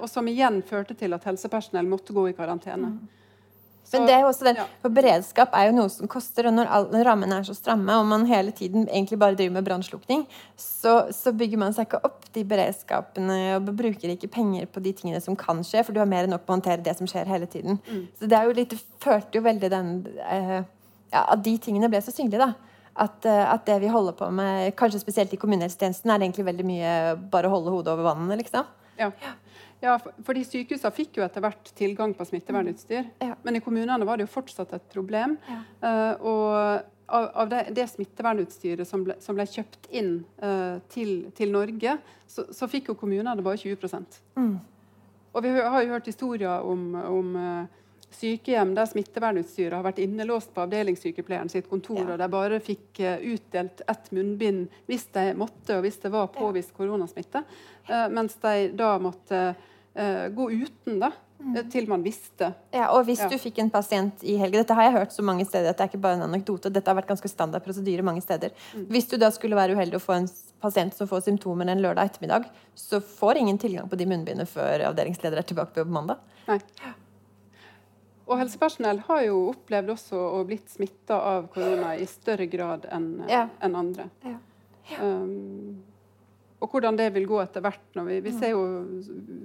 og 0.00 0.08
som 0.10 0.26
igjen 0.30 0.62
førte 0.66 0.96
til 0.98 1.16
at 1.16 1.26
helsepersonell 1.28 1.88
måtte 1.88 2.16
gå 2.16 2.28
i 2.30 2.36
karantene. 2.36 2.94
Mm. 2.94 3.24
Men 3.92 4.06
det 4.08 4.14
er 4.14 4.22
jo 4.24 4.28
også 4.30 4.46
den, 4.46 4.58
for 4.82 4.94
beredskap 4.96 5.54
er 5.56 5.68
jo 5.68 5.74
noe 5.76 5.90
som 5.92 6.08
koster, 6.10 6.48
og 6.48 6.54
når, 6.56 6.68
all, 6.72 6.86
når 6.92 7.04
rammene 7.08 7.36
er 7.38 7.46
så 7.46 7.54
stramme, 7.56 7.96
og 8.00 8.06
man 8.08 8.24
hele 8.28 8.54
tiden 8.56 8.86
egentlig 8.88 9.18
bare 9.20 9.36
driver 9.36 9.58
med 9.58 9.66
brannslukking, 9.66 10.24
så, 10.56 10.94
så, 11.14 11.34
bygger 11.36 11.60
man 11.60 11.76
seg 11.76 11.88
ikke 11.88 12.00
opp 12.08 12.24
de 12.34 12.46
beredskapene 12.48 13.38
og 13.58 13.68
bruker 13.76 14.14
ikke 14.14 14.30
penger 14.32 14.66
på 14.72 14.82
de 14.84 14.94
tingene 14.96 15.20
som 15.22 15.36
kan 15.38 15.60
skje, 15.66 15.84
for 15.84 15.94
du 15.94 16.00
har 16.00 16.10
mer 16.10 16.26
enn 16.26 16.34
nok 16.34 16.46
på 16.46 16.54
å 16.54 16.58
håndtere 16.58 16.84
det 16.84 16.96
som 16.98 17.10
skjer 17.10 17.28
hele 17.30 17.48
tiden. 17.50 17.78
Mm. 17.84 18.06
Så 18.18 18.30
det 18.30 18.38
er 18.38 18.48
jo 18.48 18.56
litt, 18.56 18.76
følte 19.04 19.38
jo 19.38 19.44
veldig 19.44 19.72
den 19.72 19.92
eh, 20.24 20.60
ja, 21.12 21.26
At 21.28 21.44
de 21.44 21.58
tingene 21.62 21.90
ble 21.92 22.00
så 22.02 22.14
synlige, 22.14 22.40
da. 22.40 22.73
At, 22.94 23.24
eh, 23.26 23.52
at, 23.52 23.64
det 23.66 23.80
vi 23.82 23.90
holder 23.90 24.14
på 24.14 24.28
med, 24.30 24.70
kanskje 24.78 25.02
spesielt 25.02 25.32
i 25.34 25.38
kommunehelsetjenesten, 25.40 26.10
er 26.10 26.22
egentlig 26.22 26.46
veldig 26.46 26.66
mye 26.68 26.92
bare 27.32 27.50
å 27.50 27.56
holde 27.56 27.72
hodet 27.74 27.94
over 27.94 28.06
vannet, 28.06 28.38
liksom. 28.44 28.68
Ja. 29.00 29.10
Ja, 29.82 29.98
fordi 30.24 30.44
Sykehusene 30.46 30.94
fikk 30.94 31.18
jo 31.18 31.24
etter 31.26 31.42
hvert 31.44 31.68
tilgang 31.76 32.14
på 32.16 32.24
smittevernutstyr. 32.24 33.08
Ja. 33.20 33.34
Men 33.44 33.58
i 33.58 33.62
kommunene 33.64 34.06
var 34.08 34.16
det 34.16 34.24
jo 34.24 34.32
fortsatt 34.32 34.72
et 34.76 34.86
problem. 34.94 35.36
Ja. 35.50 35.58
Uh, 35.84 36.24
og 36.24 36.52
av, 37.04 37.26
av 37.42 37.50
det, 37.50 37.64
det, 37.76 37.84
smittevernutstyret 37.92 38.88
som 38.88 39.04
ble, 39.04 39.18
som 39.20 39.36
ble 39.36 39.44
kjøpt 39.50 39.90
inn 39.92 40.14
uh, 40.40 40.80
til, 40.94 41.26
til, 41.36 41.52
Norge, 41.52 41.98
så, 42.30 42.46
så, 42.54 42.68
fikk 42.70 42.88
jo 42.92 42.96
kommunene 42.96 43.44
bare 43.44 43.60
20 43.60 43.84
mm. 44.38 44.54
Og 45.34 45.44
vi 45.44 45.52
har 45.58 45.82
jo 45.82 45.92
hørt 45.92 46.08
historier 46.08 46.64
om, 46.64 46.86
om 46.94 47.36
uh, 47.36 47.83
sykehjem 48.18 48.74
der 48.76 48.88
smittevernutstyret 48.90 49.76
har 49.76 49.84
vært 49.86 50.00
innelåst 50.04 50.54
på 50.54 50.64
avdelingssykepleieren 50.64 51.52
sitt 51.52 51.68
kontor, 51.70 52.02
ja. 52.02 52.14
og 52.14 52.22
de 52.22 52.30
bare 52.32 52.62
fikk 52.64 53.02
utdelt 53.34 53.84
ett 53.90 54.10
munnbind 54.14 54.80
hvis 54.90 55.06
de 55.16 55.28
måtte, 55.38 55.76
og 55.76 55.84
hvis 55.86 56.00
det 56.02 56.12
var 56.14 56.32
påvist 56.34 56.74
koronasmitte. 56.76 57.44
Uh, 57.90 58.08
mens 58.14 58.38
de 58.42 58.70
da 58.76 58.94
måtte 59.02 59.44
uh, 59.54 60.26
gå 60.34 60.50
uten, 60.64 60.98
da. 61.02 61.12
Mm. 61.44 61.56
Eh, 61.56 61.64
til 61.68 61.88
man 61.90 62.02
visste. 62.04 62.52
Ja, 62.72 62.88
og 62.94 63.04
hvis 63.08 63.20
ja. 63.20 63.28
du 63.28 63.36
fikk 63.40 63.58
en 63.60 63.70
pasient 63.72 64.22
i 64.24 64.36
helgen 64.40 64.62
Dette 64.62 64.76
har 64.78 64.86
jeg 64.86 64.94
hørt 64.94 65.12
så 65.12 65.24
mange 65.26 65.44
steder 65.44 65.72
at 65.72 65.78
det 65.80 65.84
er 65.84 65.90
ikke 65.90 66.04
bare 66.06 66.16
en 66.20 66.26
anekdote. 66.28 66.72
Dette 66.72 66.88
har 66.90 66.96
vært 66.96 67.10
ganske 67.10 67.28
standard 67.28 67.64
prosedyre 67.66 68.06
mange 68.06 68.22
steder. 68.24 68.54
Mm. 68.72 68.86
Hvis 68.94 69.10
du 69.10 69.18
da 69.20 69.28
skulle 69.34 69.58
være 69.58 69.76
uheldig 69.76 69.98
å 69.98 70.04
få 70.04 70.16
en 70.16 70.28
pasient 70.62 70.96
som 70.96 71.10
får 71.10 71.26
symptomer 71.26 71.68
en 71.68 71.82
lørdag 71.84 72.12
ettermiddag, 72.12 72.48
så 72.78 73.02
får 73.04 73.42
ingen 73.42 73.60
tilgang 73.60 73.90
på 73.90 73.98
de 74.00 74.08
munnbindene 74.08 74.48
før 74.48 74.86
avdelingsleder 74.92 75.42
er 75.42 75.50
tilbake 75.50 75.82
på 75.82 75.96
mandag. 75.98 76.22
Nei. 76.48 76.60
Og 78.24 78.38
helsepersonell 78.40 79.02
har 79.08 79.24
jo 79.26 79.40
opplevd 79.50 79.90
også 79.94 80.16
å 80.16 80.44
blitt 80.48 80.70
smitta 80.72 81.18
av 81.34 81.48
korona 81.52 81.92
i 82.00 82.06
større 82.08 82.46
grad 82.48 82.86
enn 82.92 83.08
ja. 83.28 83.46
en 83.60 83.76
andre. 83.76 84.08
Ja. 84.24 84.38
Um, 85.00 85.82
og 86.64 86.72
hvordan 86.72 86.96
det 86.96 87.10
vil 87.12 87.26
gå 87.28 87.42
etter 87.42 87.60
hvert. 87.64 87.84
Vi, 87.92 88.20
vi, 88.24 88.32
jo, 88.48 88.64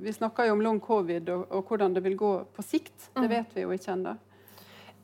vi, 0.04 0.14
snakker 0.16 0.48
jo 0.48 0.56
om 0.56 0.64
long 0.64 0.80
covid 0.80 1.32
og, 1.34 1.46
og, 1.50 1.68
hvordan 1.68 1.98
det 1.98 2.04
vil 2.06 2.16
gå 2.20 2.32
på 2.56 2.64
sikt. 2.64 3.10
Det 3.12 3.26
mm. 3.26 3.32
vet 3.34 3.58
vi 3.58 3.66
jo 3.66 3.76
ikke 3.76 3.96
ennå. 3.98 4.16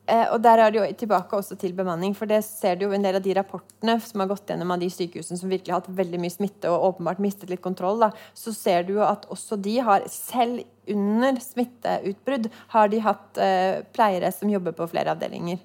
Eh, 0.06 0.28
og 0.30 0.38
der 0.46 0.62
er 0.62 0.72
det 0.72 0.80
jo 0.80 0.88
tilbake 1.02 1.38
også 1.38 1.58
til 1.58 1.74
bemanning. 1.78 2.14
For 2.18 2.30
det 2.30 2.44
ser 2.46 2.78
du 2.78 2.86
jo 2.86 2.94
en 2.96 3.06
del 3.06 3.18
av 3.18 3.26
de 3.26 3.34
rapportene 3.38 3.98
som 4.06 4.22
har 4.22 4.30
gått 4.30 4.52
gjennom 4.52 4.74
av 4.76 4.82
de 4.82 4.90
sykehusene 4.94 5.40
som 5.42 5.52
virkelig 5.52 5.74
har 5.74 5.82
hatt 5.82 6.00
veldig 6.00 6.22
mye 6.22 6.34
smitte 6.34 6.72
og 6.72 6.92
åpenbart 6.92 7.22
mistet 7.24 7.50
litt 7.50 7.64
kontroll, 7.66 8.04
da, 8.04 8.12
så 8.38 8.54
ser 8.56 8.86
du 8.86 8.96
jo 9.00 9.06
at 9.06 9.26
også 9.34 9.58
de 9.58 9.78
har, 9.86 10.06
selv 10.12 10.62
under 10.92 11.40
smitteutbrudd, 11.42 12.52
har 12.76 12.92
de 12.94 13.06
hatt 13.06 13.42
eh, 13.42 13.80
pleiere 13.96 14.30
som 14.36 14.52
jobber 14.52 14.78
på 14.78 14.90
flere 14.92 15.16
avdelinger. 15.16 15.64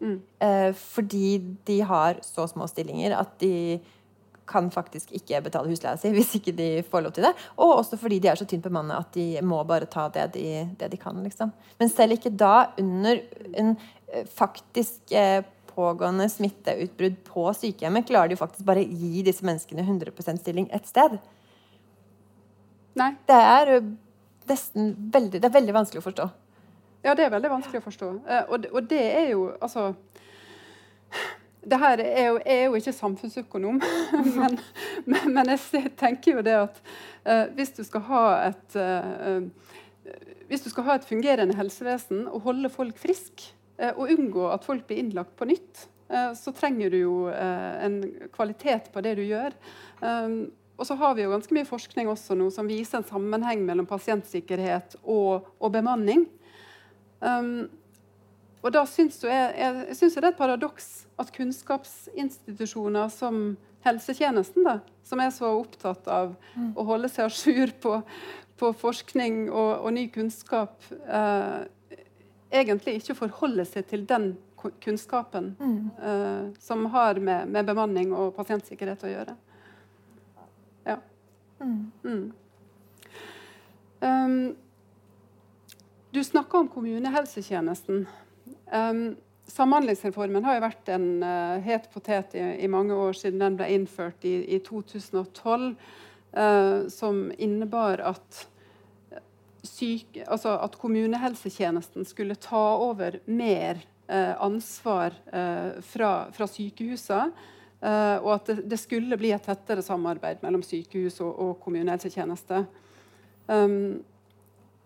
Mm. 0.00 0.20
Eh, 0.40 0.68
fordi 0.94 1.40
de 1.68 1.80
har 1.84 2.22
så 2.24 2.46
små 2.48 2.70
stillinger 2.70 3.18
at 3.18 3.34
de 3.42 3.80
kan 4.50 4.70
faktisk 4.74 5.12
ikke 5.16 5.42
betale 5.46 5.70
husleia 5.70 5.98
si 6.00 6.10
hvis 6.16 6.34
ikke 6.40 6.54
de 6.56 6.68
får 6.90 7.06
lov 7.06 7.14
til 7.16 7.28
det. 7.28 7.32
Og 7.58 7.76
også 7.78 7.98
fordi 8.00 8.20
de 8.22 8.32
er 8.32 8.40
så 8.40 8.48
tynt 8.48 8.66
bemannet 8.66 8.98
at 8.98 9.14
de 9.16 9.44
må 9.46 9.62
bare 9.68 9.88
ta 9.90 10.08
det 10.12 10.32
de, 10.36 10.44
det 10.80 10.90
de 10.92 11.00
kan. 11.00 11.16
Liksom. 11.24 11.54
Men 11.80 11.92
selv 11.92 12.18
ikke 12.18 12.34
da, 12.34 12.70
under 12.80 13.22
en 13.54 13.74
eh, 14.12 14.26
faktisk 14.26 15.14
eh, 15.16 15.42
pågående 15.70 16.28
smitteutbrudd 16.28 17.20
på 17.24 17.46
sykehjemmet, 17.56 18.08
klarer 18.08 18.32
de 18.32 18.38
faktisk 18.40 18.66
bare 18.66 18.84
gi 18.84 19.22
disse 19.26 19.46
menneskene 19.46 19.86
100% 19.86 20.42
stilling 20.42 20.68
et 20.74 20.88
sted. 20.90 21.18
Nei. 22.98 23.12
Det 23.28 23.38
er 23.38 23.74
nesten 24.50 24.94
veldig, 25.14 25.38
det 25.38 25.46
er 25.46 25.54
veldig 25.54 25.76
vanskelig 25.76 26.02
å 26.02 26.08
forstå. 26.08 26.30
Ja, 27.06 27.14
det 27.16 27.24
er 27.24 27.32
veldig 27.32 27.52
vanskelig 27.54 27.80
å 27.80 27.86
forstå. 27.86 28.08
Eh, 28.26 28.42
og, 28.48 28.56
det, 28.64 28.72
og 28.74 28.88
det 28.90 29.04
er 29.08 29.30
jo 29.32 29.46
altså 29.62 29.92
det 31.60 31.78
her 31.80 32.00
er 32.00 32.26
jo, 32.30 32.40
er 32.46 32.62
jo 32.64 32.78
ikke 32.78 32.94
samfunnsøkonom, 32.96 33.80
men, 34.38 34.58
men, 35.04 35.32
men, 35.34 35.52
jeg 35.52 35.92
tenker 36.00 36.38
jo 36.38 36.44
det 36.44 36.56
at 36.56 36.82
uh, 37.26 37.46
hvis 37.56 37.74
du 37.76 37.82
skal 37.84 38.04
ha 38.08 38.24
et 38.48 38.78
uh, 38.80 39.44
hvis 40.50 40.64
du 40.64 40.70
skal 40.72 40.86
ha 40.88 40.96
et 40.98 41.06
fungerende 41.06 41.54
helsevesen 41.54 42.24
og 42.26 42.46
holde 42.48 42.72
folk 42.72 42.98
friske 42.98 43.52
uh, 43.82 43.92
og 43.92 44.08
unngå 44.10 44.48
at 44.50 44.64
folk 44.66 44.86
blir 44.88 45.04
innlagt 45.04 45.36
på 45.38 45.48
nytt, 45.50 45.88
så 46.34 46.50
trenger 46.50 46.90
du 46.90 46.96
jo 46.96 47.12
en 47.30 48.00
kvalitet 48.34 48.88
på 48.90 48.98
det 49.06 49.12
du 49.14 49.20
gjør. 49.22 49.54
Um, 50.02 50.48
og 50.74 50.88
så 50.88 50.96
har 50.98 51.14
vi 51.14 51.22
jo 51.22 51.30
ganske 51.30 51.54
mye 51.54 51.68
forskning 51.68 52.08
også 52.10 52.34
nå 52.34 52.48
som 52.50 52.66
viser 52.66 52.98
en 52.98 53.06
sammenheng 53.06 53.62
mellom 53.62 53.86
pasientsikkerhet 53.86 54.96
og, 55.04 55.46
og 55.60 55.70
bemanning. 55.70 56.24
Um, 57.20 57.68
og 58.60 58.72
da 58.74 58.84
syns 58.88 59.22
jeg, 59.24 59.54
jeg, 59.56 59.96
synes 59.96 60.16
det 60.16 60.24
er 60.24 60.28
et 60.32 60.38
paradoks 60.38 60.88
at 61.20 61.32
kunnskapsinstitusjoner 61.32 63.08
som 63.12 63.56
helsetjenesten, 63.86 64.66
da, 64.66 64.78
som 65.06 65.22
er 65.24 65.32
så 65.32 65.54
opptatt 65.56 66.08
av 66.12 66.34
mm. 66.54 66.74
å 66.76 66.84
holde 66.90 67.08
seg 67.08 67.30
à 67.30 67.32
jour 67.32 67.72
på, 67.80 67.96
på, 68.60 68.72
forskning 68.82 69.46
og, 69.48 69.70
og 69.80 69.94
ny 69.96 70.06
kunnskap, 70.12 70.76
eh, 71.08 71.62
egentlig 72.52 72.98
ikke 73.00 73.16
forholder 73.22 73.68
seg 73.68 73.88
til 73.88 74.04
den 74.08 74.34
kunnskapen 74.84 75.54
mm. 75.56 75.90
eh, 76.02 76.46
som 76.60 76.84
har 76.92 77.16
med, 77.16 77.48
med, 77.48 77.64
bemanning 77.64 78.12
og 78.12 78.34
pasientsikkerhet 78.36 79.06
å 79.08 79.14
gjøre. 79.14 79.36
Ja. 80.84 81.00
Mm. 81.64 81.92
mm. 82.04 82.26
Um, 84.00 84.56
du 86.10 86.24
snakka 86.24 86.58
om 86.58 86.68
kommunehelsetjenesten. 86.68 88.06
Um, 88.72 89.16
Samhandlingsreformen 89.50 90.44
har 90.46 90.56
jo 90.56 90.62
vært 90.62 90.90
en 90.94 91.06
uh, 91.24 91.58
het 91.64 91.88
potet 91.90 92.36
i, 92.38 92.44
i, 92.62 92.68
mange 92.70 92.94
år 92.94 93.16
siden 93.18 93.42
den 93.42 93.58
ble 93.58 93.66
innført 93.74 94.22
i, 94.28 94.36
i 94.46 94.60
2012, 94.62 95.72
uh, 95.74 96.40
eh, 96.40 96.76
som 96.92 97.24
innebar 97.42 98.02
at, 98.12 98.44
syke, 99.66 100.22
altså 100.30 100.54
at, 100.62 100.76
kommunehelsetjenesten 100.78 102.06
skulle 102.06 102.38
ta 102.38 102.62
over 102.78 103.18
mer 103.26 103.82
uh, 104.06 104.36
ansvar 104.38 105.16
fra, 105.82 106.12
fra 106.34 106.46
sykehusene. 106.46 107.32
og 107.80 108.30
at 108.34 108.46
det, 108.46 108.56
det, 108.70 108.78
skulle 108.78 109.16
bli 109.16 109.30
et 109.32 109.42
tettere 109.42 109.82
samarbeid 109.82 110.42
mellom 110.44 110.62
sykehus 110.62 111.16
og, 111.24 111.32
og 111.40 111.52
kommunehelsetjeneste. 111.64 112.66
Um, 113.48 114.02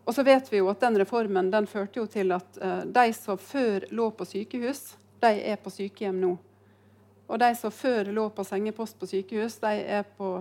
og 0.04 0.14
så 0.14 0.22
vet 0.22 0.50
vi 0.52 0.60
jo 0.60 0.68
at 0.68 0.82
den 0.84 0.98
Reformen 1.00 1.50
den 1.52 1.66
førte 1.66 2.00
jo 2.02 2.06
til 2.10 2.34
at 2.36 2.58
uh, 2.60 2.82
de 2.84 3.06
som 3.16 3.40
før 3.40 3.86
lå 3.90 4.10
på 4.12 4.26
sykehus, 4.28 4.82
de 5.24 5.32
er 5.52 5.56
på 5.60 5.72
sykehjem 5.72 6.18
nå. 6.20 6.34
Og 7.24 7.40
de 7.40 7.48
som 7.56 7.72
før 7.72 8.10
lå 8.12 8.26
på 8.36 8.44
sengepost 8.44 8.98
på 9.00 9.08
sykehus, 9.08 9.56
de 9.62 9.80
er 9.80 10.04
på 10.18 10.36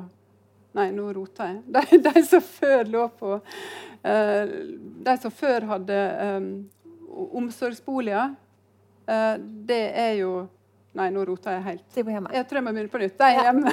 Nei, 0.74 0.88
nå 0.90 1.12
roter 1.14 1.52
jeg. 1.52 1.58
De, 1.76 1.98
de, 2.02 2.22
som 2.26 2.42
før 2.42 2.88
lå 2.90 3.04
på 3.20 3.36
uh, 3.38 4.54
De 5.06 5.14
som 5.22 5.32
før 5.32 5.68
hadde 5.70 6.00
um, 6.42 6.48
omsorgsboliger, 7.38 8.34
uh, 9.06 9.36
det 9.70 9.84
er 10.02 10.16
jo 10.24 10.32
Nei, 10.98 11.08
nå 11.14 11.24
roter 11.26 11.56
jeg 11.56 11.66
helt. 11.66 11.86
De 11.94 12.04
hjemme. 12.06 12.30
Jeg 12.34 12.46
tror 12.50 12.60
jeg 12.60 12.66
må 12.66 12.74
begynne 12.74 12.92
på 12.94 13.00
nytt. 13.02 13.16
De 13.18 13.26
er 13.26 13.48
hjemme. 13.48 13.72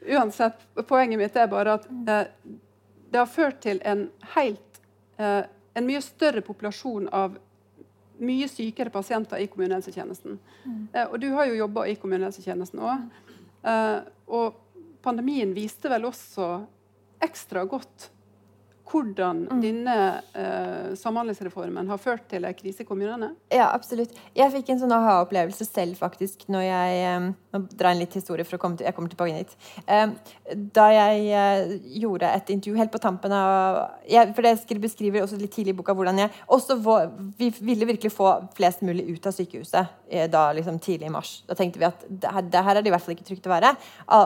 Uansett, 0.16 0.62
poenget 0.88 1.20
mitt 1.20 1.36
er 1.36 1.50
bare 1.50 1.74
at 1.76 1.88
det 3.10 3.18
har 3.18 3.30
ført 3.30 3.60
til 3.64 3.80
en, 3.84 4.06
helt, 4.34 4.82
eh, 5.18 5.42
en 5.74 5.86
mye 5.86 6.02
større 6.04 6.42
populasjon 6.46 7.08
av 7.12 7.38
mye 8.20 8.48
sykere 8.48 8.92
pasienter 8.92 9.40
i 9.40 9.48
kommunehelsetjenesten. 9.50 10.38
Mm. 10.64 10.88
Eh, 10.92 11.06
og 11.06 11.20
du 11.20 11.30
har 11.34 11.48
jo 11.48 11.58
jobba 11.62 11.86
i 11.88 11.96
kommunehelsetjenesten 11.98 12.82
òg. 12.84 13.06
Eh, 13.64 13.98
og 14.30 14.60
pandemien 15.02 15.54
viste 15.56 15.90
vel 15.92 16.08
også 16.08 16.52
ekstra 17.24 17.64
godt 17.68 18.10
hvordan 18.90 19.44
mm. 19.50 19.60
denne 19.62 19.96
eh, 20.34 20.94
samhandlingsreformen 20.98 21.88
har 21.88 22.00
ført 22.02 22.26
til 22.30 22.44
en 22.44 22.56
krise 22.56 22.82
i 22.82 22.88
kommunene? 22.88 23.32
Ja, 23.52 23.68
absolutt. 23.70 24.16
Jeg 24.36 24.50
fikk 24.54 24.72
en 24.72 24.80
sånn 24.82 24.94
aha-opplevelse 24.94 25.66
selv, 25.68 25.98
faktisk, 26.00 26.48
når 26.50 26.66
jeg 26.66 27.20
um, 27.20 27.28
Nå 27.50 27.62
drar 27.70 27.92
jeg 27.92 27.98
en 27.98 28.02
litt 28.02 28.16
historie, 28.18 28.46
for 28.46 28.58
å 28.58 28.62
komme 28.62 28.78
til, 28.78 28.86
jeg 28.88 28.96
kommer 28.96 29.12
tilbake 29.12 29.42
dit. 29.42 29.54
Eh, 29.86 30.56
da 30.74 30.86
jeg 30.94 31.28
eh, 31.34 31.74
gjorde 32.02 32.30
et 32.30 32.52
intervju 32.54 32.78
helt 32.80 32.92
på 32.94 33.02
tampen 33.02 33.34
av 33.34 33.80
jeg, 34.08 34.32
For 34.34 34.46
det 34.46 34.80
beskriver 34.82 35.24
også 35.24 35.38
litt 35.40 35.54
tidlig 35.54 35.74
i 35.74 35.78
boka 35.78 35.94
hvordan 35.96 36.18
jeg 36.22 36.32
også 36.50 36.78
var, 36.84 37.08
Vi 37.38 37.50
ville 37.60 37.88
virkelig 37.88 38.12
få 38.14 38.32
flest 38.56 38.84
mulig 38.86 39.06
ut 39.10 39.26
av 39.26 39.34
sykehuset 39.36 39.96
eh, 40.10 40.26
da 40.30 40.48
liksom 40.56 40.78
tidlig 40.82 41.10
i 41.10 41.14
mars. 41.14 41.32
Da 41.48 41.56
tenkte 41.58 41.82
vi 41.82 41.88
at 41.88 42.04
det 42.08 42.34
her, 42.34 42.46
det 42.46 42.64
her 42.66 42.78
er 42.78 42.84
det 42.84 42.90
i 42.90 42.94
hvert 42.94 43.06
fall 43.06 43.16
ikke 43.16 43.28
trygt 43.28 43.48
å 43.48 43.54
være. 43.54 43.74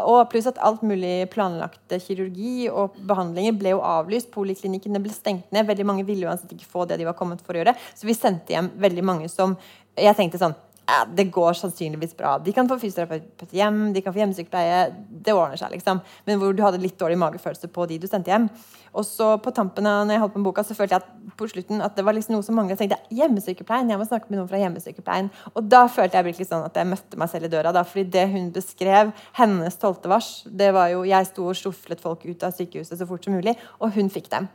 Og 0.09 0.21
pluss 0.33 0.49
at 0.51 0.61
alt 0.65 0.85
mulig 0.87 1.29
planlagte 1.33 2.01
kirurgi 2.03 2.69
og 2.71 2.97
behandlinger 3.09 3.57
ble 3.57 3.75
jo 3.75 3.83
avlyst. 3.85 4.31
Poli 4.35 4.55
poliklinikkene 4.55 5.03
ble 5.03 5.13
stengt 5.13 5.51
ned. 5.53 5.67
Veldig 5.67 5.87
mange 5.87 6.05
ville 6.07 6.29
uansett 6.29 6.53
ikke 6.55 6.71
få 6.71 6.87
det 6.89 7.01
de 7.01 7.09
var 7.09 7.17
kommet 7.19 7.43
for 7.45 7.55
å 7.55 7.63
gjøre. 7.63 7.75
Så 7.95 8.07
vi 8.07 8.17
sendte 8.17 8.55
hjem 8.55 8.71
veldig 8.79 9.05
mange 9.05 9.29
som 9.33 9.57
Jeg 9.95 10.17
tenkte 10.19 10.41
sånn 10.41 10.57
ja, 10.87 11.05
det 11.09 11.25
går 11.33 11.57
sannsynligvis 11.57 12.17
bra. 12.17 12.37
De 12.39 12.53
kan 12.53 12.69
få 12.69 12.77
fysioterapeut 12.81 13.53
hjem, 13.57 13.93
de 13.95 14.03
kan 14.05 14.13
få 14.13 14.21
hjemmesykepleie. 14.21 14.81
Det 15.25 15.33
ordner 15.33 15.57
seg, 15.57 15.73
liksom. 15.73 16.03
Men 16.29 16.41
hvor 16.41 16.53
du 16.53 16.61
hadde 16.65 16.83
litt 16.83 16.99
dårlig 17.01 17.17
magefølelse 17.23 17.71
på 17.73 17.87
de 17.89 17.97
du 18.03 18.05
sendte 18.11 18.33
hjem. 18.33 18.51
Og 18.95 19.07
så 19.09 19.33
på 19.43 19.51
tampen 19.55 19.89
av 19.91 20.05
når 20.05 20.15
jeg 20.15 20.23
holdt 20.23 20.35
på 20.35 20.43
med 20.43 20.49
boka, 20.51 20.65
så 20.67 20.77
følte 20.77 20.99
jeg 20.99 21.03
at 21.03 21.39
på 21.41 21.49
slutten 21.51 21.81
at 21.83 21.97
det 21.97 22.05
var 22.07 22.15
liksom 22.15 22.37
noe 22.37 22.47
som 22.47 22.59
manglet. 22.59 22.77
Jeg 22.77 22.93
tenkte 22.93 23.17
hjemmesykepleien, 23.17 23.91
jeg 23.91 24.01
må 24.01 24.07
snakke 24.07 24.31
med 24.31 24.39
noen 24.39 24.51
fra 24.53 24.61
hjemmesykepleien. 24.61 25.33
Og 25.55 25.73
da 25.73 25.87
følte 25.91 26.21
jeg 26.21 26.29
virkelig 26.29 26.51
sånn 26.51 26.69
at 26.69 26.77
jeg 26.79 26.91
møtte 26.93 27.21
meg 27.21 27.33
selv 27.33 27.49
i 27.49 27.53
døra. 27.57 27.73
da, 27.75 27.83
fordi 27.89 28.05
det 28.19 28.29
hun 28.37 28.53
beskrev, 28.55 29.15
hennes 29.41 29.81
tolvte 29.81 30.13
vars, 30.13 30.31
det 30.47 30.71
var 30.77 30.93
jo 30.93 31.03
Jeg 31.09 31.33
sto 31.33 31.49
og 31.49 31.59
sjoflet 31.59 32.01
folk 32.01 32.29
ut 32.29 32.45
av 32.45 32.55
sykehuset 32.55 33.01
så 33.01 33.09
fort 33.09 33.25
som 33.25 33.35
mulig, 33.35 33.57
og 33.81 33.97
hun 33.97 34.13
fikk 34.13 34.31
dem. 34.31 34.49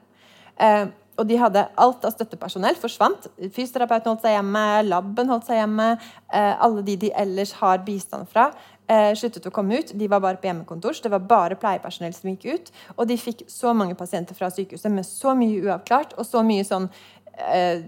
Eh, 0.60 0.88
og 1.20 1.28
de 1.28 1.38
hadde 1.40 1.66
alt 1.84 2.06
av 2.08 2.14
støttepersonell 2.16 2.78
forsvant. 2.80 3.28
Fysioterapeuten 3.40 4.14
holdt 4.14 4.26
seg 4.26 4.38
hjemme, 4.38 4.66
laben 4.88 5.32
holdt 5.32 5.50
seg 5.50 5.60
hjemme. 5.60 5.90
Eh, 6.32 6.54
alle 6.66 6.84
de 6.88 6.96
de 7.04 7.14
ellers 7.24 7.52
har 7.60 7.82
bistand 7.86 8.30
fra, 8.32 8.50
eh, 8.88 9.12
sluttet 9.20 9.46
å 9.46 9.52
komme 9.52 9.80
ut. 9.80 9.98
De 9.98 10.08
var 10.08 10.20
bare 10.20 10.38
på 10.38 10.48
hjemmekontor. 10.48 10.96
Så 10.96 11.04
Det 11.04 11.12
var 11.12 11.20
bare 11.20 11.56
pleiepersonell 11.56 12.14
som 12.14 12.30
gikk 12.30 12.54
ut. 12.54 12.72
Og 12.98 13.08
de 13.08 13.18
fikk 13.18 13.48
så 13.48 13.76
mange 13.76 13.96
pasienter 13.96 14.36
fra 14.36 14.50
sykehuset 14.50 14.92
med 14.92 15.06
så 15.06 15.36
mye 15.36 15.62
uavklart 15.62 16.18
og 16.18 16.26
så 16.26 16.44
mye 16.44 16.64
sånn 16.64 16.90
eh, 17.38 17.84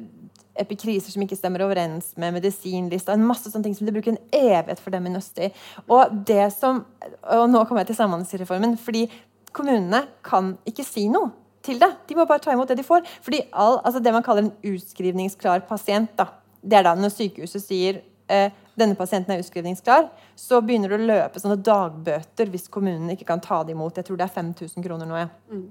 epikriser 0.56 1.12
som 1.12 1.24
ikke 1.24 1.38
stemmer 1.38 1.64
overens 1.64 2.14
med 2.18 2.34
medisinlista. 2.34 3.14
En 3.14 3.26
masse 3.26 3.50
sånne 3.50 3.64
ting 3.64 3.76
som 3.76 3.88
de 3.88 3.94
bruker 3.94 4.12
en 4.12 4.24
evighet 4.32 4.80
for 4.80 4.92
dem 4.92 5.08
i 5.08 5.10
Nøsti. 5.10 5.52
Og 5.90 6.26
det 6.26 6.52
som, 6.54 6.86
og 7.24 7.50
nå 7.50 7.66
kommer 7.66 7.82
jeg 7.82 7.94
til 7.94 8.04
Samhandlingsreformen. 8.04 8.78
fordi 8.78 9.10
kommunene 9.52 10.06
kan 10.24 10.58
ikke 10.66 10.86
si 10.86 11.08
noe 11.12 11.32
til 11.66 11.82
det. 11.82 11.92
De 12.10 12.18
må 12.18 12.26
bare 12.30 12.44
ta 12.44 12.54
imot 12.54 12.70
det 12.70 12.80
de 12.80 12.86
får. 12.86 13.06
Fordi 13.26 13.44
all, 13.52 13.80
altså 13.86 14.00
Det 14.00 14.14
man 14.14 14.24
kaller 14.24 14.48
en 14.48 14.74
utskrivningsklar 14.74 15.66
pasient, 15.70 16.12
da, 16.18 16.28
det 16.62 16.80
er 16.80 16.88
da 16.88 16.96
når 16.96 17.14
sykehuset 17.14 17.64
sier 17.64 18.02
eh, 18.32 18.54
denne 18.80 18.96
pasienten 18.96 19.34
er 19.34 19.44
utskrivningsklar, 19.44 20.08
så 20.36 20.62
begynner 20.64 20.94
det 20.94 21.02
å 21.02 21.10
løpe 21.10 21.42
sånne 21.42 21.60
dagbøter 21.62 22.50
hvis 22.50 22.70
kommunen 22.72 23.12
ikke 23.14 23.28
kan 23.30 23.44
ta 23.44 23.62
det 23.66 23.76
imot. 23.76 23.98
Jeg 23.98 24.08
tror 24.08 24.20
det 24.20 24.28
er 24.28 24.36
5000 24.40 24.86
kroner 24.86 25.10
nå. 25.10 25.20
Ja. 25.22 25.30
Mm. 25.52 25.70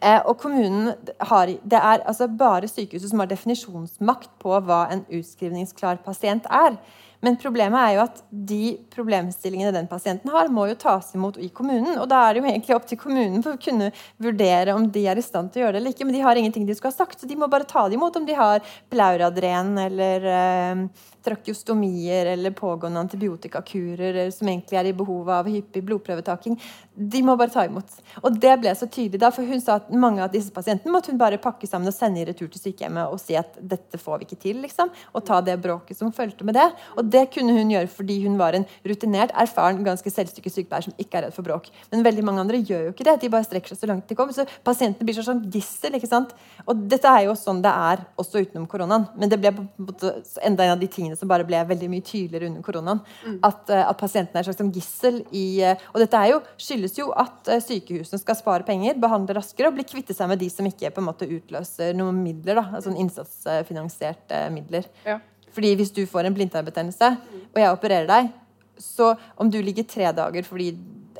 Eh, 0.00 0.20
og 0.22 0.36
kommunen 0.38 0.92
har, 1.20 1.46
Det 1.46 1.78
er 1.78 2.04
altså 2.06 2.28
bare 2.28 2.68
sykehuset 2.68 3.10
som 3.10 3.18
har 3.18 3.30
definisjonsmakt 3.30 4.30
på 4.38 4.60
hva 4.60 4.84
en 4.92 5.04
utskrivningsklar 5.10 6.02
pasient 6.04 6.46
er. 6.50 6.78
Men 7.24 7.38
problemet 7.40 7.80
er 7.80 7.94
jo 7.96 8.02
at 8.04 8.20
de 8.28 8.74
problemstillingene 8.92 9.72
den 9.74 9.88
pasienten 9.88 10.32
har, 10.34 10.50
må 10.52 10.66
jo 10.68 10.76
tas 10.80 11.08
imot 11.16 11.38
i 11.40 11.48
kommunen. 11.54 11.96
Og 12.02 12.08
da 12.10 12.20
er 12.24 12.34
det 12.34 12.42
jo 12.42 12.50
egentlig 12.50 12.76
opp 12.76 12.88
til 12.90 13.00
kommunen 13.00 13.44
for 13.44 13.56
å 13.56 13.60
kunne 13.60 13.90
vurdere 14.22 14.76
om 14.76 14.84
de 14.92 15.06
er 15.08 15.20
i 15.20 15.24
stand 15.24 15.52
til 15.52 15.62
å 15.62 15.66
gjøre 15.66 15.78
det 15.78 15.82
eller 15.82 15.96
ikke. 15.96 16.08
Men 16.08 16.18
de 16.18 16.22
har 16.26 16.40
ingenting 16.40 16.68
de 16.68 16.76
skal 16.76 16.92
ha 16.92 16.98
sagt, 16.98 17.20
så 17.20 17.30
de 17.30 17.38
må 17.40 17.48
bare 17.50 17.68
ta 17.68 17.86
det 17.88 17.96
imot 17.96 18.20
om 18.20 18.28
de 18.28 18.36
har 18.36 18.60
plauradren 18.92 19.72
eller 19.86 20.28
eh, 20.34 20.84
trakeostomier 21.24 22.26
eller 22.34 22.50
pågående 22.50 23.00
antibiotikakurer 23.00 24.30
som 24.34 24.48
egentlig 24.48 24.78
er 24.78 24.90
i 24.90 24.96
behov 24.96 25.30
av 25.32 25.48
hyppig 25.48 25.84
blodprøvetaking. 25.88 26.58
De 26.94 27.22
må 27.24 27.36
bare 27.40 27.54
ta 27.54 27.64
imot. 27.64 27.96
Og 28.22 28.36
det 28.40 28.52
ble 28.60 28.74
så 28.76 28.88
tydelig 28.90 29.22
da, 29.22 29.32
for 29.34 29.48
hun 29.48 29.62
sa 29.64 29.78
at 29.80 29.88
mange 29.90 30.22
av 30.24 30.32
disse 30.34 30.52
pasientene 30.54 30.92
måtte 30.92 31.12
hun 31.12 31.20
bare 31.20 31.40
pakke 31.42 31.68
sammen 31.70 31.88
og 31.88 31.96
sende 31.96 32.20
i 32.20 32.28
retur 32.28 32.50
til 32.52 32.60
sykehjemmet 32.60 33.08
og 33.08 33.22
si 33.22 33.38
at 33.40 33.56
dette 33.58 34.00
får 34.00 34.20
vi 34.20 34.28
ikke 34.28 34.40
til, 34.44 34.60
liksom. 34.66 34.92
Og 35.14 35.24
ta 35.24 35.40
det 35.44 35.56
bråket 35.64 35.98
som 35.98 36.12
fulgte 36.14 36.46
med 36.46 36.58
det. 36.58 36.68
Og 36.98 37.08
det 37.14 37.24
kunne 37.34 37.54
hun 37.56 37.72
gjøre 37.72 37.90
fordi 37.90 38.18
hun 38.24 38.38
var 38.40 38.56
en 38.58 38.66
rutinert, 38.86 39.34
erfaren, 39.44 39.82
ganske 39.86 40.12
selvstykke 40.12 40.52
sykepleier 40.52 40.88
som 40.88 40.96
ikke 41.00 41.20
er 41.20 41.28
redd 41.28 41.36
for 41.36 41.46
bråk. 41.46 41.70
Men 41.92 42.04
veldig 42.06 42.26
mange 42.26 42.44
andre 42.44 42.62
gjør 42.62 42.88
jo 42.88 42.94
ikke 42.94 43.08
det. 43.08 43.18
De 43.22 43.32
bare 43.32 43.46
strekker 43.46 43.74
seg 43.74 43.82
så 43.82 43.90
langt 43.90 44.08
de 44.10 44.18
kommer. 44.18 44.36
Så 44.36 44.46
pasientene 44.66 45.06
blir 45.06 45.18
sånn 45.24 45.44
gissel. 45.52 45.96
ikke 45.98 46.10
sant? 46.10 46.34
Og 46.66 46.86
dette 46.90 47.10
er 47.10 47.28
jo 47.28 47.36
sånn 47.38 47.62
det 47.64 47.72
er 47.72 48.04
også 48.20 48.44
utenom 48.44 48.68
koronaen. 48.70 49.08
Men 49.18 49.32
det 49.32 49.40
ble 49.42 49.54
en 49.54 50.54
enda 50.54 50.64
en 50.64 50.70
av 50.70 50.80
de 50.80 50.88
tingene 50.90 51.16
som 51.18 51.28
bare 51.30 51.46
ble 51.46 51.60
veldig 51.68 51.90
mye 51.90 52.04
tydeligere 52.04 52.48
under 52.50 52.64
koronaen. 52.64 53.02
Mm. 53.24 53.38
At, 53.46 53.62
uh, 53.70 53.82
at, 53.88 53.98
pasientene 54.00 54.40
er 54.40 54.48
et 54.48 54.58
slags 54.58 54.78
gissel 54.78 55.20
i 55.34 55.46
uh, 55.64 55.74
Og 55.92 56.00
dette 56.02 56.22
jo, 56.30 56.40
skyldes 56.60 56.98
jo 56.98 57.10
at 57.20 57.50
uh, 57.50 57.60
sykehusene 57.62 58.20
skal 58.20 58.38
spare 58.38 58.66
penger, 58.66 58.98
behandle 59.00 59.38
raskere 59.38 59.70
og 59.70 59.78
bli 59.78 59.86
kvitte 59.88 60.16
seg 60.16 60.30
med 60.30 60.42
de 60.42 60.50
som 60.52 60.66
ikke 60.68 60.92
på 60.94 61.02
en 61.02 61.08
måte 61.10 61.28
utløser 61.28 61.94
noen 61.96 62.22
midler. 62.24 62.60
da, 62.60 62.66
altså 62.78 62.94
innsatsfinansierte 62.94 64.46
midler. 64.54 64.88
Ja. 65.06 65.20
Fordi 65.54 65.74
hvis 65.78 65.94
du 65.94 66.02
får 66.10 66.28
en 66.28 66.34
blindtarmbetennelse, 66.36 67.12
og 67.54 67.62
jeg 67.62 67.76
opererer 67.76 68.10
deg, 68.10 68.32
så 68.78 69.14
om 69.34 69.50
du 69.50 69.62
ligger 69.62 69.86
tre 69.86 70.10
dager 70.12 70.42
fordi, 70.42 70.72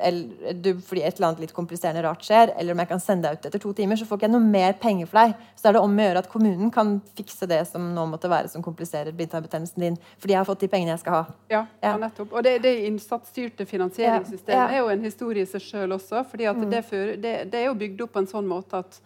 eller, 0.03 0.51
du, 0.53 0.73
fordi, 0.83 1.05
et 1.07 1.15
eller 1.15 1.29
annet 1.29 1.45
litt 1.45 1.53
kompliserende 1.55 2.03
rart 2.03 2.25
skjer, 2.27 2.51
eller 2.59 2.75
om 2.75 2.81
jeg 2.83 2.89
kan 2.89 3.01
sende 3.03 3.29
deg 3.29 3.39
ut 3.39 3.47
etter 3.47 3.63
to 3.63 3.71
timer, 3.77 3.95
så 3.95 4.07
får 4.09 4.19
ikke 4.19 4.27
jeg 4.27 4.33
noe 4.33 4.51
mer 4.57 4.75
penger 4.81 5.07
for 5.07 5.21
deg. 5.21 5.47
Så 5.55 5.69
er 5.69 5.77
det 5.77 5.83
om 5.85 5.95
å 5.95 6.07
gjøre 6.07 6.23
at 6.25 6.29
kommunen 6.31 6.71
kan 6.75 6.97
fikse 7.15 7.47
det 7.47 7.61
som 7.69 7.87
nå 7.95 8.05
måtte 8.11 8.31
være 8.31 8.51
som 8.51 8.65
kompliserer 8.65 9.15
blindtarmbetennelsen 9.15 9.87
din. 9.87 9.99
Fordi 10.19 10.35
jeg 10.35 10.41
har 10.41 10.49
fått 10.49 10.65
de 10.65 10.71
pengene 10.75 10.95
jeg 10.97 11.03
skal 11.05 11.19
ha. 11.21 11.25
Ja, 11.47 11.63
ja. 11.79 11.93
ja 11.93 11.97
nettopp. 12.03 12.35
Og 12.35 12.43
det, 12.43 12.57
det 12.67 12.75
innsatsstyrte 12.89 13.67
finansieringssystemet 13.69 14.59
ja, 14.59 14.67
er 14.67 14.83
jo 14.83 14.91
en 14.91 15.07
historie 15.07 15.47
i 15.47 15.51
seg 15.55 15.63
sjøl 15.63 15.95
også. 15.95 16.25
fordi 16.31 16.51
mm. 16.51 16.65
det, 16.73 16.87
det, 17.23 17.37
det 17.53 17.61
er 17.61 17.69
jo 17.69 17.77
bygd 17.85 18.03
opp 18.07 18.17
på 18.17 18.25
en 18.25 18.33
sånn 18.35 18.49
måte 18.51 18.83
at 18.83 18.99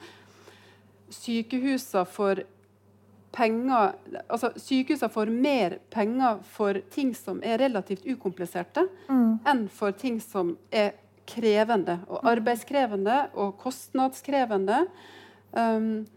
sykehusene 1.14 2.06
får 2.10 2.48
penger 3.36 3.94
altså 4.28 4.52
Sykehusene 4.58 5.12
får 5.14 5.32
mer 5.34 5.78
penger 5.94 6.40
for 6.56 6.80
ting 6.94 7.12
som 7.18 7.42
er 7.46 7.60
relativt 7.62 8.08
ukompliserte, 8.08 8.88
mm. 9.10 9.40
enn 9.50 9.66
for 9.74 9.96
ting 9.96 10.20
som 10.24 10.56
er 10.72 10.96
krevende. 11.30 12.00
Og 12.10 12.24
mm. 12.24 12.30
arbeidskrevende 12.34 13.20
og 13.38 13.58
kostnadskrevende. 13.62 14.86
Um, 15.52 16.08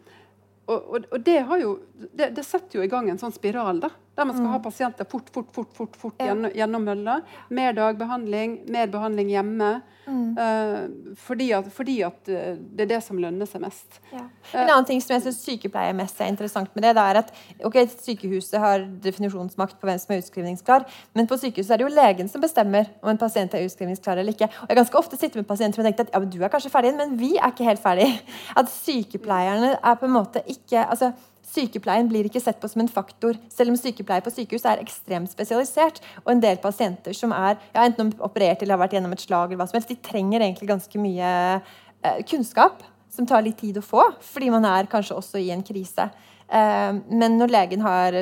og, 0.70 0.78
og, 0.78 1.06
og 1.10 1.24
det, 1.26 1.38
jo, 1.60 1.74
det, 2.12 2.32
det, 2.36 2.44
setter 2.46 2.78
jo 2.78 2.86
i 2.86 2.90
gang 2.90 3.10
en 3.10 3.20
sånn 3.20 3.34
spiral, 3.34 3.82
da, 3.82 3.90
der 4.16 4.28
man 4.28 4.36
skal 4.36 4.46
mm. 4.46 4.52
ha 4.52 4.58
pasienter 4.60 5.08
fort, 5.08 5.30
fort, 5.32 5.48
fort, 5.54 5.72
fort, 5.76 5.96
fort 5.96 6.20
gjennom, 6.20 6.52
gjennom 6.52 6.84
mølla. 6.84 7.20
Mer 7.48 7.72
dagbehandling, 7.76 8.58
mer 8.72 8.90
behandling 8.92 9.32
hjemme. 9.32 9.70
Mm. 10.06 10.34
Uh, 10.34 11.14
fordi, 11.16 11.52
at, 11.54 11.68
fordi, 11.72 12.00
at, 12.02 12.28
eh, 12.28 12.56
det 12.58 12.84
er 12.84 12.88
det 12.90 12.98
som 13.04 13.20
lønner 13.22 13.46
seg 13.46 13.62
mest. 13.62 14.00
Ja. 14.10 14.24
En 14.50 14.66
annen 14.66 14.88
ting 14.88 15.00
som 15.00 15.14
jeg 15.14 15.22
sykepleier 15.22 15.38
sykepleiermessig 15.38 16.24
er 16.24 16.32
interessant 16.32 16.74
med 16.74 16.84
det, 16.84 16.94
det 16.98 17.04
er 17.04 17.20
at 17.20 17.30
okay, 17.68 17.86
sykehuset 17.86 18.58
har 18.60 18.86
definisjonsmakt 19.04 19.78
på 19.78 19.88
hvem 19.88 20.00
som 20.02 20.14
er 20.14 20.22
utskrivningsklar, 20.24 20.88
men 21.14 21.30
på 21.30 21.38
sykehuset 21.38 21.76
er 21.76 21.82
det 21.82 21.86
jo 21.86 21.94
legen 21.94 22.30
som 22.32 22.42
bestemmer 22.42 22.90
om 23.00 23.12
en 23.12 23.20
pasient 23.20 23.54
er 23.54 23.64
utskrivningsklar 23.68 24.18
eller 24.18 24.34
ikke. 24.34 24.50
Og 24.64 24.72
jeg 24.72 24.80
ganske 24.82 24.98
ofte 24.98 25.20
sitter 25.20 25.40
med 25.40 25.48
pasienter 25.48 25.84
og 25.84 25.88
tenker 25.88 26.08
at 26.08 26.14
ja, 26.16 26.22
men 26.24 26.34
du 26.34 26.40
er 26.42 26.52
kanskje 26.52 26.74
ferdig, 26.74 26.96
men 26.98 27.14
vi 27.20 27.36
er 27.38 27.54
ikke 27.54 27.70
helt 27.70 27.84
ferdig. 27.84 28.10
At 28.58 28.72
sykepleierne 28.74 29.76
er 29.78 30.00
på 30.00 30.10
en 30.10 30.16
måte 30.18 30.42
ikke 30.50 30.82
altså 30.82 31.12
Sykepleien 31.42 32.06
blir 32.08 32.28
ikke 32.28 32.40
sett 32.40 32.60
på 32.62 32.68
som 32.70 32.84
en 32.84 32.90
faktor, 32.90 33.36
selv 33.50 33.72
om 33.72 33.78
sykepleier 33.78 34.22
på 34.24 34.30
sykehus 34.32 34.64
er 34.68 34.80
ekstremt 34.82 35.30
spesialisert. 35.32 35.98
Og 36.22 36.32
en 36.34 36.42
del 36.42 36.60
pasienter 36.62 37.16
som 37.16 37.34
er 37.34 37.58
ja, 37.74 37.82
enten 37.82 38.12
operert 38.22 38.62
eller 38.62 38.76
har 38.76 38.84
vært 38.84 38.96
gjennom 38.96 39.14
et 39.16 39.24
slag, 39.24 39.50
eller 39.50 39.60
hva 39.60 39.68
som 39.68 39.80
helst, 39.80 39.90
de 39.90 39.98
trenger 40.06 40.44
egentlig 40.44 40.70
ganske 40.70 41.02
mye 41.02 41.32
eh, 41.58 42.20
kunnskap 42.30 42.84
som 43.12 43.26
tar 43.28 43.44
litt 43.44 43.58
tid 43.60 43.80
å 43.80 43.84
få, 43.84 44.04
fordi 44.24 44.48
man 44.54 44.64
er 44.68 44.88
kanskje 44.90 45.18
også 45.18 45.42
i 45.42 45.50
en 45.52 45.64
krise. 45.66 46.08
Eh, 46.46 46.92
men 47.10 47.36
når 47.40 47.52
legen 47.52 47.82
har, 47.84 48.18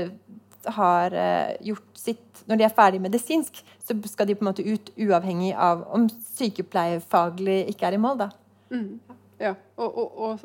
har 0.80 1.16
eh, 1.16 1.56
gjort 1.70 1.86
sitt 2.00 2.26
Når 2.50 2.56
de 2.58 2.64
er 2.66 2.72
ferdig 2.74 2.98
medisinsk, 3.04 3.60
så 3.84 3.94
skal 4.10 4.26
de 4.26 4.34
på 4.34 4.42
en 4.42 4.48
måte 4.48 4.64
ut 4.66 4.88
uavhengig 4.98 5.52
av 5.54 5.84
om 5.94 6.08
sykepleiefaglig 6.34 7.60
ikke 7.70 7.86
er 7.86 7.94
i 7.94 8.00
mål. 8.00 8.24
da. 8.24 8.28
Mm. 8.72 8.96
Ja, 9.38 9.52
og, 9.76 9.98
og, 10.00 10.16
og 10.18 10.40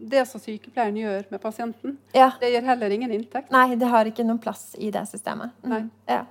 det 0.00 0.24
som 0.28 0.40
sykepleieren 0.40 0.96
gjør 0.96 1.24
med 1.30 1.40
pasienten, 1.42 1.96
ja. 2.16 2.30
det 2.40 2.50
gir 2.54 2.64
heller 2.64 2.92
ingen 2.94 3.12
inntekt. 3.12 3.50
Nei, 3.52 3.74
det 3.76 3.88
har 3.90 4.08
ikke 4.08 4.24
noen 4.24 4.40
plass 4.40 4.72
i 4.80 4.90
det 4.94 5.04
systemet. 5.10 5.52
Mm. 5.66 5.90
Ja. 6.08 6.24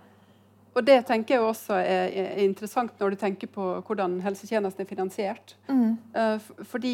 Og 0.78 0.86
det 0.86 0.99
tenker 1.09 1.36
jeg 1.36 1.45
også 1.45 1.80
er, 1.82 2.11
er, 2.13 2.43
interessant 2.45 2.93
når 3.01 3.13
du 3.13 3.22
tenker 3.24 3.49
på 3.51 3.72
hvordan 3.86 4.20
helsetjenesten 4.24 4.86
er 4.86 4.89
finansiert. 4.89 5.55
Mm. 5.67 5.97
Uh, 6.15 6.63
fordi 6.70 6.93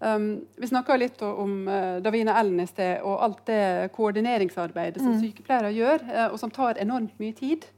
um, 0.00 0.28
Vi 0.56 0.70
snakka 0.70 0.98
litt 1.00 1.22
om 1.26 1.64
uh, 1.68 1.98
Davina 2.04 2.36
Ellen 2.40 2.60
i 2.62 2.68
sted, 2.68 3.00
og 3.02 3.24
alt 3.24 3.42
det 3.48 3.90
koordineringsarbeidet 3.96 5.02
som 5.02 5.16
mm. 5.16 5.22
sykepleiere 5.24 5.72
gjør, 5.74 6.06
uh, 6.12 6.28
og 6.28 6.38
som 6.40 6.52
tar 6.54 6.80
enormt 6.80 7.18
mye 7.20 7.36
tid. 7.36 7.68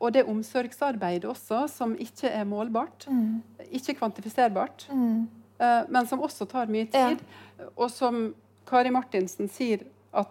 og 0.00 0.12
det 0.14 0.22
omsorgsarbeidet 0.24 1.28
også, 1.28 1.66
som 1.68 1.90
ikke 2.00 2.30
er 2.32 2.46
målbart, 2.48 3.04
mm. 3.12 3.42
ikke 3.76 3.94
kvantifiserbart. 3.98 4.86
Mm. 4.88 5.26
Eh, 5.62 5.82
men 5.88 6.06
som 6.06 6.22
også 6.22 6.46
tar 6.50 6.70
mye 6.72 6.88
tid. 6.90 7.20
Ja. 7.58 7.68
Og 7.76 7.90
som 7.90 8.22
Kari 8.68 8.90
Martinsen 8.94 9.50
sier, 9.52 9.84
at 10.12 10.30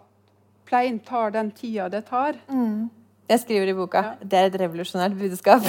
pleien 0.68 0.98
tar 1.04 1.32
den 1.34 1.52
tida 1.56 1.88
det 1.92 2.04
tar. 2.10 2.38
Mm. 2.48 2.90
Jeg 3.32 3.40
skriver 3.42 3.70
i 3.72 3.76
boka 3.76 4.02
ja. 4.04 4.14
det 4.20 4.38
er 4.38 4.48
et 4.50 4.58
revolusjonært 4.60 5.14
budskap. 5.16 5.64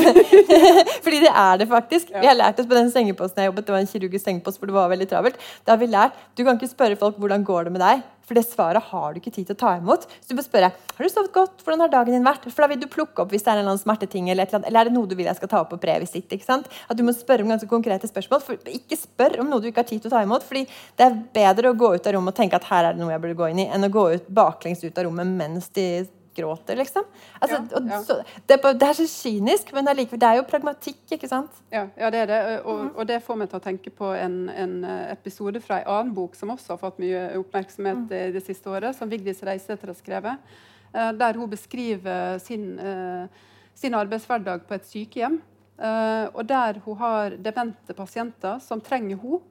Fordi 1.06 1.20
det 1.24 1.32
er 1.32 1.62
det 1.62 1.70
faktisk. 1.72 2.12
Ja. 2.12 2.24
Vi 2.24 2.32
har 2.32 2.40
lært 2.40 2.60
oss 2.60 2.70
på 2.70 2.76
den 2.76 2.92
sengeposten 2.92 3.44
jeg 3.44 3.52
jobbet, 3.52 3.68
det 3.68 3.76
var 3.76 3.84
en 3.84 3.92
kirurgisk 3.92 4.28
sengepost 4.28 4.60
hvor 4.60 4.72
det 4.72 4.76
var 4.76 4.90
veldig 4.92 5.08
travelt. 5.12 5.40
Da 5.64 5.76
har 5.76 5.82
vi 5.82 5.92
lært 5.92 6.18
du 6.36 6.44
kan 6.44 6.58
ikke 6.58 6.72
spørre 6.72 7.00
folk 7.00 7.20
hvordan 7.22 7.46
går 7.48 7.68
det 7.68 7.74
med 7.76 7.84
deg, 7.84 8.04
for 8.24 8.38
det 8.38 8.46
svaret 8.48 8.84
har 8.90 9.14
du 9.14 9.20
ikke 9.20 9.34
tid 9.36 9.50
til 9.50 9.56
å 9.56 9.60
ta 9.60 9.74
imot. 9.78 10.06
Så 10.24 10.32
du 10.32 10.40
bør 10.40 10.46
spørre 10.48 10.72
har 10.74 11.08
du 11.08 11.12
sovet 11.12 11.34
godt, 11.36 11.64
hvordan 11.64 11.84
har 11.84 11.92
dagen 11.92 12.16
din 12.16 12.26
vært? 12.26 12.46
For 12.50 12.64
da 12.64 12.70
vil 12.72 12.82
du 12.82 12.88
plukke 12.92 13.24
opp 13.24 13.34
hvis 13.34 13.46
det 13.46 13.54
er 13.54 13.62
en 13.64 13.80
smerteting, 13.80 14.30
eller, 14.32 14.48
eller, 14.48 14.68
eller 14.70 14.84
er 14.84 14.90
det 14.90 14.96
noe 14.96 15.10
du 15.10 15.16
vil 15.20 15.30
jeg 15.30 15.40
skal 15.40 15.52
ta 15.52 15.62
opp 15.64 15.72
på 15.74 15.80
brevisitt. 15.84 16.32
ikke 16.32 16.48
sant? 16.48 16.70
At 16.88 17.00
du 17.00 17.04
må 17.06 17.16
spørre 17.16 17.46
om 17.46 17.54
ganske 17.54 17.70
konkrete 17.70 18.10
spørsmål. 18.10 18.44
For 18.46 18.74
ikke 18.74 19.00
spør 19.00 19.40
om 19.44 19.52
noe 19.52 19.64
du 19.64 19.70
ikke 19.72 19.84
har 19.84 19.90
tid 19.90 20.04
til 20.04 20.12
å 20.12 20.16
ta 20.16 20.24
imot. 20.26 20.48
fordi 20.48 20.66
det 21.00 21.08
er 21.08 21.22
bedre 21.36 21.72
å 21.72 21.78
gå 21.78 21.94
ut 21.96 22.08
av 22.08 22.18
rommet 22.18 22.36
og 22.36 22.42
tenke 22.42 22.60
at 22.60 22.68
her 22.72 22.90
er 22.90 22.98
det 22.98 23.04
noe 23.04 23.14
jeg 23.14 23.24
burde 23.24 23.40
gå 23.40 23.50
inn 23.52 23.64
i, 23.66 23.70
enn 23.70 23.88
å 23.88 23.94
gå 23.94 24.10
ut 24.16 24.30
baklengs 24.30 24.84
ut 24.84 24.98
av 24.98 25.08
rommet 25.08 25.34
mens 25.44 25.72
de 25.76 25.88
gråter, 26.36 26.76
liksom. 26.76 27.04
Altså, 27.40 27.60
ja, 27.72 27.82
ja. 27.90 28.02
Så, 28.04 28.18
det, 28.46 28.58
det, 28.64 28.88
er 28.88 28.98
så 28.98 29.06
kynisk, 29.08 29.74
men 29.76 29.88
er, 29.88 30.02
det 30.10 30.28
er 30.28 30.40
jo 30.40 30.46
pragmatikk, 30.50 31.02
ikke 31.16 31.30
sant? 31.30 31.62
Ja, 31.74 31.86
ja 32.00 32.10
det 32.14 32.24
er 32.24 32.32
det. 32.32 32.42
Og, 32.64 32.82
mm. 32.82 32.92
og, 32.96 33.08
det 33.10 33.22
får 33.26 33.40
meg 33.40 33.52
til 33.52 33.60
å 33.60 33.64
tenke 33.64 33.94
på 33.94 34.12
en, 34.18 34.38
en, 34.50 34.76
episode 35.14 35.62
fra 35.64 35.82
en 35.82 35.92
annen 35.96 36.14
bok 36.16 36.38
som 36.38 36.54
også 36.54 36.76
har 36.76 36.82
fått 36.82 37.02
mye 37.04 37.26
oppmerksomhet 37.40 38.04
mm. 38.06 38.12
det 38.36 38.44
siste 38.46 38.72
året, 38.72 38.98
som 38.98 39.12
Vigdis 39.12 39.44
Reisæter 39.46 39.94
har 39.94 39.98
skrevet, 40.00 40.54
uh, 40.96 41.12
der 41.20 41.40
hun 41.40 41.52
beskriver 41.52 42.38
sin, 42.44 42.68
sin, 43.74 43.98
arbeidshverdag 43.98 44.68
på 44.68 44.78
et 44.78 44.88
sykehjem. 44.90 45.42
Og 45.84 46.44
der 46.48 46.78
hun 46.86 46.96
har 47.00 47.34
demente 47.42 47.96
pasienter 47.98 48.60
som 48.62 48.82
trenger 48.82 49.18
henne. 49.18 49.42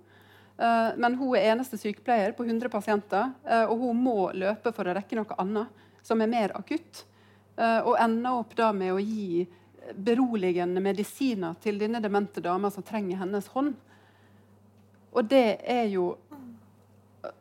Men 1.03 1.17
hun 1.19 1.35
er 1.35 1.49
eneste 1.51 1.77
sykepleier 1.81 2.31
på 2.37 2.45
100 2.47 2.71
pasienter, 2.71 3.33
og 3.67 3.81
hun 3.83 3.99
må 3.99 4.31
løpe 4.37 4.71
for 4.77 4.87
å 4.87 4.95
rekke 4.95 5.19
noe 5.19 5.39
annet 5.43 5.83
som 6.03 6.21
er 6.21 6.31
mer 6.31 6.55
akutt. 6.59 7.05
Eh, 7.57 7.81
og 7.85 7.99
ender 8.01 8.43
opp 8.43 8.55
da 8.57 8.71
med 8.77 8.95
å 8.95 9.01
gi 9.03 9.47
beroligende 9.93 10.81
medisiner 10.81 11.57
til 11.63 11.81
denne 11.81 12.01
demente 12.03 12.43
dama 12.45 12.71
som 12.71 12.85
trenger 12.87 13.21
hennes 13.23 13.49
hånd. 13.53 13.75
Og 15.13 15.29
det 15.29 15.59
er 15.69 15.85
jo 15.93 16.07
eh, 17.25 17.35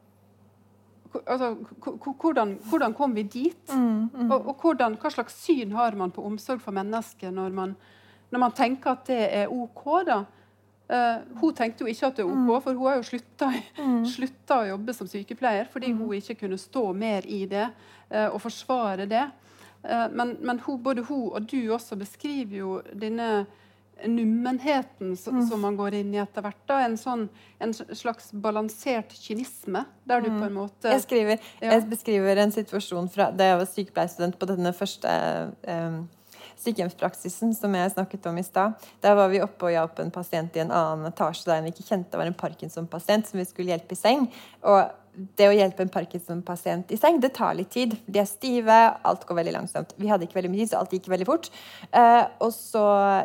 altså, 1.24 1.53
hvordan, 2.20 2.57
hvordan, 2.68 2.97
kom 2.97 3.16
vi 3.16 3.24
dit? 3.24 3.74
Mm, 3.74 4.09
mm. 4.09 4.28
Og, 4.28 4.51
og 4.51 4.66
hvordan, 4.66 4.99
hva 4.99 5.14
slags 5.14 5.39
syn 5.45 5.72
har 5.78 5.95
man 5.95 6.12
på 6.12 6.26
omsorg 6.28 6.64
for 6.64 6.76
mennesker 6.76 7.32
når 7.32 7.55
man, 7.55 7.76
når 8.32 8.45
man 8.45 8.55
tenker 8.57 8.95
at 8.95 9.07
det 9.07 9.24
er 9.43 9.51
OK? 9.53 9.88
da? 10.07 10.24
Uh, 10.91 11.22
hun 11.39 11.53
tenkte 11.55 11.86
jo 11.86 11.88
ikke 11.88 12.09
at 12.09 12.18
det 12.18 12.24
er 12.26 12.28
OK, 12.28 12.49
mm. 12.49 12.64
for 12.66 12.76
hun 12.76 12.88
har 12.89 12.97
jo 12.99 13.05
slutta, 13.07 13.47
mm. 13.80 14.57
å 14.57 14.66
jobbe 14.74 14.95
som 14.97 15.07
sykepleier 15.07 15.70
fordi 15.72 15.93
mm. 15.93 16.01
hun 16.01 16.18
ikke 16.18 16.36
kunne 16.41 16.57
stå 16.59 16.84
mer 16.91 17.24
i 17.32 17.45
det 17.47 17.70
og 18.34 18.41
forsvare 18.43 19.07
det. 19.09 19.26
Uh, 19.82 20.07
men, 20.14 20.36
men 20.41 20.62
hun, 20.66 20.84
både 20.84 21.05
hun 21.07 21.32
og 21.32 21.47
du 21.49 21.74
også 21.74 21.97
beskriver 21.99 22.57
jo 22.62 22.78
denne 22.93 23.32
nummenheten 24.07 25.18
som, 25.18 25.36
mm. 25.36 25.47
som 25.49 25.62
man 25.62 25.76
går 25.78 25.99
inn 26.01 26.14
i 26.16 26.22
etter 26.22 26.45
hvert. 26.45 26.62
Da. 26.70 26.80
En, 26.86 26.97
sånn, 26.97 27.28
en 27.62 27.74
slags 27.74 28.32
balansert 28.32 29.14
kynisme. 29.18 29.84
Der 30.09 30.24
du 30.24 30.32
på 30.32 30.47
en 30.47 30.55
måte 30.55 30.89
Jeg, 30.91 31.03
skriver, 31.05 31.51
ja. 31.62 31.76
jeg 31.76 31.86
beskriver 31.91 32.41
en 32.41 32.53
situasjon 32.53 33.12
fra 33.14 33.30
da 33.36 33.51
jeg 33.51 33.59
var 33.62 33.70
sykepleierstudent 33.70 34.39
på 34.41 34.49
denne 34.49 34.74
første 34.76 35.12
um, 35.68 36.01
sykehjemspraksisen 36.62 37.53
som 37.57 37.76
jeg 37.78 37.93
snakket 37.95 38.26
om 38.30 38.38
i 38.38 38.45
stad. 38.45 38.89
Der 39.03 39.18
var 39.18 39.32
vi 39.34 39.41
oppe 39.43 39.70
og 39.70 39.76
hjalp 39.76 40.01
en 40.03 40.14
pasient 40.14 40.57
i 40.57 40.64
en 40.64 40.74
annen 40.76 41.09
etasje 41.09 41.49
der 41.49 41.64
vi 41.66 41.74
ikke 41.74 41.88
kjente 41.88 42.20
var 42.20 42.30
en 42.30 42.38
Parkinson-pasient 42.38 43.30
som 43.30 43.41
vi 43.41 43.47
skulle 43.49 43.74
hjelpe 43.74 43.97
i 43.97 44.01
seng. 44.01 44.28
Og 44.62 44.82
det 45.12 45.47
å 45.49 45.53
hjelpe 45.53 45.84
en 45.84 45.91
Parkinson-pasient 45.91 46.91
i 46.93 46.97
seng, 46.99 47.20
det 47.22 47.34
tar 47.36 47.55
litt 47.57 47.72
tid. 47.74 47.93
De 48.07 48.22
er 48.22 48.28
stive, 48.30 48.76
alt 49.07 49.26
går 49.28 49.38
veldig 49.41 49.53
langsomt. 49.57 49.93
Vi 49.99 50.09
hadde 50.09 50.28
ikke 50.28 50.38
veldig 50.39 50.51
mye 50.53 50.64
tid, 50.64 50.72
så 50.72 50.82
alt 50.82 50.93
gikk 50.95 51.09
veldig 51.12 51.28
fort. 51.28 51.49
Eh, 51.91 52.24
og 52.43 52.53
så 52.55 52.84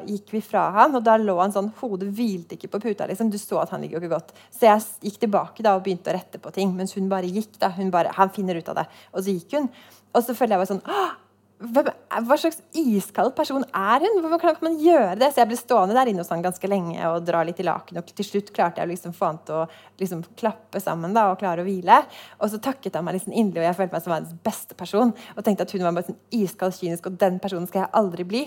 gikk 0.09 0.35
vi 0.35 0.43
fra 0.45 0.67
han, 0.77 0.97
og 0.99 1.05
da 1.07 1.17
lå 1.21 1.37
han 1.39 1.55
sånn 1.55 1.71
Hodet 1.81 2.09
hvilte 2.17 2.57
ikke 2.57 2.73
på 2.73 2.81
puta. 2.89 3.07
liksom. 3.07 3.31
Du 3.31 3.39
så 3.39 3.61
at 3.63 3.75
han 3.75 3.85
ligger 3.85 3.99
jo 3.99 4.05
ikke 4.05 4.17
godt. 4.17 4.33
Så 4.51 4.67
jeg 4.67 5.11
gikk 5.11 5.21
tilbake 5.27 5.67
da 5.67 5.77
og 5.77 5.85
begynte 5.87 6.11
å 6.11 6.17
rette 6.17 6.41
på 6.43 6.53
ting, 6.55 6.75
mens 6.77 6.97
hun 6.97 7.11
bare 7.13 7.31
gikk. 7.31 7.59
da. 7.61 7.71
Hun 7.77 7.91
bare, 7.91 8.13
Han 8.17 8.31
finner 8.31 8.57
ut 8.57 8.69
av 8.69 8.83
det. 8.83 8.87
Og 9.13 9.23
så 9.23 9.37
gikk 9.37 9.59
hun. 9.59 9.71
Og 10.15 10.25
så 10.25 10.35
følte 10.35 10.57
jeg 10.57 10.65
bare 10.65 10.73
sånn 10.75 11.26
hva 11.57 12.37
slags 12.37 12.59
iskald 12.77 13.33
person 13.37 13.63
er 13.73 14.03
hun? 14.05 14.19
Hvordan 14.21 14.41
kan 14.43 14.59
man 14.61 14.77
gjøre 14.81 15.15
det? 15.17 15.31
Så 15.33 15.41
jeg 15.41 15.49
ble 15.49 15.57
stående 15.57 15.97
der 15.97 16.11
inne 16.11 16.21
hos 16.21 16.33
han 16.33 16.45
ganske 16.45 16.69
lenge 16.69 17.01
og 17.09 17.25
dra 17.25 17.41
litt 17.49 17.63
i 17.63 17.65
laken. 17.65 17.97
Og 18.03 18.13
til 18.13 18.29
slutt 18.29 18.53
klarte 18.57 18.83
jeg 18.83 18.91
liksom 18.91 19.15
få 19.17 19.31
han 19.31 19.41
til 19.47 19.63
å 19.63 19.67
liksom 20.03 20.25
klappe 20.37 20.83
sammen 20.85 21.17
da, 21.17 21.31
og 21.33 21.41
klare 21.41 21.65
å 21.65 21.69
hvile. 21.69 22.03
Og 22.43 22.53
så 22.53 22.61
takket 22.61 22.99
han 22.99 23.07
meg 23.09 23.17
liksom 23.17 23.33
inderlig, 23.33 23.65
og 23.65 23.71
jeg 23.71 23.79
følte 23.81 23.97
meg 23.97 24.05
som 24.05 24.15
verdens 24.15 24.41
beste 24.45 24.77
person. 24.77 25.15
Og 25.33 25.47
tenkte 25.47 25.65
at 25.65 25.73
hun 25.73 25.87
var 25.87 25.97
bare 25.97 26.11
sånn 26.11 26.21
iskald, 26.37 26.77
kynisk, 26.77 27.09
og 27.09 27.17
den 27.25 27.41
personen 27.41 27.71
skal 27.71 27.87
jeg 27.87 27.95
aldri 28.03 28.29
bli. 28.29 28.45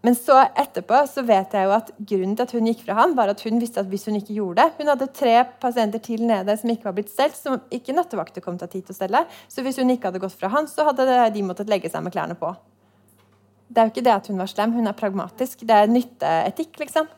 Men 0.00 0.16
så 0.16 0.38
etterpå 0.56 1.02
så 1.10 1.22
vet 1.28 1.52
jeg 1.52 1.66
jo 1.68 1.74
at 1.76 1.90
grunnen 1.98 2.36
til 2.36 2.46
at 2.46 2.54
hun 2.56 2.68
gikk 2.70 2.86
fra 2.86 2.96
han, 3.02 3.12
var 3.18 3.32
at 3.32 3.42
hun 3.44 3.60
visste 3.60 3.82
at 3.82 3.88
hvis 3.90 4.06
hun 4.08 4.16
ikke 4.16 4.36
gjorde 4.38 4.64
det 4.64 4.78
Hun 4.78 4.92
hadde 4.92 5.10
tre 5.16 5.34
pasienter 5.60 6.00
til 6.04 6.24
nede 6.28 6.56
som 6.56 6.72
ikke 6.72 6.88
var 6.88 6.96
blitt 6.96 7.12
stelt, 7.12 7.36
som 7.36 7.58
ikke 7.68 7.96
nattevakter 7.96 8.44
kom 8.44 8.56
til 8.56 8.64
å 8.64 8.70
ha 8.70 8.72
tid 8.72 8.86
til 8.88 8.96
å 8.96 9.00
stelle. 9.00 9.24
Så 9.52 9.64
hvis 9.66 9.80
hun 9.80 9.92
ikke 9.92 10.08
hadde 10.08 10.22
gått 10.22 10.38
fra 10.40 10.48
han, 10.54 10.68
så 10.70 10.88
hadde 10.88 11.06
de 11.34 11.44
måttet 11.44 11.68
legge 11.72 11.92
seg 11.92 12.04
med 12.06 12.14
klærne 12.16 12.38
på. 12.40 12.54
Det 13.70 13.82
er 13.82 13.86
jo 13.86 13.92
ikke 13.92 14.06
det 14.08 14.14
at 14.16 14.30
hun 14.30 14.40
var 14.40 14.50
slem, 14.50 14.72
hun 14.74 14.90
er 14.90 14.96
pragmatisk. 14.98 15.66
Det 15.68 15.76
er 15.76 15.92
nytteetikk, 15.92 16.80
liksom. 16.80 17.10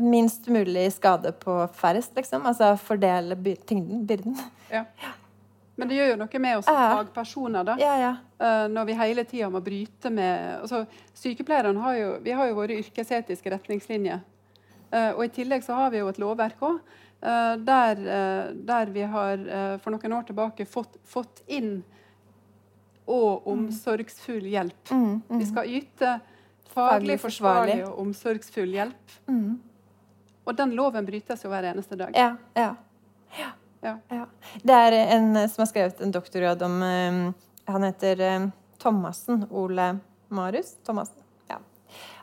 Minst 0.00 0.46
mulig 0.48 0.86
skade 0.94 1.34
på 1.42 1.58
færrest, 1.76 2.14
liksom. 2.16 2.46
Altså 2.48 2.70
fordele 2.80 3.36
tyngden, 3.68 4.06
byrden. 4.08 4.38
Ja. 4.72 4.86
Men 5.76 5.88
det 5.88 5.96
gjør 5.96 6.10
jo 6.12 6.16
noe 6.20 6.40
med 6.44 6.58
oss 6.58 6.66
som 6.68 6.76
fagpersoner, 6.76 7.64
da. 7.64 7.76
Ja, 7.80 7.92
ja. 8.00 8.10
Eh, 8.42 8.66
når 8.68 8.88
vi 8.90 8.96
hele 8.98 9.24
tida 9.28 9.48
må 9.50 9.62
bryte 9.64 10.10
med 10.12 10.58
altså, 10.60 10.84
Sykepleierne 11.16 11.80
har 11.80 11.96
jo, 11.96 12.10
vi 12.24 12.34
har 12.36 12.50
jo 12.50 12.58
våre 12.58 12.76
yrkesetiske 12.82 13.54
retningslinjer. 13.54 14.20
Eh, 14.92 15.10
og 15.14 15.24
I 15.24 15.30
tillegg 15.32 15.64
så 15.64 15.78
har 15.78 15.94
vi 15.94 16.02
jo 16.02 16.10
et 16.12 16.20
lovverk 16.20 16.60
òg, 16.68 16.82
der, 17.22 18.00
eh, 18.02 18.52
der 18.66 18.90
vi 18.90 19.04
har 19.06 19.42
for 19.78 19.94
noen 19.94 20.16
år 20.18 20.24
tilbake 20.26 20.66
fått, 20.66 20.98
fått 21.06 21.44
inn 21.46 21.76
og 23.06 23.46
omsorgsfull 23.46 24.44
hjelp. 24.46 24.90
Mm, 24.90 25.22
mm. 25.28 25.38
Vi 25.38 25.46
skal 25.46 25.70
yte 25.78 26.16
Faglig 26.72 27.18
forsvarlig. 27.20 27.82
og 27.86 27.98
omsorgsfull 28.02 28.74
hjelp. 28.74 29.16
Mm. 29.28 29.60
Og 30.44 30.56
den 30.58 30.74
loven 30.74 31.06
brytes 31.06 31.44
jo 31.44 31.50
hver 31.52 31.70
eneste 31.70 31.98
dag. 31.98 32.14
Ja, 32.16 32.34
ja. 32.58 32.74
Ja. 33.38 33.52
Ja. 33.82 34.26
Det 34.62 34.74
er 34.74 34.94
en 35.16 35.34
som 35.50 35.64
har 35.64 35.70
skrevet 35.70 36.02
en 36.04 36.12
doktorgrad 36.14 36.60
om 36.62 36.82
eh, 36.86 37.16
Han 37.72 37.86
heter 37.86 38.20
eh, 38.20 38.44
Thomassen. 38.82 39.46
Ole 39.50 39.96
Marius 40.28 40.76
Thomassen. 40.86 41.18
Ja. 41.50 41.58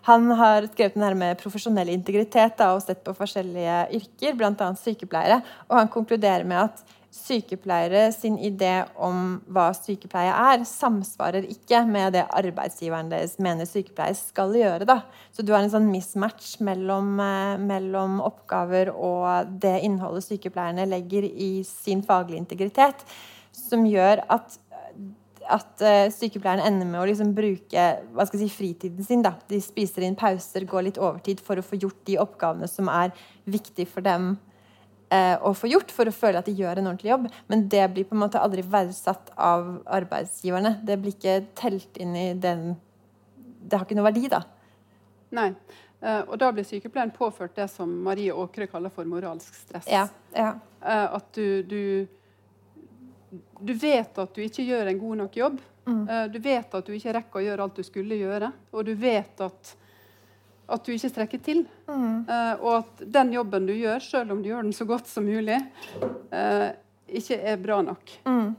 Han 0.08 0.32
har 0.32 0.70
skrevet 0.72 0.96
den 0.96 1.04
her 1.04 1.18
med 1.20 1.40
profesjonell 1.42 1.92
integritet 1.92 2.56
da, 2.60 2.72
og 2.76 2.84
sett 2.84 3.04
på 3.04 3.14
forskjellige 3.18 3.82
yrker, 4.00 4.40
bl.a. 4.40 4.70
sykepleiere. 4.80 5.42
Og 5.68 5.78
han 5.82 5.92
konkluderer 5.92 6.48
med 6.48 6.70
at 6.70 6.99
sykepleiere 7.14 8.12
sin 8.14 8.36
idé 8.38 8.84
om 9.02 9.40
hva 9.50 9.70
sykepleie 9.74 10.30
er, 10.30 10.64
samsvarer 10.68 11.48
ikke 11.50 11.82
med 11.90 12.14
det 12.14 12.26
arbeidsgiveren 12.38 13.10
deres 13.10 13.38
mener 13.42 13.66
sykepleier 13.70 14.18
skal 14.18 14.54
gjøre. 14.58 14.86
Da. 14.90 15.02
Så 15.34 15.46
du 15.46 15.54
har 15.56 15.64
en 15.64 15.74
sånn 15.74 15.90
mismatch 15.90 16.60
mellom, 16.66 17.16
eh, 17.24 17.58
mellom 17.58 18.20
oppgaver 18.22 18.94
og 18.94 19.60
det 19.62 19.80
innholdet 19.88 20.28
sykepleierne 20.28 20.86
legger 20.90 21.26
i 21.26 21.52
sin 21.66 22.06
faglige 22.06 22.44
integritet, 22.44 23.06
som 23.52 23.88
gjør 23.90 24.26
at 24.30 24.60
at 25.50 25.82
eh, 25.82 26.12
sykepleierne 26.14 26.62
ender 26.62 26.86
med 26.86 27.02
å 27.02 27.08
liksom 27.10 27.32
bruke 27.34 27.86
si, 28.38 28.50
fritiden 28.54 29.02
sin. 29.02 29.24
Da. 29.26 29.32
De 29.50 29.58
spiser 29.64 30.06
inn 30.06 30.18
pauser, 30.20 30.68
går 30.70 30.86
litt 30.86 31.00
overtid 31.02 31.42
for 31.42 31.58
å 31.58 31.66
få 31.66 31.80
gjort 31.82 32.04
de 32.06 32.20
oppgavene 32.22 32.70
som 32.70 32.92
er 32.94 33.16
viktige 33.50 33.90
for 33.90 34.06
dem 34.06 34.36
å 35.10 35.50
få 35.58 35.66
gjort, 35.72 35.90
for 35.90 36.06
å 36.06 36.14
føle 36.14 36.38
at 36.38 36.46
de 36.46 36.54
gjør 36.54 36.78
en 36.78 36.92
ordentlig 36.92 37.10
jobb. 37.10 37.24
Men 37.50 37.64
det 37.72 37.88
blir 37.96 38.06
på 38.06 38.14
en 38.14 38.22
måte 38.22 38.42
aldri 38.42 38.62
verdsatt 38.62 39.32
av 39.34 39.80
arbeidsgiverne. 39.90 40.76
Det 40.86 41.00
blir 41.02 41.16
ikke 41.16 41.40
telt 41.58 41.98
inn 41.98 42.14
i 42.14 42.28
den 42.38 42.76
Det 43.60 43.78
har 43.78 43.88
ikke 43.88 43.98
noe 43.98 44.06
verdi, 44.06 44.28
da. 44.30 44.44
Nei. 45.36 45.50
Eh, 46.02 46.22
og 46.22 46.38
da 46.40 46.52
blir 46.56 46.64
sykepleieren 46.64 47.12
påført 47.12 47.58
det 47.60 47.68
som 47.72 47.92
Marie 48.06 48.32
Åkre 48.32 48.70
kaller 48.72 48.94
for 48.94 49.08
moralsk 49.10 49.56
stress. 49.56 49.90
Ja, 49.92 50.06
ja. 50.32 50.54
Eh, 50.80 51.16
at 51.18 51.34
du, 51.36 51.64
du 51.64 52.08
Du 53.60 53.74
vet 53.74 54.18
at 54.18 54.34
du 54.34 54.42
ikke 54.42 54.64
gjør 54.64 54.88
en 54.90 55.00
god 55.00 55.18
nok 55.18 55.36
jobb. 55.38 55.60
Mm. 55.86 56.10
Eh, 56.10 56.26
du 56.32 56.40
vet 56.40 56.74
at 56.74 56.86
du 56.86 56.96
ikke 56.96 57.14
rekker 57.20 57.42
å 57.42 57.44
gjøre 57.44 57.66
alt 57.66 57.82
du 57.82 57.84
skulle 57.84 58.16
gjøre. 58.16 58.52
Og 58.72 58.86
du 58.88 58.94
vet 58.96 59.44
at, 59.44 59.76
at 60.70 60.86
du 60.86 60.94
ikke 60.94 61.12
strekker 61.12 61.44
til. 61.46 61.64
Mm. 61.90 62.26
Uh, 62.30 62.54
og 62.62 62.72
at 62.78 63.04
den 63.18 63.34
jobben 63.36 63.68
du 63.70 63.74
gjør, 63.76 64.04
selv 64.04 64.36
om 64.36 64.44
du 64.44 64.52
gjør 64.52 64.66
den 64.68 64.76
så 64.76 64.88
godt 64.90 65.10
som 65.10 65.28
mulig, 65.28 65.60
uh, 66.00 66.70
ikke 67.10 67.40
er 67.42 67.62
bra 67.62 67.82
nok. 67.86 68.16
Mm. 68.26 68.52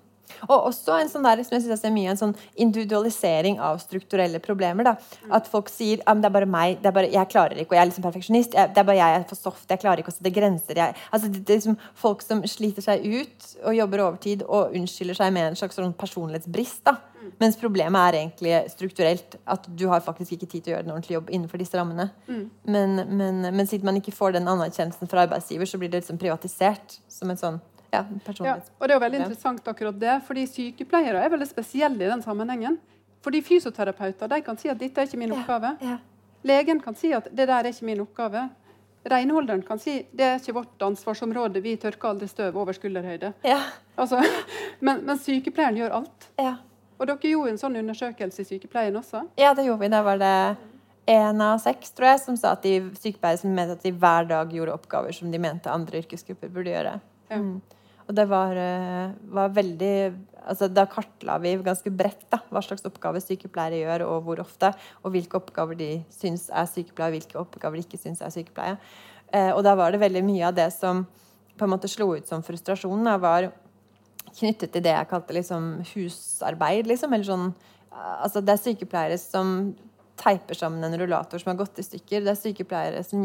Og 0.49 0.71
også 0.71 0.99
en 1.01 1.11
sånn 1.13 1.27
der, 1.27 1.43
som 1.47 1.57
jeg 1.57 1.65
synes 1.65 1.75
jeg 1.75 1.83
ser 1.83 1.95
mye, 1.95 2.13
en 2.13 2.21
sånn 2.21 2.37
individualisering 2.61 3.61
av 3.65 3.81
strukturelle 3.83 4.41
problemer. 4.43 4.91
Da. 4.91 4.97
At 5.37 5.51
folk 5.51 5.71
sier 5.73 6.05
at 6.07 6.23
det 6.23 6.31
er 6.31 6.37
bare 6.39 6.51
meg, 6.51 6.81
det 6.83 6.91
er 6.91 6.97
bare, 6.97 7.13
jeg 7.13 7.33
klarer 7.33 7.61
ikke, 7.61 7.75
og 7.75 7.79
jeg 7.79 7.85
er 7.85 7.91
liksom 7.93 8.07
perfeksjonist. 8.07 8.57
Jeg, 8.59 8.75
det 8.75 8.83
er 8.83 8.89
bare 8.89 9.01
jeg, 9.01 9.15
jeg 9.17 9.25
er 9.25 9.29
for 9.31 9.43
soft, 9.49 9.67
jeg 9.69 9.83
klarer 9.83 10.03
ikke 10.03 10.15
å 10.15 10.17
sette 10.17 10.35
grenser. 10.35 10.83
Jeg, 10.83 10.97
altså, 11.11 11.31
det, 11.31 11.45
det 11.45 11.57
er 11.57 11.63
liksom 11.63 11.79
folk 12.07 12.25
som 12.27 12.43
sliter 12.49 12.87
seg 12.87 13.07
ut 13.07 13.53
og 13.65 13.77
jobber 13.77 14.07
overtid 14.09 14.45
og 14.49 14.75
unnskylder 14.77 15.23
seg 15.23 15.33
med 15.37 15.51
en 15.51 15.61
slags 15.61 15.79
sånn 15.79 15.97
personlighetsbrist. 16.01 16.85
Da. 16.89 16.99
Mens 17.41 17.59
problemet 17.61 18.01
er 18.01 18.19
egentlig 18.21 18.55
strukturelt. 18.73 19.37
At 19.51 19.67
du 19.69 19.87
har 19.91 20.03
faktisk 20.05 20.37
ikke 20.37 20.49
tid 20.49 20.65
til 20.65 20.73
å 20.73 20.77
gjøre 20.77 20.87
en 20.87 20.95
ordentlig 20.95 21.17
jobb 21.17 21.33
innenfor 21.33 21.61
disse 21.61 21.79
rammene. 21.79 22.11
Men, 22.65 23.03
men, 23.09 23.43
men 23.49 23.69
siden 23.69 23.89
man 23.89 24.01
ikke 24.01 24.15
får 24.17 24.37
den 24.37 24.49
anerkjennelsen 24.51 25.11
fra 25.11 25.27
arbeidsgiver, 25.27 25.69
så 25.69 25.81
blir 25.81 25.93
det 25.93 26.03
liksom 26.03 26.21
privatisert 26.21 26.99
som 27.09 27.33
en 27.33 27.41
sånn 27.41 27.61
ja, 27.93 28.05
Ja, 28.45 28.55
og 28.79 28.87
det 28.87 28.95
er 28.95 28.97
jo 28.97 29.03
veldig 29.03 29.21
interessant 29.25 29.69
akkurat 29.69 29.99
det, 30.01 30.21
fordi 30.27 30.47
sykepleiere 30.47 31.25
er 31.25 31.33
veldig 31.33 31.49
spesielle 31.49 32.05
i 32.05 32.11
den 32.11 32.23
sammenhengen. 32.23 32.79
Fordi 33.25 33.43
fysioterapeuter 33.45 34.31
de 34.31 34.41
kan 34.45 34.57
si 34.57 34.71
at 34.73 34.79
dette 34.81 35.01
er 35.01 35.09
ikke 35.09 35.21
min 35.21 35.35
oppgave. 35.37 35.75
Ja. 35.85 35.99
Legen 36.47 36.81
kan 36.81 36.97
si 36.97 37.13
at 37.13 37.29
det 37.29 37.49
der 37.49 37.59
er 37.59 37.69
ikke 37.69 37.85
min 37.85 38.01
oppgave. 38.01 38.49
Renholderen 39.11 39.63
kan 39.65 39.79
si 39.81 40.07
det 40.13 40.25
er 40.25 40.41
ikke 40.41 40.55
vårt 40.61 40.83
ansvarsområde, 40.85 41.61
vi 41.65 41.77
tørker 41.81 42.13
aldri 42.13 42.29
støv 42.29 42.57
over 42.57 42.77
skulderhøyde. 42.77 43.33
Ja. 43.45 43.61
Altså, 43.97 44.21
men, 44.87 45.05
men 45.05 45.21
sykepleieren 45.21 45.77
gjør 45.81 46.01
alt. 46.01 46.29
Ja. 46.41 46.57
Og 47.01 47.09
dere 47.09 47.33
gjorde 47.33 47.55
en 47.55 47.61
sånn 47.61 47.79
undersøkelse 47.81 48.45
i 48.45 48.49
sykepleien 48.49 48.97
også. 48.97 49.25
ja, 49.41 49.55
det 49.57 49.65
gjorde 49.65 49.87
vi. 49.87 49.93
Da 49.93 50.03
var 50.05 50.21
det 50.21 50.35
én 51.11 51.41
av 51.43 51.59
seks 51.63 51.95
tror 51.97 52.13
jeg, 52.13 52.21
som 52.23 52.37
sa 52.37 52.55
at 52.57 52.65
de 52.65 52.77
sykepleiere 53.01 53.41
som 53.41 53.55
mente 53.57 53.79
at 53.79 53.85
de 53.85 53.93
hver 53.93 54.29
dag 54.29 54.53
gjorde 54.53 54.77
oppgaver 54.77 55.17
som 55.17 55.33
de 55.33 55.41
mente 55.41 55.73
andre 55.73 56.03
yrkesgrupper 56.05 56.53
burde 56.53 56.75
gjøre. 56.75 56.99
Ja. 57.31 57.41
Mm. 57.41 57.61
Og 58.11 58.17
det 58.19 58.27
var, 58.27 58.59
eh, 58.59 59.13
var 59.31 59.53
veldig 59.55 60.27
altså 60.51 60.67
Da 60.73 60.87
kartla 60.87 61.37
vi 61.39 61.53
ganske 61.63 61.91
bredt 61.95 62.25
da, 62.33 62.41
hva 62.51 62.63
slags 62.65 62.83
oppgaver 62.89 63.21
sykepleiere 63.23 63.85
gjør, 63.85 64.07
og 64.09 64.25
hvor 64.25 64.41
ofte, 64.41 64.73
og 65.05 65.13
hvilke 65.13 65.37
oppgaver 65.37 65.77
de 65.79 65.91
syns 66.11 66.49
er 66.49 66.67
sykepleie, 66.67 67.11
og 67.11 67.15
hvilke 67.15 67.39
oppgaver 67.39 67.77
de 67.77 67.85
ikke 67.85 68.01
syns 68.01 68.23
er 68.25 68.33
sykepleie. 68.35 68.79
Eh, 69.31 69.53
og 69.53 69.63
da 69.63 69.77
var 69.79 69.93
det 69.93 70.01
veldig 70.01 70.25
mye 70.27 70.49
av 70.49 70.57
det 70.57 70.71
som 70.73 71.05
på 71.61 71.69
en 71.69 71.75
måte 71.75 71.91
slo 71.93 72.09
ut 72.17 72.27
som 72.27 72.43
frustrasjon, 72.43 73.05
da, 73.05 73.19
var 73.21 73.51
knyttet 74.33 74.73
til 74.73 74.83
det 74.83 74.97
jeg 74.97 75.11
kalte 75.11 75.37
liksom 75.37 75.69
husarbeid. 75.93 76.89
Liksom, 76.89 77.13
eller 77.13 77.29
sånn, 77.29 77.47
altså 77.93 78.41
det 78.41 78.57
er 78.57 78.65
sykepleiere 78.65 79.21
som 79.21 79.75
teiper 80.21 80.55
sammen 80.55 80.85
en 80.85 80.99
rullator 80.99 81.39
som 81.39 81.51
har 81.51 81.57
gått 81.57 81.79
i 81.79 81.85
stykker. 81.85 82.25
Det 82.25 82.33
er 82.33 82.39
sykepleiere 82.39 83.03
som 83.07 83.25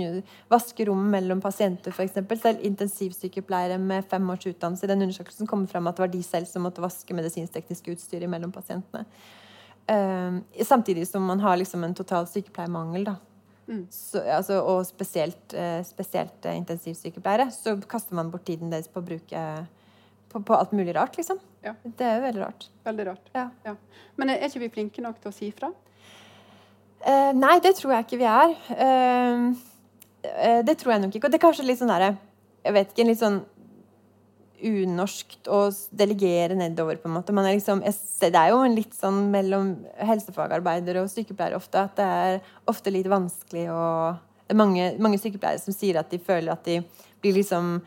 vasker 0.51 0.87
rom 0.89 1.03
mellom 1.11 1.41
pasienter, 1.43 1.91
f.eks. 1.91 2.15
Selv 2.41 2.63
intensivsykepleiere 2.69 3.77
med 3.81 4.07
fem 4.09 4.29
års 4.31 4.47
utdannelse. 4.47 4.85
I 4.85 4.91
den 4.93 5.03
undersøkelsen 5.03 5.49
kom 5.51 5.65
det 5.65 5.73
frem 5.73 5.89
at 5.91 5.97
det 5.97 6.05
var 6.05 6.13
de 6.13 6.23
selv 6.23 6.49
som 6.49 6.63
måtte 6.65 6.83
vaske 6.83 7.17
medisinsk-teknisk 7.17 7.91
utstyr 7.95 8.27
mellom 8.31 8.53
pasientene. 8.55 9.05
Uh, 9.91 10.39
samtidig 10.65 11.07
som 11.07 11.25
man 11.27 11.43
har 11.43 11.59
liksom 11.59 11.83
en 11.83 11.95
total 11.97 12.27
sykepleiermangel. 12.31 13.09
da. 13.11 13.15
Mm. 13.67 13.87
Så, 13.91 14.21
altså, 14.21 14.61
og 14.61 14.85
spesielt, 14.87 15.53
uh, 15.53 15.81
spesielt 15.85 16.45
uh, 16.45 16.55
intensivsykepleiere. 16.55 17.51
Så 17.51 17.75
kaster 17.91 18.15
man 18.15 18.31
bort 18.31 18.47
tiden 18.47 18.71
deres 18.71 18.87
på 18.87 19.03
å 19.03 19.05
bruke 19.05 19.47
på, 20.31 20.41
på 20.41 20.55
alt 20.55 20.71
mulig 20.71 20.95
rart, 20.95 21.17
liksom. 21.17 21.39
Ja. 21.65 21.75
Det 21.83 22.05
er 22.05 22.19
jo 22.19 22.27
veldig 22.29 22.41
rart. 22.43 22.69
Veldig 22.85 23.05
rart. 23.07 23.33
Ja. 23.35 23.75
Men 24.15 24.31
er 24.31 24.47
ikke 24.47 24.63
vi 24.63 24.75
flinke 24.79 25.03
nok 25.03 25.19
til 25.21 25.31
å 25.31 25.35
si 25.35 25.51
fra? 25.55 25.71
Eh, 27.05 27.31
nei, 27.37 27.57
det 27.61 27.75
tror 27.77 27.93
jeg 27.93 28.05
ikke 28.07 28.21
vi 28.21 28.29
er. 28.29 28.53
Eh, 28.73 29.41
eh, 30.25 30.61
det 30.65 30.77
tror 30.81 30.95
jeg 30.95 31.03
nok 31.03 31.17
ikke. 31.17 31.27
Og 31.27 31.33
det 31.33 31.37
er 31.37 31.43
kanskje 31.43 31.67
litt 31.67 31.81
sånn 31.81 31.93
derre 31.93 32.15
Jeg 32.65 32.73
vet 32.73 32.93
ikke, 32.93 33.05
litt 33.05 33.21
sånn 33.21 33.43
unorskt 34.65 35.49
å 35.51 35.67
delegere 35.93 36.55
nedover, 36.57 36.97
på 36.97 37.09
en 37.09 37.13
måte. 37.19 37.33
Man 37.35 37.45
er 37.45 37.59
liksom, 37.59 37.83
ser, 37.93 38.31
det 38.33 38.39
er 38.39 38.53
jo 38.55 38.63
litt 38.71 38.95
sånn 38.97 39.27
mellom 39.29 39.75
helsefagarbeidere 40.01 41.03
og 41.03 41.11
sykepleiere 41.11 41.59
ofte 41.59 41.83
at 41.83 41.99
det 41.99 42.07
er 42.21 42.39
ofte 42.71 42.93
litt 42.93 43.11
vanskelig 43.11 43.67
å 43.69 43.83
Det 44.45 44.53
er 44.53 44.61
mange, 44.61 44.87
mange 45.01 45.17
sykepleiere 45.17 45.57
som 45.57 45.73
sier 45.73 45.97
at 45.97 46.09
de 46.09 46.19
føler 46.21 46.53
at 46.53 46.65
de 46.65 46.79
blir 47.21 47.33
liksom 47.33 47.79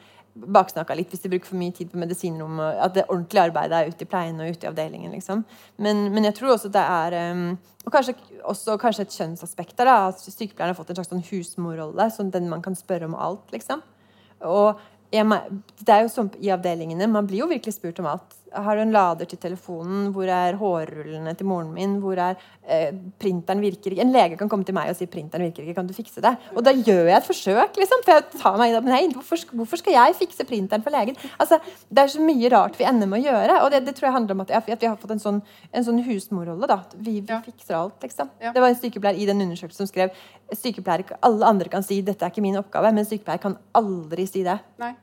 baksnakka 0.47 0.97
litt 0.97 1.13
hvis 1.13 1.25
de 1.25 1.31
bruker 1.33 1.51
for 1.51 1.61
mye 1.61 1.75
tid 1.75 1.91
på 1.93 2.01
medisinrommet. 2.01 2.81
At 2.85 2.95
det 2.97 3.07
ordentlige 3.09 3.47
arbeidet 3.49 3.79
er 3.79 3.91
ute 3.93 4.07
i 4.07 4.11
pleien 4.11 4.41
og 4.43 4.53
ute 4.53 4.67
i 4.67 4.71
avdelingen. 4.71 5.15
liksom. 5.17 5.45
Men, 5.77 6.07
men 6.15 6.29
jeg 6.29 6.37
tror 6.39 6.55
også 6.55 6.71
det 6.75 6.85
er 6.85 7.19
um, 7.33 7.49
Og 7.87 7.95
kanskje 7.95 8.15
også 8.45 8.77
kanskje 8.81 9.07
et 9.07 9.17
kjønnsaspekt 9.17 9.79
der. 9.79 9.91
At 10.11 10.21
sykepleierne 10.23 10.75
har 10.75 10.79
fått 10.79 10.93
en 10.93 11.01
slags 11.01 11.13
sånn 11.15 11.27
husmorrolle. 11.31 12.11
Sånn 12.15 12.33
den 12.35 12.51
man 12.53 12.65
kan 12.65 12.77
spørre 12.79 13.09
om 13.09 13.17
alt, 13.19 13.47
liksom. 13.55 13.83
Og 14.47 14.79
jeg, 15.13 15.25
det 15.81 15.95
er 15.95 16.05
jo 16.05 16.11
sånn 16.13 16.29
i 16.45 16.51
avdelingene, 16.53 17.09
Man 17.09 17.27
blir 17.27 17.45
jo 17.45 17.51
virkelig 17.51 17.79
spurt 17.79 17.99
om 18.03 18.11
alt. 18.11 18.37
Har 18.53 18.77
du 18.77 18.83
en 18.83 18.93
lader 18.95 19.29
til 19.29 19.41
telefonen? 19.41 20.09
Hvor 20.15 20.29
er 20.33 20.57
hårrullene 20.61 21.35
til 21.37 21.49
moren 21.49 21.71
min? 21.75 21.97
Hvor 22.03 22.19
er 22.23 22.37
eh, 22.65 22.95
printeren 23.21 23.63
virker 23.63 23.93
ikke? 23.93 24.05
En 24.05 24.15
lege 24.15 24.39
kan 24.41 24.51
komme 24.51 24.67
til 24.67 24.77
meg 24.77 24.91
og 24.93 24.99
si 24.99 25.09
printeren 25.11 25.47
virker 25.49 25.65
ikke, 25.65 25.77
kan 25.79 25.89
du 25.89 25.95
fikse 25.97 26.23
det? 26.25 26.35
Og 26.55 26.65
da 26.67 26.75
gjør 26.75 27.09
jeg 27.11 27.17
et 27.17 27.29
forsøk, 27.29 27.81
liksom. 27.83 28.05
For 28.07 28.15
jeg 28.15 28.27
tar 28.41 28.59
meg 28.61 28.73
i 28.73 28.77
det. 28.77 28.83
Nei, 28.89 29.01
hvorfor, 29.15 29.43
hvorfor, 29.53 29.83
skal 29.83 29.97
jeg 29.97 30.19
fikse 30.21 30.47
printeren 30.49 30.85
for 30.85 30.95
legen? 30.95 31.19
Altså, 31.39 31.61
det 31.89 32.05
er 32.05 32.15
så 32.15 32.25
mye 32.25 32.53
rart 32.55 32.79
vi 32.79 32.89
ender 32.89 33.11
med 33.11 33.21
å 33.21 33.27
gjøre. 33.27 33.59
Og 33.65 33.73
det, 33.75 33.83
det 33.89 33.97
tror 33.99 34.11
jeg 34.11 34.17
handler 34.19 34.39
om 34.39 34.45
at, 34.47 34.55
at, 34.63 34.71
vi 34.71 34.91
har 34.91 35.01
fått 35.01 35.17
en 35.17 35.25
sånn, 35.25 35.43
en 35.73 35.89
sånn 35.91 36.03
husmorrolle. 36.07 36.71
da. 36.71 36.81
Vi, 36.97 37.19
vi 37.21 37.35
ja. 37.35 37.43
fikser 37.45 37.81
alt, 37.81 37.99
liksom. 38.05 38.33
Ja. 38.43 38.55
Det 38.57 38.65
var 38.65 38.73
en 38.73 38.81
sykepleier 38.81 39.21
i 39.21 39.29
den 39.29 39.45
undersøkelsen 39.45 39.87
som 39.87 39.93
skrev 39.93 40.15
sykepleier, 40.57 41.05
alle 41.25 41.49
andre 41.49 41.69
kan 41.73 41.85
si 41.85 42.01
dette 42.05 42.25
er 42.25 42.33
ikke 42.33 42.45
min 42.45 42.57
oppgave, 42.61 42.93
men 42.95 43.07
sykepleier 43.07 43.43
kan 43.43 43.59
aldri 43.77 44.25
si 44.29 44.45
det. 44.47 44.57
Nei. 44.81 44.95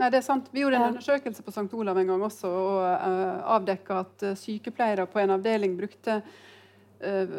Nei, 0.00 0.08
det 0.10 0.18
er 0.18 0.24
sant. 0.26 0.48
Vi 0.52 0.64
gjorde 0.64 0.80
en 0.80 0.88
undersøkelse 0.92 1.44
på 1.44 1.52
St. 1.54 1.68
Olav 1.78 1.98
en 2.00 2.08
gang 2.14 2.24
også 2.26 2.48
og 2.48 2.80
uh, 2.80 3.04
eh, 3.06 3.44
avdekka 3.56 4.00
at 4.02 4.26
uh, 4.26 4.32
sykepleiere 4.38 5.06
på 5.10 5.20
en 5.22 5.36
avdeling 5.36 5.76
brukte 5.78 6.18
uh, 6.22 7.06
eh, 7.06 7.38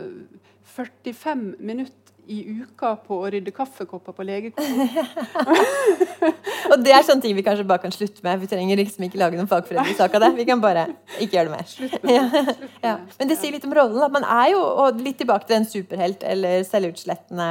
45 0.76 1.56
minutter 1.60 1.99
i 2.32 2.38
uka 2.64 2.93
på 3.04 3.18
å 3.20 3.30
rydde 3.34 3.51
kaffekopper 3.51 4.16
på 4.16 4.24
legekontoret. 4.24 5.10
og 6.72 6.78
det 6.80 6.93
er 6.95 7.04
sånne 7.04 7.26
ting 7.26 7.36
vi 7.36 7.43
kanskje 7.43 7.66
bare 7.68 7.84
kan 7.84 7.91
slutte 7.91 8.24
med. 8.24 8.39
Vi 8.39 8.47
trenger 8.47 8.80
liksom 8.80 9.04
ikke 9.10 9.20
lage 9.20 9.36
noen 9.36 9.49
fagforeningssak 9.51 10.16
av 10.16 10.24
det. 10.24 10.30
Vi 10.38 10.45
kan 10.47 10.64
bare 10.64 10.86
ikke 11.18 11.36
gjøre 11.36 11.49
det 11.49 11.56
mer. 11.58 11.68
Slutt 11.68 11.97
med 11.97 12.14
det. 12.14 12.45
Slutt 12.45 12.64
med 12.78 12.88
ja. 12.88 12.95
Men 13.20 13.32
det 13.34 13.39
sier 13.41 13.58
litt 13.58 13.68
om 13.68 13.76
rollen. 13.76 13.99
At 14.08 14.16
man 14.16 14.24
er 14.24 14.54
jo, 14.54 14.64
og 14.86 15.04
litt 15.04 15.20
tilbake 15.20 15.49
til 15.49 15.60
en 15.60 15.68
superhelt 15.68 16.24
eller 16.32 16.64
selvutslettende, 16.70 17.49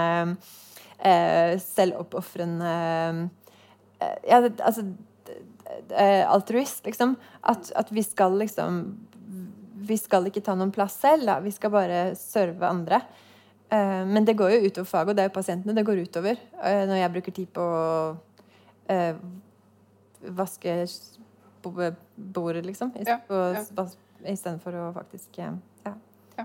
eh, 1.05 1.61
selvoppofrende 1.67 2.75
ja, 4.29 4.43
altså 4.63 4.87
altruist, 6.29 6.85
liksom. 6.87 7.15
At, 7.41 7.71
at, 7.79 7.93
vi 7.93 8.03
skal 8.05 8.35
liksom 8.39 8.81
Vi 9.83 9.97
skal 9.99 10.27
ikke 10.29 10.43
ta 10.45 10.55
noen 10.55 10.71
plass 10.75 10.99
selv, 11.03 11.27
da. 11.27 11.39
Vi 11.43 11.51
skal 11.55 11.73
bare 11.75 12.01
serve 12.19 12.69
andre. 12.69 13.01
Uh, 13.73 14.07
men 14.07 14.25
det 14.25 14.35
går 14.37 14.51
jo 14.51 14.67
utover 14.67 14.85
faget, 14.85 15.09
og 15.11 15.17
det 15.17 15.23
er 15.23 15.29
jo 15.31 15.35
pasientene 15.39 15.75
det 15.75 15.85
går 15.89 16.03
utover. 16.05 16.41
Uh, 16.61 16.83
når 16.91 16.99
jeg 16.99 17.13
bruker 17.15 17.35
tid 17.39 17.49
på 17.57 17.63
å 17.65 18.11
uh, 18.93 19.23
vaske 20.37 20.75
bordet, 21.63 22.67
liksom. 22.67 22.93
Istedenfor 23.01 24.77
ja, 24.77 24.83
ja. 24.83 24.91
å 24.91 24.93
faktisk 24.93 25.41
ja. 25.41 25.55
ja. 25.87 26.45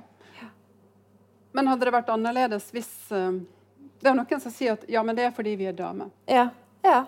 Men 1.52 1.68
hadde 1.74 1.90
det 1.90 1.94
vært 1.98 2.10
annerledes 2.14 2.70
hvis 2.74 2.90
Det 3.10 4.10
er 4.10 4.16
noen 4.16 4.42
som 4.42 4.54
sier 4.54 4.78
at 4.78 4.88
ja, 4.90 5.04
men 5.04 5.18
det 5.18 5.28
er 5.28 5.36
fordi 5.36 5.58
vi 5.60 5.68
er 5.68 5.76
damer. 5.76 6.14
Ja. 6.32 6.48
ja. 6.86 7.02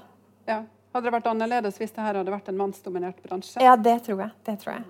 Ja. 0.50 0.64
Hadde 0.90 1.06
det 1.06 1.14
vært 1.14 1.28
annerledes 1.30 1.78
hvis 1.78 1.92
det 1.94 2.02
her 2.02 2.18
hadde 2.18 2.34
vært 2.34 2.48
en 2.50 2.58
mannsdominert 2.58 3.20
bransje? 3.22 3.62
Ja, 3.62 3.76
det 3.78 4.00
tror 4.08 4.24
jeg. 4.26 4.32
Det 4.48 4.56
tror 4.64 4.80
jeg. 4.80 4.88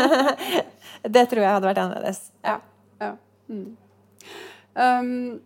det 1.16 1.22
tror 1.30 1.44
jeg 1.44 1.54
hadde 1.54 1.70
vært 1.70 1.80
annerledes. 1.80 2.26
Ja. 2.44 2.58
ja. 3.00 3.14
Mm. 3.48 3.70
Um, 4.74 5.40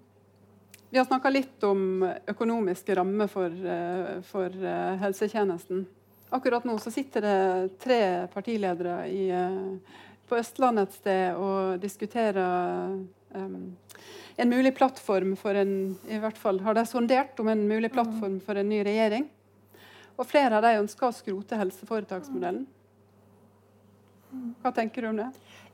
vi 0.91 0.99
har 0.99 1.07
snakka 1.07 1.31
litt 1.31 1.67
om 1.67 2.03
økonomiske 2.03 2.97
rammer 2.99 3.31
for, 3.31 3.51
uh, 3.51 4.19
for 4.27 4.51
uh, 4.51 4.97
helsetjenesten. 5.05 5.87
Akkurat 6.35 6.67
nå 6.67 6.75
så 6.83 6.91
sitter 6.91 7.23
det 7.23 7.39
tre 7.83 8.01
partiledere 8.35 9.05
i, 9.07 9.29
uh, 9.31 10.03
på 10.27 10.41
Østlandet 10.41 10.91
et 10.91 10.99
sted 10.99 11.39
og 11.39 11.79
diskuterer 11.83 12.99
um, 13.35 13.77
en 14.37 14.51
mulig 14.51 14.75
plattform 14.77 15.35
for 15.39 15.55
en 15.59 15.75
i 16.11 16.19
hvert 16.23 16.39
fall 16.39 16.61
har 16.65 16.77
de 16.79 16.87
sondert 16.89 17.39
om 17.43 17.51
en 17.53 17.67
mulig 17.69 17.93
plattform 17.95 18.41
for 18.45 18.59
en 18.59 18.69
ny 18.69 18.83
regjering. 18.87 19.29
Og 20.15 20.27
flere 20.31 20.59
av 20.59 20.65
de 20.67 20.79
ønsker 20.79 21.09
å 21.09 21.15
skrote 21.15 21.59
helseforetaksmodellen. 21.59 22.67
Hva 24.63 24.73
tenker 24.75 25.03
du 25.03 25.11
om 25.13 25.19
det? 25.19 25.29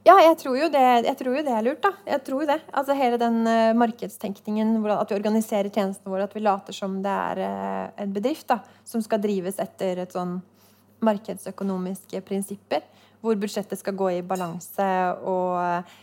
Ja, 0.04 0.14
jeg 0.24 0.36
tror 0.40 0.56
jo 0.56 0.68
det, 0.72 1.12
tror 1.20 1.34
jo 1.36 1.42
det 1.44 1.52
er 1.52 1.64
lurt. 1.64 1.82
da. 1.84 1.92
Jeg 2.08 2.22
tror 2.24 2.46
det. 2.48 2.56
Altså 2.72 2.96
Hele 2.96 3.18
den 3.20 3.42
uh, 3.44 3.76
markedstenkningen, 3.76 4.78
at 4.94 5.12
vi 5.12 5.18
organiserer 5.18 5.68
tjenestene 5.68 6.12
våre, 6.12 6.24
at 6.24 6.36
vi 6.36 6.44
later 6.44 6.76
som 6.76 7.00
det 7.04 7.12
er 7.12 7.42
uh, 7.44 7.90
en 8.00 8.14
bedrift 8.14 8.48
da, 8.48 8.62
som 8.84 9.04
skal 9.04 9.20
drives 9.20 9.61
etter 9.61 10.00
et 10.00 10.16
sånn 10.16 10.38
markedsøkonomiske 11.04 12.20
prinsipper, 12.24 12.84
hvor 13.20 13.36
budsjettet 13.40 13.80
skal 13.80 13.96
gå 13.96 14.08
i 14.16 14.24
balanse, 14.24 14.88
og 15.20 15.61
uh, 15.61 16.00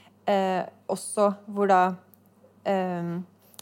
også 0.88 1.32
hvor 1.48 1.70
da 1.72 1.82
eh, 2.68 3.18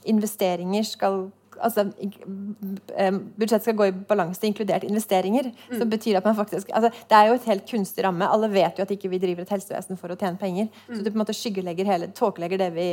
investeringer 0.05 0.83
skal 0.87 1.27
altså, 1.61 1.85
budsjett 1.85 3.35
budsjettet 3.39 3.65
skal 3.67 3.77
gå 3.77 3.87
i 3.89 3.93
balanse, 4.09 4.43
inkludert 4.47 4.85
investeringer. 4.87 5.51
Mm. 5.69 5.77
Som 5.79 5.91
betyr 5.91 6.19
at 6.19 6.25
man 6.25 6.35
faktisk 6.37 6.69
altså, 6.73 6.89
Det 7.09 7.17
er 7.17 7.29
jo 7.29 7.37
et 7.37 7.49
helt 7.49 7.67
kunstig 7.69 8.05
ramme. 8.05 8.27
Alle 8.27 8.49
vet 8.51 8.77
jo 8.77 8.85
at 8.85 8.91
ikke 8.91 9.09
vi 9.09 9.21
driver 9.21 9.45
et 9.45 9.53
helsevesen 9.55 9.99
for 9.99 10.11
å 10.11 10.17
tjene 10.19 10.39
penger. 10.41 10.69
Mm. 10.87 10.95
Så 10.95 11.03
du 11.03 11.11
på 11.11 11.15
en 11.15 11.23
måte 11.23 11.37
skyggelegger 11.37 11.91
hele, 11.91 12.09
tåkelegger 12.15 12.61
det 12.65 12.71
vi, 12.75 12.89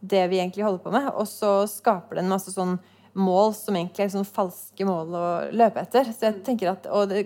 det 0.00 0.24
vi 0.30 0.40
egentlig 0.40 0.64
holder 0.64 0.84
på 0.84 0.94
med. 0.94 1.10
Og 1.14 1.28
så 1.28 1.52
skaper 1.70 2.18
det 2.18 2.24
en 2.24 2.32
masse 2.32 2.54
sånn 2.54 2.78
mål 3.18 3.52
som 3.56 3.76
egentlig 3.76 4.04
er 4.04 4.10
liksom 4.10 4.26
falske 4.28 4.86
mål 4.86 5.16
å 5.18 5.26
løpe 5.58 5.82
etter. 5.82 6.08
Så 6.14 6.28
jeg 6.28 6.38
mm. 6.38 6.40
tenker 6.46 6.72
at, 6.72 6.88
Og 6.94 7.10
det, 7.10 7.24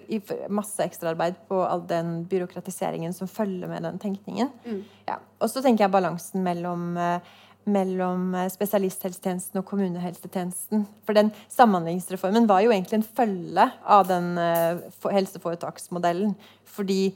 masse 0.52 0.82
ekstraarbeid 0.84 1.38
på 1.50 1.60
all 1.64 1.84
den 1.88 2.22
byråkratiseringen 2.30 3.14
som 3.16 3.30
følger 3.30 3.70
med 3.70 3.84
den 3.86 4.00
tenkningen. 4.02 4.50
Mm. 4.64 4.82
Ja. 5.08 5.20
Og 5.42 5.52
så 5.52 5.62
tenker 5.64 5.86
jeg 5.86 5.94
balansen 5.94 6.44
mellom 6.46 6.92
uh, 6.98 7.32
mellom 7.64 8.32
eh, 8.34 8.48
spesialisthelsetjenesten 8.50 9.60
og 9.60 9.66
kommunehelsetjenesten. 9.68 10.86
For 11.06 11.14
den 11.14 11.30
Samhandlingsreformen 11.52 12.48
var 12.50 12.64
jo 12.64 12.72
egentlig 12.74 12.98
en 12.98 13.06
følge 13.06 13.68
av 13.96 14.08
den 14.08 14.32
uh, 14.34 14.82
helseforetaksmodellen. 15.06 16.34
Fordi 16.74 17.12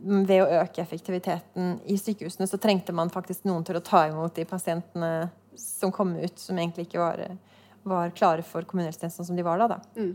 ved 0.00 0.44
å 0.44 0.62
øke 0.62 0.82
effektiviteten 0.82 1.74
i 1.90 1.98
sykehusene, 2.00 2.48
så 2.48 2.60
trengte 2.60 2.94
man 2.96 3.12
faktisk 3.12 3.44
noen 3.48 3.66
til 3.66 3.80
å 3.80 3.84
ta 3.84 4.06
imot 4.08 4.38
de 4.38 4.46
pasientene 4.48 5.12
som 5.58 5.92
kom 5.92 6.14
ut, 6.16 6.38
som 6.40 6.58
egentlig 6.58 6.86
ikke 6.88 7.02
var, 7.02 7.20
var 7.82 8.10
klare 8.10 8.42
for 8.46 8.66
kommunehelsetjenesten 8.68 9.26
som 9.26 9.36
de 9.36 9.44
var 9.46 9.58
da. 9.58 9.68
da. 9.68 9.80
Mm. 9.96 10.12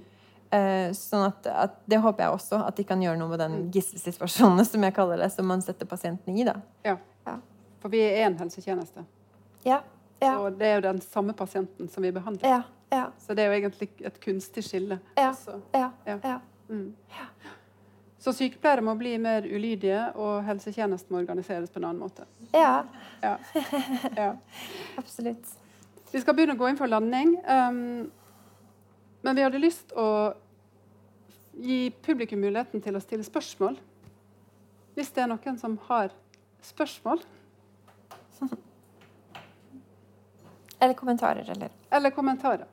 Eh, 0.55 0.91
sånn 0.93 1.25
at, 1.25 1.47
at, 1.49 1.79
Det 1.89 1.97
håper 2.03 2.23
jeg 2.23 2.37
også, 2.37 2.59
at 2.67 2.77
de 2.77 2.85
kan 2.87 3.01
gjøre 3.01 3.17
noe 3.19 3.31
med 3.31 3.41
den 3.41 3.57
mm. 3.57 3.65
gisselsituasjonen 3.75 4.65
som 4.67 4.85
jeg 4.85 4.95
kaller 4.95 5.23
det, 5.25 5.31
som 5.33 5.47
man 5.49 5.63
setter 5.65 5.89
pasienten 5.89 6.37
i. 6.37 6.45
da. 6.47 6.59
Ja. 6.85 6.97
ja. 7.25 7.39
For 7.83 7.93
vi 7.93 8.03
er 8.05 8.25
én 8.27 8.37
helsetjeneste. 8.39 9.05
Ja. 9.65 9.81
Ja. 10.21 10.37
Og 10.39 10.55
det 10.59 10.69
er 10.69 10.79
jo 10.79 10.85
den 10.87 11.01
samme 11.03 11.33
pasienten 11.37 11.89
som 11.91 12.05
vi 12.05 12.13
behandler. 12.15 12.49
Ja. 12.49 12.61
Ja. 12.93 13.09
Så 13.19 13.33
det 13.33 13.43
er 13.43 13.51
jo 13.51 13.57
egentlig 13.57 13.89
et 14.07 14.19
kunstig 14.23 14.63
skille. 14.63 14.99
Ja. 15.17 15.33
Ja. 15.73 15.89
Ja. 16.05 16.37
Mm. 16.69 16.93
Så 18.25 18.33
sykepleiere 18.33 18.81
må 18.81 18.95
bli 18.97 19.17
mer 19.21 19.45
ulydige, 19.45 19.99
og 20.17 20.45
helsetjenesten 20.47 21.13
må 21.13 21.19
organiseres 21.21 21.69
på 21.69 21.81
en 21.81 21.89
annen 21.91 22.01
måte. 22.01 22.25
Ja. 22.53 22.85
ja. 23.21 23.35
Absolutt. 25.01 25.51
Vi 26.15 26.21
skal 26.23 26.31
begynne 26.37 26.53
å 26.55 26.59
gå 26.59 26.69
inn 26.71 26.77
for 26.79 26.87
landing. 26.87 27.33
Um, 27.43 28.05
men 29.19 29.35
vi 29.35 29.43
hadde 29.43 29.59
lyst 29.59 29.89
å 29.99 30.31
gi 31.59 31.89
publikum 32.05 32.39
muligheten 32.39 32.79
til 32.83 32.95
å 32.95 33.01
stille 33.03 33.25
spørsmål. 33.27 33.75
Hvis 34.95 35.11
det 35.11 35.25
er 35.25 35.27
noen 35.27 35.59
som 35.59 35.75
har 35.89 36.13
spørsmål. 36.63 37.19
Eller 40.79 40.95
kommentarer, 40.95 41.51
eller? 41.51 41.75
Eller 41.91 42.15
kommentarer. 42.15 42.63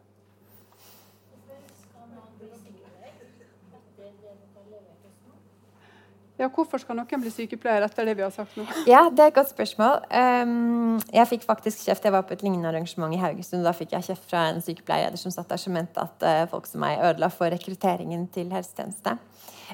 Ja, 6.41 6.49
Hvorfor 6.49 6.81
skal 6.81 6.97
noen 6.97 7.21
bli 7.21 7.31
sykepleier 7.31 7.85
etter 7.85 8.07
det 8.09 8.15
vi 8.17 8.25
har 8.25 8.33
sagt 8.33 8.57
nå? 8.57 8.65
Ja, 8.89 9.05
Det 9.13 9.21
er 9.21 9.31
et 9.31 9.37
godt 9.37 9.51
spørsmål. 9.53 10.07
Um, 10.09 10.97
jeg 11.13 11.29
fikk 11.29 11.45
faktisk 11.45 11.85
kjeft. 11.85 12.07
Jeg 12.09 12.15
var 12.15 12.25
på 12.25 12.33
et 12.33 12.43
lignende 12.43 12.71
arrangement 12.71 13.13
i 13.13 13.21
Haugesund. 13.21 13.63
Da 13.67 13.75
fikk 13.77 13.93
jeg 13.93 14.09
kjeft 14.09 14.25
fra 14.31 14.47
en 14.51 14.63
sykepleier 14.65 15.15
som 15.21 15.35
satt 15.35 15.53
der 15.53 15.61
som 15.61 15.77
mente 15.77 16.01
at 16.01 16.25
uh, 16.25 16.49
folk 16.51 16.67
som 16.71 16.81
meg 16.83 17.03
ødela 17.05 17.29
for 17.33 17.53
rekrutteringen 17.53 18.25
til 18.33 18.49
helsetjeneste. 18.55 19.19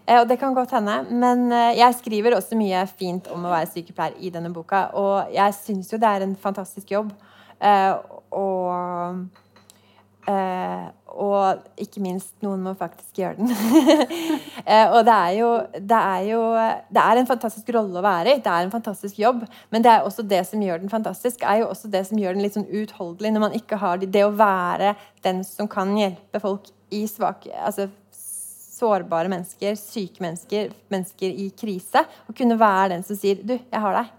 Uh, 0.03 0.19
og 0.19 0.29
det 0.29 0.41
kan 0.43 0.57
godt 0.57 0.75
hende. 0.75 0.99
Men 1.15 1.47
uh, 1.55 1.71
jeg 1.79 2.01
skriver 2.03 2.37
også 2.37 2.59
mye 2.59 2.83
fint 2.91 3.31
om 3.31 3.47
å 3.47 3.55
være 3.55 3.71
sykepleier 3.77 4.19
i 4.19 4.35
denne 4.35 4.51
boka. 4.53 4.89
Og 4.99 5.31
jeg 5.35 5.59
syns 5.63 5.95
jo 5.95 6.03
det 6.03 6.11
er 6.11 6.27
en 6.27 6.37
fantastisk 6.43 6.91
jobb. 6.99 7.15
Og 8.39 9.23
eh, 10.29 10.87
og 11.19 11.81
ikke 11.81 12.03
minst, 12.05 12.31
noen 12.45 12.61
må 12.63 12.75
faktisk 12.79 13.19
gjøre 13.19 13.39
den. 13.41 13.51
eh, 14.71 14.87
og 14.93 15.01
det 15.09 15.15
er, 15.15 15.33
jo, 15.39 15.51
det 15.75 15.99
er 15.99 16.27
jo 16.29 16.43
Det 16.95 17.03
er 17.03 17.21
en 17.21 17.31
fantastisk 17.31 17.73
rolle 17.75 17.99
å 17.99 18.05
være 18.05 18.37
i. 18.37 18.43
Det 18.45 18.53
er 18.53 18.67
en 18.67 18.75
fantastisk 18.75 19.19
jobb. 19.19 19.43
Men 19.75 19.85
det 19.85 19.93
er 19.93 20.07
også 20.07 20.23
det 20.29 20.45
som 20.47 20.63
gjør 20.63 20.83
den 20.83 20.93
fantastisk, 20.93 21.43
er 21.43 21.63
jo 21.63 21.71
også 21.73 21.91
det 21.93 22.05
som 22.07 22.21
gjør 22.21 22.37
den 22.37 22.45
litt 22.45 22.59
sånn 22.59 22.69
utholdelig. 22.69 23.33
Når 23.35 23.47
man 23.49 23.57
ikke 23.59 23.81
har 23.81 23.99
det, 23.99 24.13
det 24.15 24.27
å 24.29 24.35
være 24.37 24.95
den 25.27 25.43
som 25.49 25.71
kan 25.71 25.97
hjelpe 25.99 26.43
folk 26.45 26.71
i 26.95 27.03
svake 27.11 27.53
Altså 27.53 27.89
sårbare 28.79 29.31
mennesker, 29.33 29.75
syke 29.75 30.23
mennesker, 30.23 30.71
mennesker 30.93 31.35
i 31.35 31.49
krise. 31.59 32.05
Å 32.05 32.37
kunne 32.37 32.59
være 32.61 32.95
den 32.95 33.03
som 33.07 33.19
sier 33.19 33.43
'Du, 33.43 33.59
jeg 33.59 33.81
har 33.81 33.95
deg'. 33.99 34.15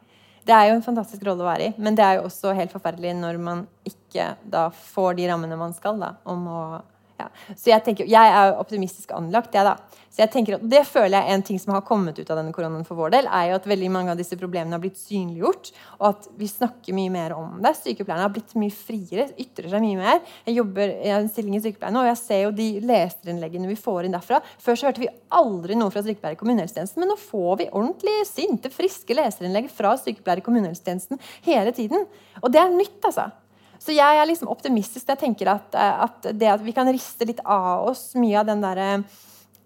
Det 0.49 0.55
er 0.57 0.71
jo 0.71 0.79
en 0.79 0.85
fantastisk 0.85 1.21
rolle 1.27 1.45
å 1.45 1.49
være 1.49 1.65
i, 1.67 1.73
men 1.77 1.93
det 1.97 2.01
er 2.01 2.15
jo 2.17 2.23
også 2.25 2.55
helt 2.57 2.71
forferdelig 2.73 3.11
når 3.19 3.37
man 3.43 3.67
ikke 3.85 4.31
da 4.49 4.63
får 4.73 5.19
de 5.19 5.27
rammene 5.29 5.59
man 5.59 5.75
skal 5.77 5.99
da, 6.01 6.15
om 6.25 6.47
å 6.49 6.61
Ja. 7.19 7.27
Så 7.55 7.73
jeg, 7.73 7.83
tenker, 7.83 8.07
jeg 8.07 8.35
er 8.41 8.57
optimistisk 8.59 9.11
anlagt, 9.15 9.55
jeg, 9.55 9.67
da. 9.67 9.75
Så 10.09 10.23
jeg 10.23 10.31
tenker 10.33 10.55
at 10.57 10.63
Det 10.71 10.81
føler 10.87 11.13
jeg 11.17 11.29
er 11.29 11.37
en 11.37 11.43
ting 11.45 11.59
som 11.61 11.73
har 11.75 11.83
kommet 11.85 12.17
ut 12.17 12.29
av 12.31 12.39
denne 12.39 12.53
koronaen 12.55 12.85
for 12.87 12.97
vår 12.99 13.13
del, 13.13 13.27
er 13.27 13.51
jo 13.51 13.57
at 13.59 13.67
veldig 13.69 13.89
mange 13.93 14.13
av 14.13 14.19
disse 14.19 14.37
problemene 14.39 14.75
har 14.75 14.81
blitt 14.83 14.97
synliggjort, 14.99 15.71
og 15.99 16.05
at 16.09 16.29
vi 16.39 16.49
snakker 16.49 16.95
mye 16.97 17.11
mer 17.13 17.35
om 17.37 17.59
det. 17.63 17.73
Sykepleierne 17.77 18.25
har 18.25 18.33
blitt 18.33 18.55
mye 18.59 18.73
friere, 18.73 19.27
ytrer 19.39 19.69
seg 19.71 19.83
mye 19.83 19.99
mer. 19.99 20.21
Jeg 20.47 20.57
jobber 20.57 20.95
i 20.95 21.11
en 21.15 21.29
stilling 21.31 21.57
i 21.59 21.63
sykepleien 21.63 21.95
nå, 21.95 22.05
og 22.05 22.11
jeg 22.11 22.21
ser 22.23 22.41
jo 22.45 22.55
de 22.55 22.69
leserinnleggene 22.89 23.69
vi 23.69 23.77
får 23.79 24.07
inn 24.07 24.15
derfra. 24.17 24.41
Før 24.63 24.79
så 24.79 24.89
hørte 24.89 25.03
vi 25.03 25.11
aldri 25.39 25.77
noe 25.79 25.93
fra 25.93 26.03
sykepleiere 26.05 26.39
i 26.39 26.41
kommunehelsetjenesten, 26.41 27.03
men 27.03 27.13
nå 27.13 27.19
får 27.19 27.61
vi 27.61 27.69
ordentlig 27.69 28.15
sinte, 28.29 28.73
friske 28.73 29.17
leserinnlegg 29.17 29.69
fra 29.73 29.93
sykepleiere 29.99 30.43
i 30.43 30.47
kommunehelsetjenesten 30.47 31.21
hele 31.47 31.75
tiden. 31.75 32.09
Og 32.41 32.51
det 32.53 32.63
er 32.63 32.73
nytt, 32.73 32.99
altså. 33.03 33.29
Så 33.79 33.95
jeg 33.95 34.19
er 34.19 34.27
liksom 34.27 34.51
optimistisk. 34.51 35.07
Jeg 35.07 35.21
tenker 35.21 35.53
at, 35.53 35.75
at 35.75 36.29
det 36.35 36.51
at 36.51 36.63
vi 36.63 36.75
kan 36.75 36.89
riste 36.91 37.27
litt 37.27 37.39
av 37.47 37.87
oss 37.89 38.11
mye 38.19 38.41
av 38.41 38.49
den 38.49 38.63
derre 38.63 38.89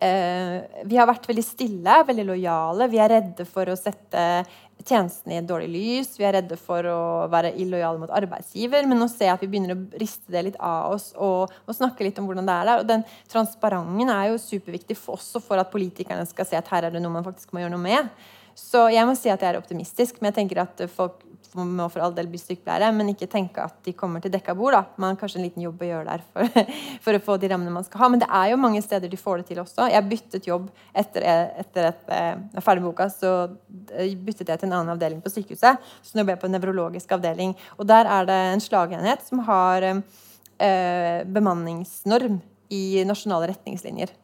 Eh, 0.04 0.62
vi 0.84 0.98
har 1.00 1.08
vært 1.08 1.30
veldig 1.30 1.46
stille, 1.46 2.02
veldig 2.08 2.26
lojale. 2.28 2.90
Vi 2.92 3.00
er 3.00 3.12
redde 3.14 3.46
for 3.48 3.70
å 3.72 3.78
sette 3.80 4.44
tjenestene 4.84 5.38
i 5.38 5.40
et 5.40 5.48
dårlig 5.48 5.70
lys. 5.72 6.10
Vi 6.20 6.26
er 6.28 6.36
redde 6.40 6.58
for 6.60 6.84
å 6.90 7.00
være 7.32 7.54
illojale 7.62 8.02
mot 8.02 8.12
arbeidsgiver. 8.12 8.84
Men 8.90 9.00
nå 9.00 9.08
ser 9.12 9.30
jeg 9.30 9.38
at 9.38 9.46
vi 9.46 9.52
begynner 9.54 9.78
å 9.78 10.02
riste 10.02 10.34
det 10.34 10.44
litt 10.50 10.60
av 10.60 10.98
oss 10.98 11.12
og, 11.16 11.54
og 11.64 11.78
snakke 11.78 12.04
litt 12.04 12.20
om 12.20 12.28
hvordan 12.28 12.50
det 12.50 12.58
er 12.58 12.70
der. 12.72 12.84
Og 12.84 12.90
den 12.90 13.08
transparenten 13.32 14.12
er 14.12 14.34
jo 14.34 14.42
superviktig 14.44 15.00
for, 15.00 15.22
også 15.22 15.44
for 15.46 15.62
at 15.62 15.72
politikerne 15.72 16.28
skal 16.28 16.50
se 16.50 16.60
at 16.60 16.74
her 16.74 16.90
er 16.90 16.98
det 16.98 17.04
noe 17.04 17.16
man 17.16 17.28
faktisk 17.28 17.56
må 17.56 17.64
gjøre 17.64 17.78
noe 17.78 17.86
med. 17.86 18.12
Så 18.60 18.90
jeg 18.92 19.08
må 19.08 19.16
si 19.18 19.32
at 19.32 19.42
jeg 19.42 19.54
er 19.54 19.62
optimistisk, 19.62 20.20
men 20.20 20.30
jeg 20.30 20.42
tenker 20.42 20.66
at 20.66 20.84
folk 20.94 21.23
må 21.54 21.86
for 21.92 22.04
all 22.04 22.14
del 22.16 22.28
bli 22.32 22.40
sykepleiere, 22.42 22.90
men 22.96 23.12
ikke 23.12 23.28
tenke 23.32 23.64
at 23.64 23.76
de 23.86 23.94
kommer 23.98 24.24
til 24.24 24.32
dekka 24.34 24.56
bord. 24.58 24.74
da. 24.74 24.84
Man 24.98 25.14
har 25.14 25.20
kanskje 25.20 25.40
en 25.40 25.46
liten 25.46 25.64
jobb 25.64 25.82
å 25.84 25.90
gjøre 25.90 26.06
der 26.08 26.24
for, 26.34 26.70
for, 27.06 27.18
å 27.18 27.24
få 27.28 27.38
de 27.42 27.50
rammene 27.52 27.74
man 27.74 27.86
skal 27.88 28.04
ha. 28.04 28.10
Men 28.14 28.24
det 28.24 28.30
er 28.30 28.52
jo 28.52 28.62
mange 28.62 28.82
steder 28.86 29.12
de 29.12 29.20
får 29.20 29.42
det 29.42 29.48
til 29.52 29.62
også. 29.64 29.90
Jeg 29.94 30.10
byttet 30.10 30.50
jobb 30.50 30.70
etter, 30.94 31.28
at 31.28 31.78
jeg 31.80 32.40
var 32.56 32.66
ferdig 32.66 32.84
med 32.84 32.90
boka, 32.90 33.10
så 33.14 33.34
byttet 33.74 34.54
jeg 34.54 34.64
til 34.64 34.70
en 34.70 34.78
annen 34.80 34.94
avdeling 34.96 35.22
på 35.24 35.34
sykehuset. 35.34 35.94
Så 36.02 36.16
nå 36.16 36.24
jobber 36.24 36.38
jeg 36.38 36.44
på 36.44 36.50
en 36.50 36.58
nevrologisk 36.58 37.14
avdeling. 37.18 37.54
Og 37.78 37.88
der 37.90 38.10
er 38.10 38.30
det 38.30 38.40
en 38.54 38.64
slagenhet 38.64 39.28
som 39.28 39.44
har 39.48 39.90
øh, 39.92 41.20
bemanningsnorm 41.38 42.42
i 42.74 43.04
nasjonale 43.08 43.52
retningslinjer. 43.54 44.16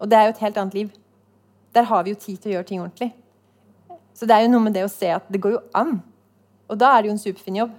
Og 0.00 0.10
det 0.10 0.18
er 0.18 0.28
jo 0.28 0.34
et 0.34 0.42
helt 0.46 0.58
annet 0.60 0.78
liv. 0.78 0.96
Der 1.74 1.86
har 1.90 2.02
vi 2.04 2.14
jo 2.14 2.20
tid 2.20 2.40
til 2.40 2.52
å 2.52 2.58
gjøre 2.58 2.68
ting 2.70 2.82
ordentlig. 2.82 3.12
Så 4.14 4.28
det 4.30 4.36
er 4.36 4.44
jo 4.44 4.52
noe 4.52 4.62
med 4.62 4.76
det 4.76 4.84
å 4.86 4.90
se 4.92 5.10
at 5.10 5.26
det 5.32 5.40
går 5.42 5.56
jo 5.56 5.62
an. 5.74 5.96
Og 6.68 6.78
da 6.80 6.94
er 6.94 7.02
det 7.02 7.10
jo 7.10 7.16
en 7.16 7.22
superfin 7.22 7.58
jobb. 7.60 7.74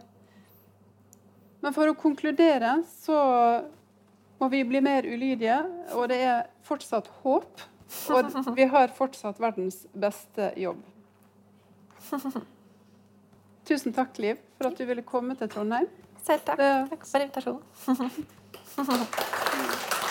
Men 1.66 1.74
for 1.74 1.90
å 1.90 1.98
konkludere 1.98 2.78
så 3.02 3.18
må 4.42 4.50
vi 4.52 4.64
bli 4.68 4.82
mer 4.84 5.08
ulydige, 5.08 5.58
og 5.96 6.10
det 6.12 6.20
er 6.28 6.44
fortsatt 6.68 7.08
håp. 7.24 7.64
Og 8.14 8.38
vi 8.58 8.66
har 8.70 8.94
fortsatt 8.94 9.40
verdens 9.42 9.86
beste 9.94 10.52
jobb. 10.60 10.82
Tusen 13.66 13.94
takk, 13.96 14.18
Liv, 14.22 14.42
for 14.58 14.70
at 14.70 14.78
du 14.78 14.86
ville 14.86 15.06
komme 15.06 15.38
til 15.40 15.50
Trondheim. 15.50 15.88
Selv 16.26 16.46
takk. 16.46 16.62
Takk 16.92 17.06
for 17.10 17.20
invitasjonen. 17.26 17.62